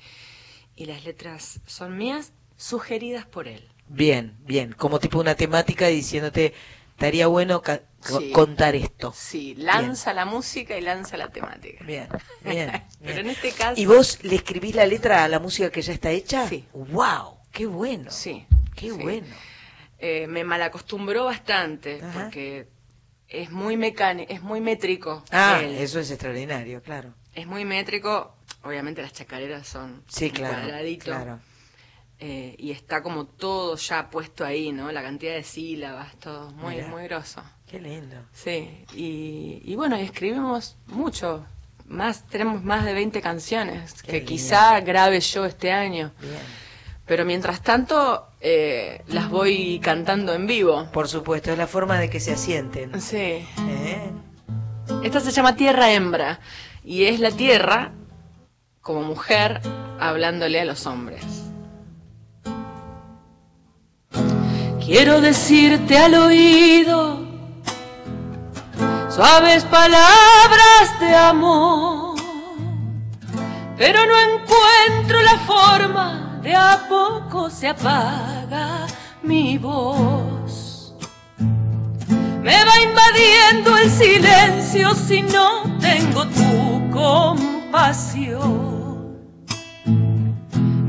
[0.75, 3.69] y las letras son mías, sugeridas por él.
[3.89, 4.73] Bien, bien.
[4.73, 6.55] Como tipo una temática diciéndote,
[6.93, 7.63] estaría bueno
[8.01, 8.33] Sí.
[8.33, 9.13] contar esto.
[9.15, 11.85] Sí, lanza la música y lanza la temática.
[11.85, 12.09] Bien,
[12.43, 12.71] bien.
[13.05, 13.81] Pero en este caso...
[13.81, 16.49] ¿Y vos le escribís la letra a la música que ya está hecha?
[16.49, 16.65] Sí.
[16.73, 17.37] ¡Wow!
[17.53, 18.11] ¡Qué bueno!
[18.11, 18.47] Sí.
[18.75, 18.93] ¡Qué sí.
[18.93, 19.27] bueno!
[20.05, 22.25] Eh, me malacostumbró bastante Ajá.
[22.25, 22.67] porque
[23.29, 25.23] es muy mecánico, es muy métrico.
[25.31, 25.77] Ah, él.
[25.77, 27.15] eso es extraordinario, claro.
[27.35, 28.35] Es muy métrico,
[28.65, 30.55] obviamente las chacareras son Sí, claro.
[30.57, 31.39] cuadradito, claro.
[32.19, 34.91] eh, y está como todo ya puesto ahí, ¿no?
[34.91, 36.89] La cantidad de sílabas, todo muy, Mirá.
[36.89, 37.41] muy grosso.
[37.71, 38.17] Qué lindo.
[38.33, 41.47] Sí, y, y bueno, y escribimos mucho,
[41.87, 46.13] más, tenemos más de 20 canciones que quizá grabe yo este año.
[46.21, 46.35] Bien.
[47.07, 50.89] Pero mientras tanto, eh, las voy cantando en vivo.
[50.93, 53.01] Por supuesto, es la forma de que se asienten.
[53.01, 53.17] Sí.
[53.17, 54.11] ¿Eh?
[55.03, 56.41] Esta se llama Tierra Hembra
[56.85, 57.93] y es la tierra
[58.81, 59.61] como mujer
[59.99, 61.25] hablándole a los hombres.
[64.85, 67.21] Quiero decirte al oído
[69.09, 72.17] suaves palabras de amor,
[73.79, 78.87] pero no encuentro la forma de a poco se apaga
[79.23, 80.95] mi voz.
[81.39, 88.43] Me va invadiendo el silencio si no tengo tu compasión.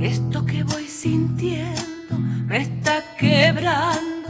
[0.02, 2.18] Esto que voy sintiendo
[2.48, 4.30] me está quebrando,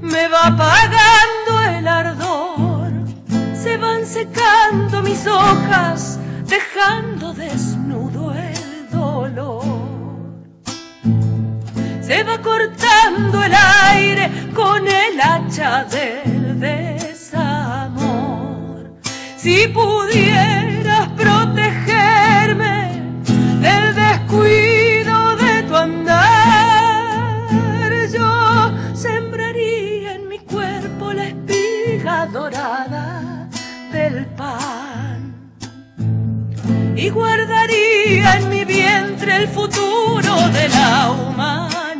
[0.00, 2.92] me va apagando el ardor.
[3.54, 9.61] Se van secando mis hojas, dejando desnudo el dolor.
[12.12, 18.02] Se va cortando el aire con el hacha del desamor.
[19.38, 23.00] Si pudieras protegerme
[23.62, 27.48] del descuido de tu andar,
[28.12, 33.48] yo sembraría en mi cuerpo la espiga dorada
[33.90, 35.32] del pan
[36.94, 41.91] y guardaría en mi vientre el futuro de la humanidad.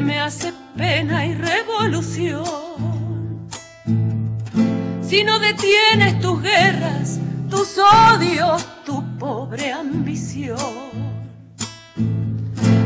[0.00, 2.44] Me hace pena y revolución.
[5.02, 7.18] Si no detienes tus guerras,
[7.50, 10.56] tus odios, tu pobre ambición.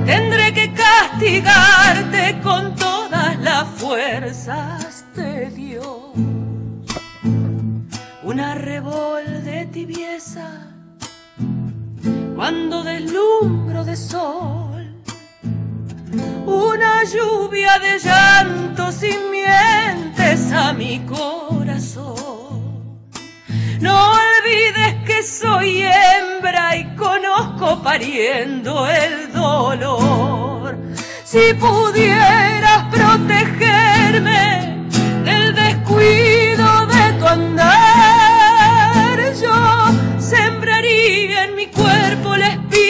[0.04, 5.86] Tendré que castigarte con todas las fuerzas de Dios.
[8.24, 10.72] Una revol de tibieza
[12.34, 14.65] cuando deslumbro de sol
[16.46, 22.16] una lluvia de llantos y mientes a mi corazón.
[23.80, 30.76] No olvides que soy hembra y conozco pariendo el dolor.
[31.24, 34.86] Si pudieras protegerme
[35.24, 39.54] del descuido de tu andar, yo
[40.18, 42.85] sembraría en mi cuerpo la espina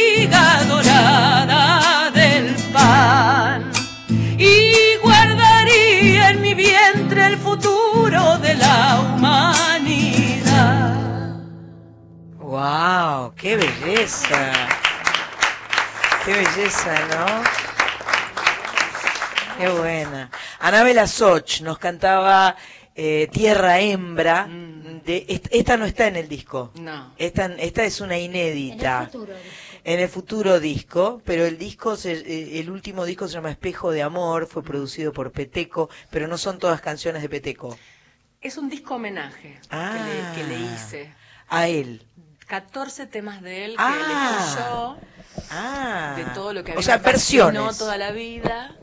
[8.47, 10.95] de la humanidad.
[12.39, 13.35] ¡Wow!
[13.35, 14.53] ¡Qué belleza!
[16.25, 17.27] ¡Qué belleza, no!
[19.59, 20.31] ¡Qué buena!
[20.61, 22.57] Anabela Soch nos cantaba
[22.95, 24.47] eh, Tierra Hembra.
[24.47, 24.77] Mm.
[25.07, 26.73] Esta, no está en el disco.
[26.81, 27.15] No.
[27.17, 27.47] Esta,
[27.85, 29.09] es una inédita.
[29.13, 29.81] En el futuro disco.
[29.85, 33.93] En el futuro disco pero el disco, se, eh, el último disco se llama Espejo
[33.93, 37.77] de Amor, fue producido por Peteco, pero no son todas canciones de Peteco.
[38.47, 39.93] Es un disco homenaje Ah.
[40.37, 41.13] que, le, que le hice.
[41.49, 42.07] A él.
[42.47, 43.97] 14 temas de él que Ah.
[43.97, 44.97] elegí yo,
[45.51, 46.15] Ah.
[46.17, 47.77] de todo lo que a O sea, versiones.
[47.77, 48.77] toda la vida.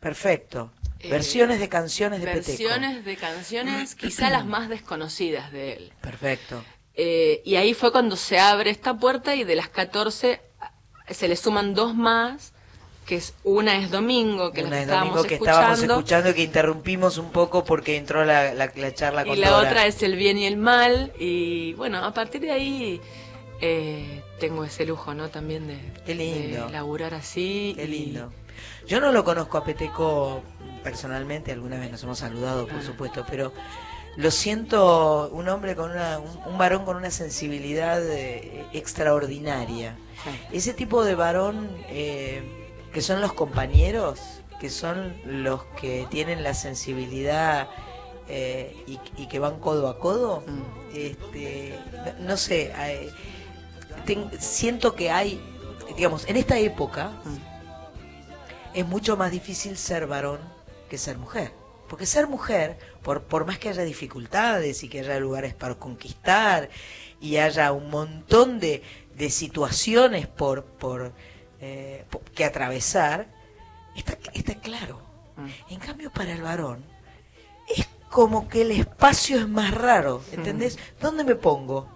[0.00, 0.72] Perfecto.
[0.98, 2.48] Eh, versiones de canciones de Peteco.
[2.48, 5.92] Versiones de canciones, quizá las más desconocidas de él.
[6.00, 6.64] Perfecto.
[6.94, 10.40] Eh, y ahí fue cuando se abre esta puerta y de las 14
[11.08, 12.52] se le suman dos más,
[13.04, 16.42] que es una es domingo, que Una estábamos domingo que escuchando, estábamos escuchando y que
[16.42, 19.68] interrumpimos un poco porque entró la, la, la charla con y la Dora.
[19.68, 21.12] otra es el bien y el mal.
[21.18, 23.00] Y bueno, a partir de ahí
[23.60, 25.28] eh, tengo ese lujo, ¿no?
[25.28, 26.66] También de, Qué lindo.
[26.66, 27.74] de laburar así.
[27.76, 28.32] Qué y- lindo.
[28.86, 30.42] Yo no lo conozco a Peteco
[30.82, 32.82] personalmente, alguna vez nos hemos saludado, por Ah.
[32.82, 33.52] supuesto, pero
[34.16, 39.96] lo siento un hombre con una, un, un varón con una sensibilidad eh, extraordinaria.
[40.52, 42.42] Ese tipo de varón eh,
[42.94, 44.20] que son los compañeros,
[44.60, 47.68] que son los que tienen la sensibilidad
[48.28, 50.96] eh, y, y que van codo a codo, Mm.
[50.96, 51.78] este,
[52.20, 53.10] no, no sé, eh,
[54.06, 55.38] ten- siento que hay,
[55.96, 57.10] digamos, en esta época
[58.72, 60.40] es mucho más difícil ser varón
[60.88, 61.52] que ser mujer.
[61.88, 66.70] Porque ser mujer, por, por más que haya dificultades y que haya lugares para conquistar
[67.20, 68.82] y haya un montón de,
[69.14, 71.12] de situaciones por, por,
[71.66, 72.04] eh,
[72.34, 73.26] que atravesar,
[73.96, 75.00] está, está claro.
[75.68, 76.84] En cambio, para el varón,
[77.74, 80.78] es como que el espacio es más raro, ¿entendés?
[81.00, 81.88] ¿Dónde me pongo?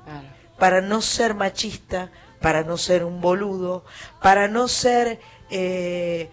[0.59, 3.85] Para no ser machista, para no ser un boludo,
[4.23, 5.21] para no ser
[5.51, 6.29] eh,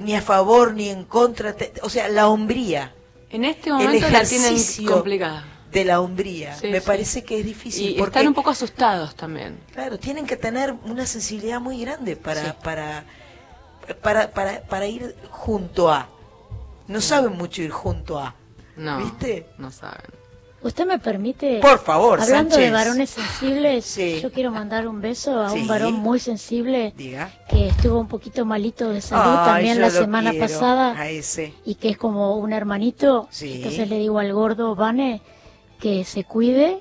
[0.00, 2.94] ni a favor ni en contra, te- o sea, la hombría.
[3.30, 4.56] En este el momento la tienen
[4.86, 5.44] complicada.
[5.72, 6.54] De la hombría.
[6.56, 6.86] Sí, me sí.
[6.86, 7.90] parece que es difícil.
[7.90, 9.58] Y porque, están un poco asustados también.
[9.72, 12.50] Claro, tienen que tener una sensibilidad muy grande para, Sí.
[12.62, 13.04] para,
[14.02, 16.08] para, para, para ir junto a.
[16.88, 18.34] No saben mucho ir junto a.
[18.76, 19.46] No, ¿Viste?
[19.58, 20.00] no saben.
[20.62, 21.60] ¿Usted me permite?
[21.60, 22.66] Por favor, Hablando Sánchez.
[22.66, 24.20] de varones sensibles, Sí.
[24.20, 25.60] yo quiero mandar un beso a Sí.
[25.60, 27.30] un varón muy sensible Diga.
[27.48, 31.54] que estuvo un poquito malito de salud también la semana pasada A ese.
[31.64, 33.28] y que es como un hermanito.
[33.30, 33.54] Sí.
[33.56, 35.22] Entonces le digo al gordo Vane
[35.80, 36.80] que se cuide,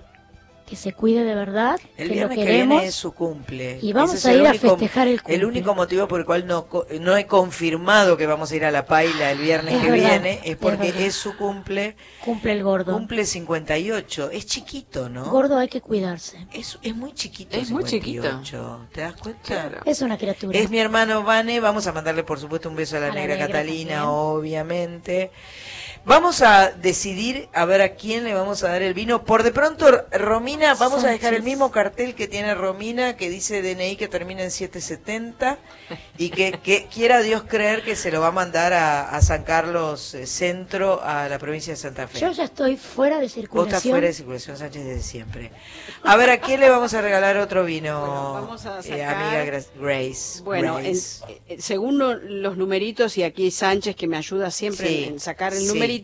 [0.66, 2.76] que se cuide de verdad, El que lo viernes que queremos.
[2.78, 3.78] viene es su cumple.
[3.84, 5.36] Y vamos Ese a ir a único- festejar el cumple.
[5.36, 8.66] El único motivo por el cual no, co- no he confirmado que vamos a ir
[8.66, 11.96] a la paila el viernes Es que verdad, viene es porque es su cumple.
[12.24, 12.94] Cumple el gordo.
[12.94, 14.32] Cumple 58.
[14.32, 15.26] Es chiquito, ¿no?
[15.30, 16.48] Gordo hay que cuidarse.
[16.52, 17.56] Es, es muy chiquito.
[17.56, 18.88] Es muy 58.
[18.92, 19.82] ¿Te das cuenta?
[19.86, 20.58] Es una criatura.
[20.58, 23.36] Es mi hermano Vane, vamos a mandarle por supuesto un beso a la, A negra,
[23.36, 24.10] negra Catalina, también.
[24.10, 25.32] obviamente.
[26.07, 29.23] Vamos a decidir a ver a quién le vamos a dar el vino.
[29.26, 33.64] Por de pronto, Romina, vamos a dejar el mismo cartel que tiene Romina, que dice
[33.64, 35.57] DNI que termina en 770
[36.19, 39.44] y que, que quiera Dios creer que se lo va a mandar a, a San
[39.45, 42.19] Carlos eh, Centro, a la provincia de Santa Fe.
[42.19, 43.91] Yo ya estoy fuera de Vos estás circulación.
[43.94, 45.52] fuera de circulación, Sánchez, desde siempre.
[46.03, 47.99] A ver, ¿a quién le vamos a regalar otro vino?
[48.34, 50.44] vamos a eh, amiga Gra- Grace.
[50.44, 51.23] Bueno, en- Grace.
[51.48, 55.52] eh, según lo- los numeritos, y aquí Sánchez que me ayuda siempre Sí, en sacar
[55.52, 55.65] el sí.
[55.68, 55.95] numerito,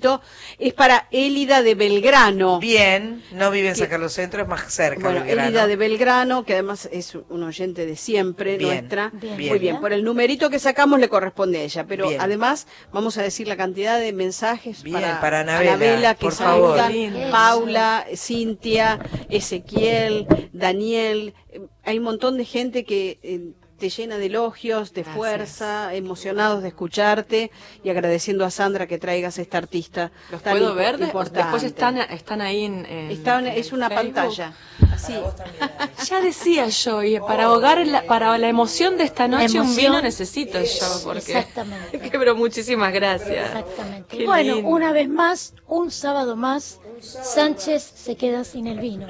[0.59, 2.59] es para Élida de Belgrano.
[2.59, 5.01] Bien, no vive en Que- San Carlos Centro, es más cerca.
[5.01, 5.47] Bueno, Belgrano.
[5.49, 9.09] Élida de Belgrano, que además es un oyente de siempre Bien, nuestra.
[9.13, 9.49] bien.
[9.49, 12.21] Muy bien, por el numerito que sacamos le corresponde a ella, pero Bien.
[12.21, 16.77] además vamos a decir la cantidad de mensajes Bien, para, para Anabela, que por favor.
[16.77, 17.31] saludan.
[17.31, 18.99] Paula, Cintia,
[19.29, 23.51] Ezequiel, Daniel, eh, hay un montón de gente que eh,
[23.81, 25.17] te llena de elogios, de Gracias.
[25.17, 27.49] fuerza, emocionados de escucharte
[27.83, 30.99] y agradeciendo a Sandra que traigas a esta artista ¿Los tan puedo ver?
[31.01, 31.39] Importante.
[31.39, 32.85] Después están, están ahí en...
[32.85, 34.13] en- Están- en es una Facebook.
[34.13, 34.53] pantalla.
[35.01, 35.15] Así.
[36.09, 40.01] Ya decía yo, y para ahogar la, para la emoción de esta noche un vino
[40.01, 41.19] necesito yo, porque...
[41.37, 41.99] Exactamente.
[41.99, 43.47] Que, pero muchísimas gracias.
[43.47, 44.17] Exactamente.
[44.17, 44.69] Qué bueno, lindo.
[44.69, 49.07] una vez más, un sábado más, Sánchez se queda sin el vino.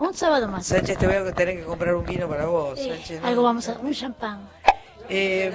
[0.00, 0.66] Un sábado más.
[0.66, 2.78] Sánchez, te voy a tener que comprar un vino para vos.
[2.78, 3.28] Sí, Sánchez, ¿no?
[3.28, 4.48] algo vamos a, un champán.
[5.08, 5.52] Eh,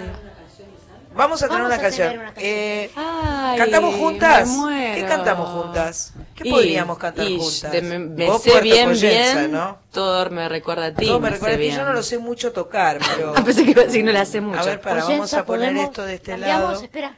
[1.18, 2.10] vamos a tener Vamos una a canción.
[2.10, 2.34] tener una.
[2.38, 4.48] Eh, Ay, ¿Cantamos juntas?
[4.50, 4.96] me.
[4.96, 6.14] ¿Qué cantamos juntas?
[6.36, 7.72] ¿Qué Y- podríamos cantar y juntas?
[7.72, 9.52] de- me, me Vos sé bien, bien.
[9.52, 9.80] ¿no?
[9.92, 11.06] Todo me recuerda a ti.
[11.08, 13.34] Todo me recuerda a ti, yo no lo sé mucho tocar, pero...
[13.36, 14.60] Ah, pensé que no la sé mucho.
[14.60, 16.82] A ver, para, vamos a poner esto de este lado.
[16.82, 17.16] espera.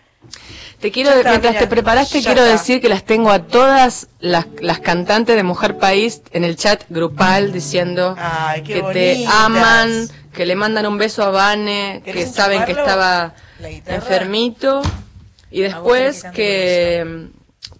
[0.79, 2.51] Te quiero, está, mientras mira, te preparaste, quiero está.
[2.53, 6.83] decir que las tengo a todas las, las cantantes de Mujer País en el chat
[6.89, 12.31] grupal diciendo Ay, que te aman, que le mandan un beso a Vane, que ¿Querés
[12.31, 13.33] saben que estaba
[13.85, 14.81] enfermito
[15.51, 17.29] y después que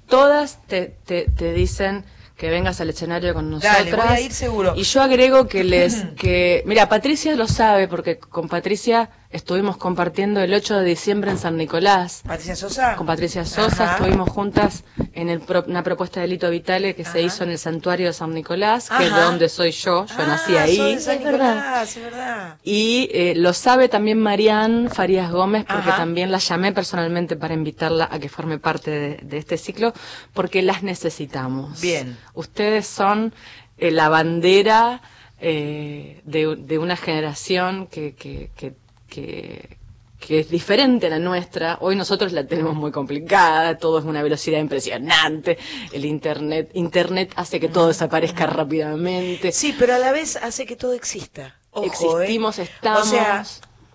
[0.07, 2.03] todas te, te, te dicen
[2.39, 3.85] que vengas al escenario con nosotras.
[3.85, 4.73] Dale, voy a ir seguro.
[4.75, 10.41] Y yo agrego que les que mira, Patricia lo sabe porque con Patricia estuvimos compartiendo
[10.41, 12.23] el 8 de diciembre en San Nicolás.
[12.26, 12.95] Patricia Sosa.
[12.95, 13.95] Con Patricia Sosa Ajá.
[13.97, 14.84] estuvimos juntas
[15.14, 18.14] en el pro- una propuesta de Lito Vitale que se hizo en el santuario de
[18.14, 19.26] San Nicolás, que es de Ajá.
[19.26, 20.77] donde soy yo, yo nací Ah, ahí.
[20.77, 21.56] sos de San Es verdad.
[21.56, 22.57] Nicolás, es verdad.
[22.64, 25.97] Y eh, lo sabe también Marianne Farías Gómez, porque Ajá.
[25.97, 29.93] también la llamé personalmente para invitarla a que forme parte de, de este ciclo,
[30.34, 31.80] porque las necesitamos.
[31.81, 32.18] Bien.
[32.34, 33.34] Ustedes son
[33.77, 35.01] eh, la bandera
[35.39, 38.73] eh, de, de una generación que, que, que,
[39.10, 39.77] que,
[40.19, 41.77] que es diferente a la nuestra.
[41.81, 45.57] Hoy nosotros la tenemos muy complicada, todo es una velocidad impresionante,
[45.91, 49.52] el Internet, Internet hace que todo desaparezca rápidamente.
[49.52, 51.56] Sí, pero a la vez hace que todo exista.
[51.72, 52.64] Ojo, Existimos, ¿eh?
[52.64, 53.02] estamos.
[53.07, 53.45] O sea,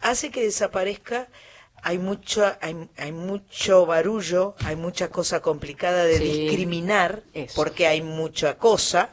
[0.01, 1.28] hace que desaparezca.
[1.86, 6.24] Hay mucho, hay, hay mucho barullo, hay mucha cosa complicada de Sí.
[6.24, 7.53] discriminar, Eso.
[7.57, 9.11] porque hay mucha cosa.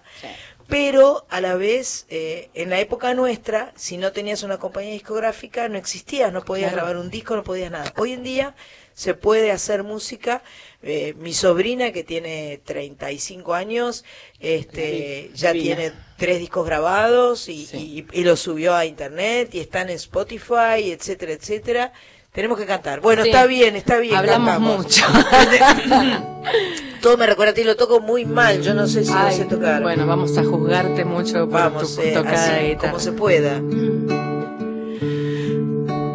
[0.71, 5.67] Pero a la vez, eh, en la época nuestra, si no tenías una compañía discográfica,
[5.69, 6.87] no existía, no podías Claro.
[6.87, 7.93] grabar un disco, no podías nada.
[7.97, 8.55] Hoy en día
[8.93, 10.41] se puede hacer música.
[10.81, 14.05] Eh, mi sobrina, que tiene 35 años,
[14.39, 15.75] este, ya Divina.
[15.75, 20.91] tiene tres discos grabados y, y, y los subió a internet y están en Spotify,
[20.91, 21.93] etcétera, etcétera.
[22.31, 23.01] Tenemos que cantar.
[23.01, 23.29] Bueno, Sí.
[23.29, 24.15] está bien, está bien.
[24.15, 24.77] Hablamos cantamos.
[24.85, 25.05] mucho.
[27.01, 28.61] Todo me recuerda a ti, lo toco muy mal.
[28.61, 29.81] Yo no sé si lo Ay, sé tocar.
[29.81, 33.59] Bueno, vamos a juzgarte mucho por Vamos, tu eh, tocada así, como se pueda.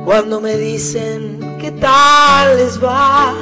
[0.04, 3.34] Cuando me dicen qué tal les va,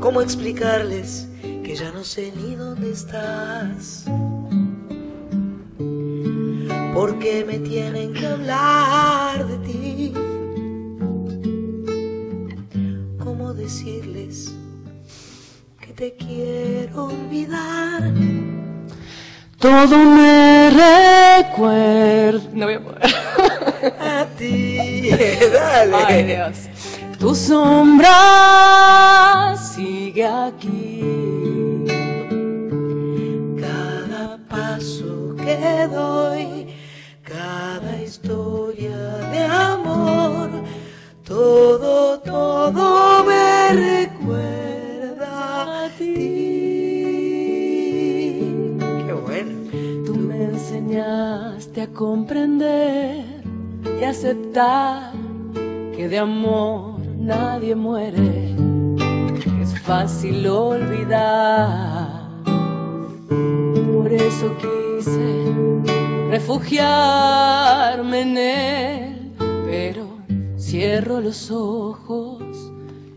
[0.00, 1.26] ¿cómo explicarles
[1.64, 4.04] que ya no sé ni dónde estás?
[6.92, 10.12] Porque me tienen que hablar de ti.
[13.18, 14.54] ¿Cómo decirles
[15.80, 18.12] que te quiero olvidar?
[19.58, 22.50] Todo me recuerda.
[22.52, 23.02] No voy a poder.
[24.00, 25.10] A ti,
[25.52, 25.96] dale.
[25.96, 26.68] Ay, Dios.
[27.18, 28.16] Tu sombra
[29.56, 31.00] sigue aquí.
[33.60, 36.61] Cada paso que doy,
[38.12, 38.98] historia
[39.32, 40.50] de amor,
[41.24, 45.30] todo, todo me recuerda
[45.84, 46.04] a ti.
[49.06, 49.52] Qué bueno.
[50.04, 53.24] Tú me enseñaste a comprender
[53.98, 55.12] y aceptar
[55.96, 58.54] que de amor nadie muere.
[59.62, 62.28] Es fácil olvidar.
[63.24, 65.51] Por eso quise
[66.32, 69.32] refugiarme en él,
[69.66, 70.08] pero
[70.58, 72.40] cierro los ojos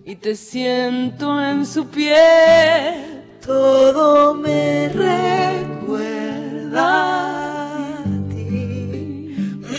[0.03, 3.23] y te siento en su piel.
[3.39, 5.93] Todo me recuerda
[7.99, 9.33] a ti.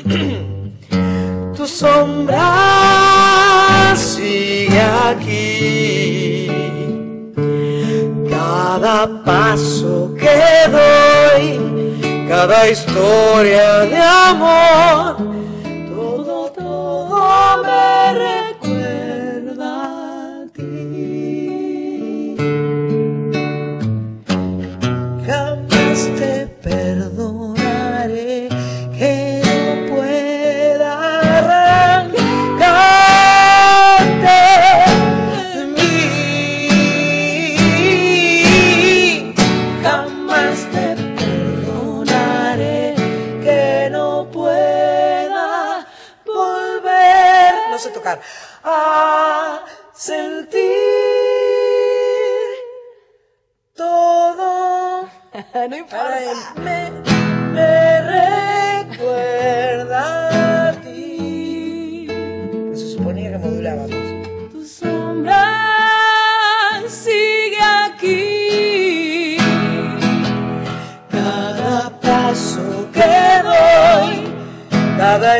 [1.56, 2.42] Tu sombra
[3.96, 6.48] sigue aquí.
[8.30, 10.40] Cada paso que
[10.70, 15.35] doy, cada historia de amor,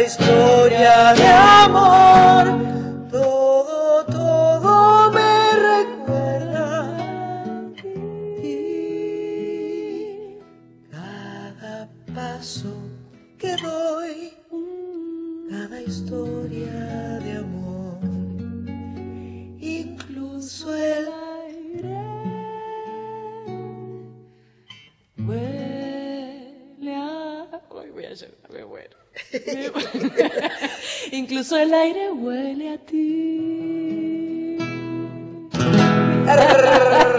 [0.01, 2.06] historia de amor,
[31.13, 34.57] Incluso el aire huele a ti.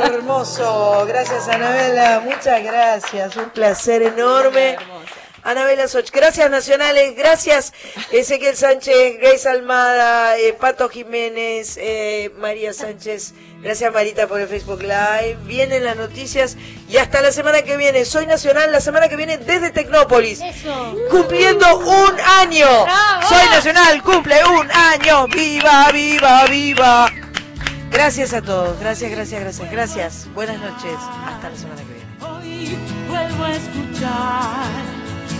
[0.04, 4.78] Hermoso, gracias Anabela, muchas gracias, un placer enorme.
[5.48, 7.72] Anabela Soch, gracias nacionales, gracias
[8.12, 14.82] Ezequiel Sánchez, Grace Almada, eh, Pato Jiménez, eh, María Sánchez, gracias Marita por el Facebook
[14.82, 16.58] Live, vienen las noticias
[16.90, 20.42] y hasta la semana que viene, soy nacional la semana que viene desde Tecnópolis,
[21.10, 22.68] cumpliendo un año,
[23.30, 27.10] soy nacional, cumple un año, viva, viva, viva.
[27.90, 30.28] Gracias a todos, gracias, gracias, gracias, gracias.
[30.34, 32.08] Buenas noches, hasta la semana que viene.
[32.20, 34.97] Hoy vuelvo a escuchar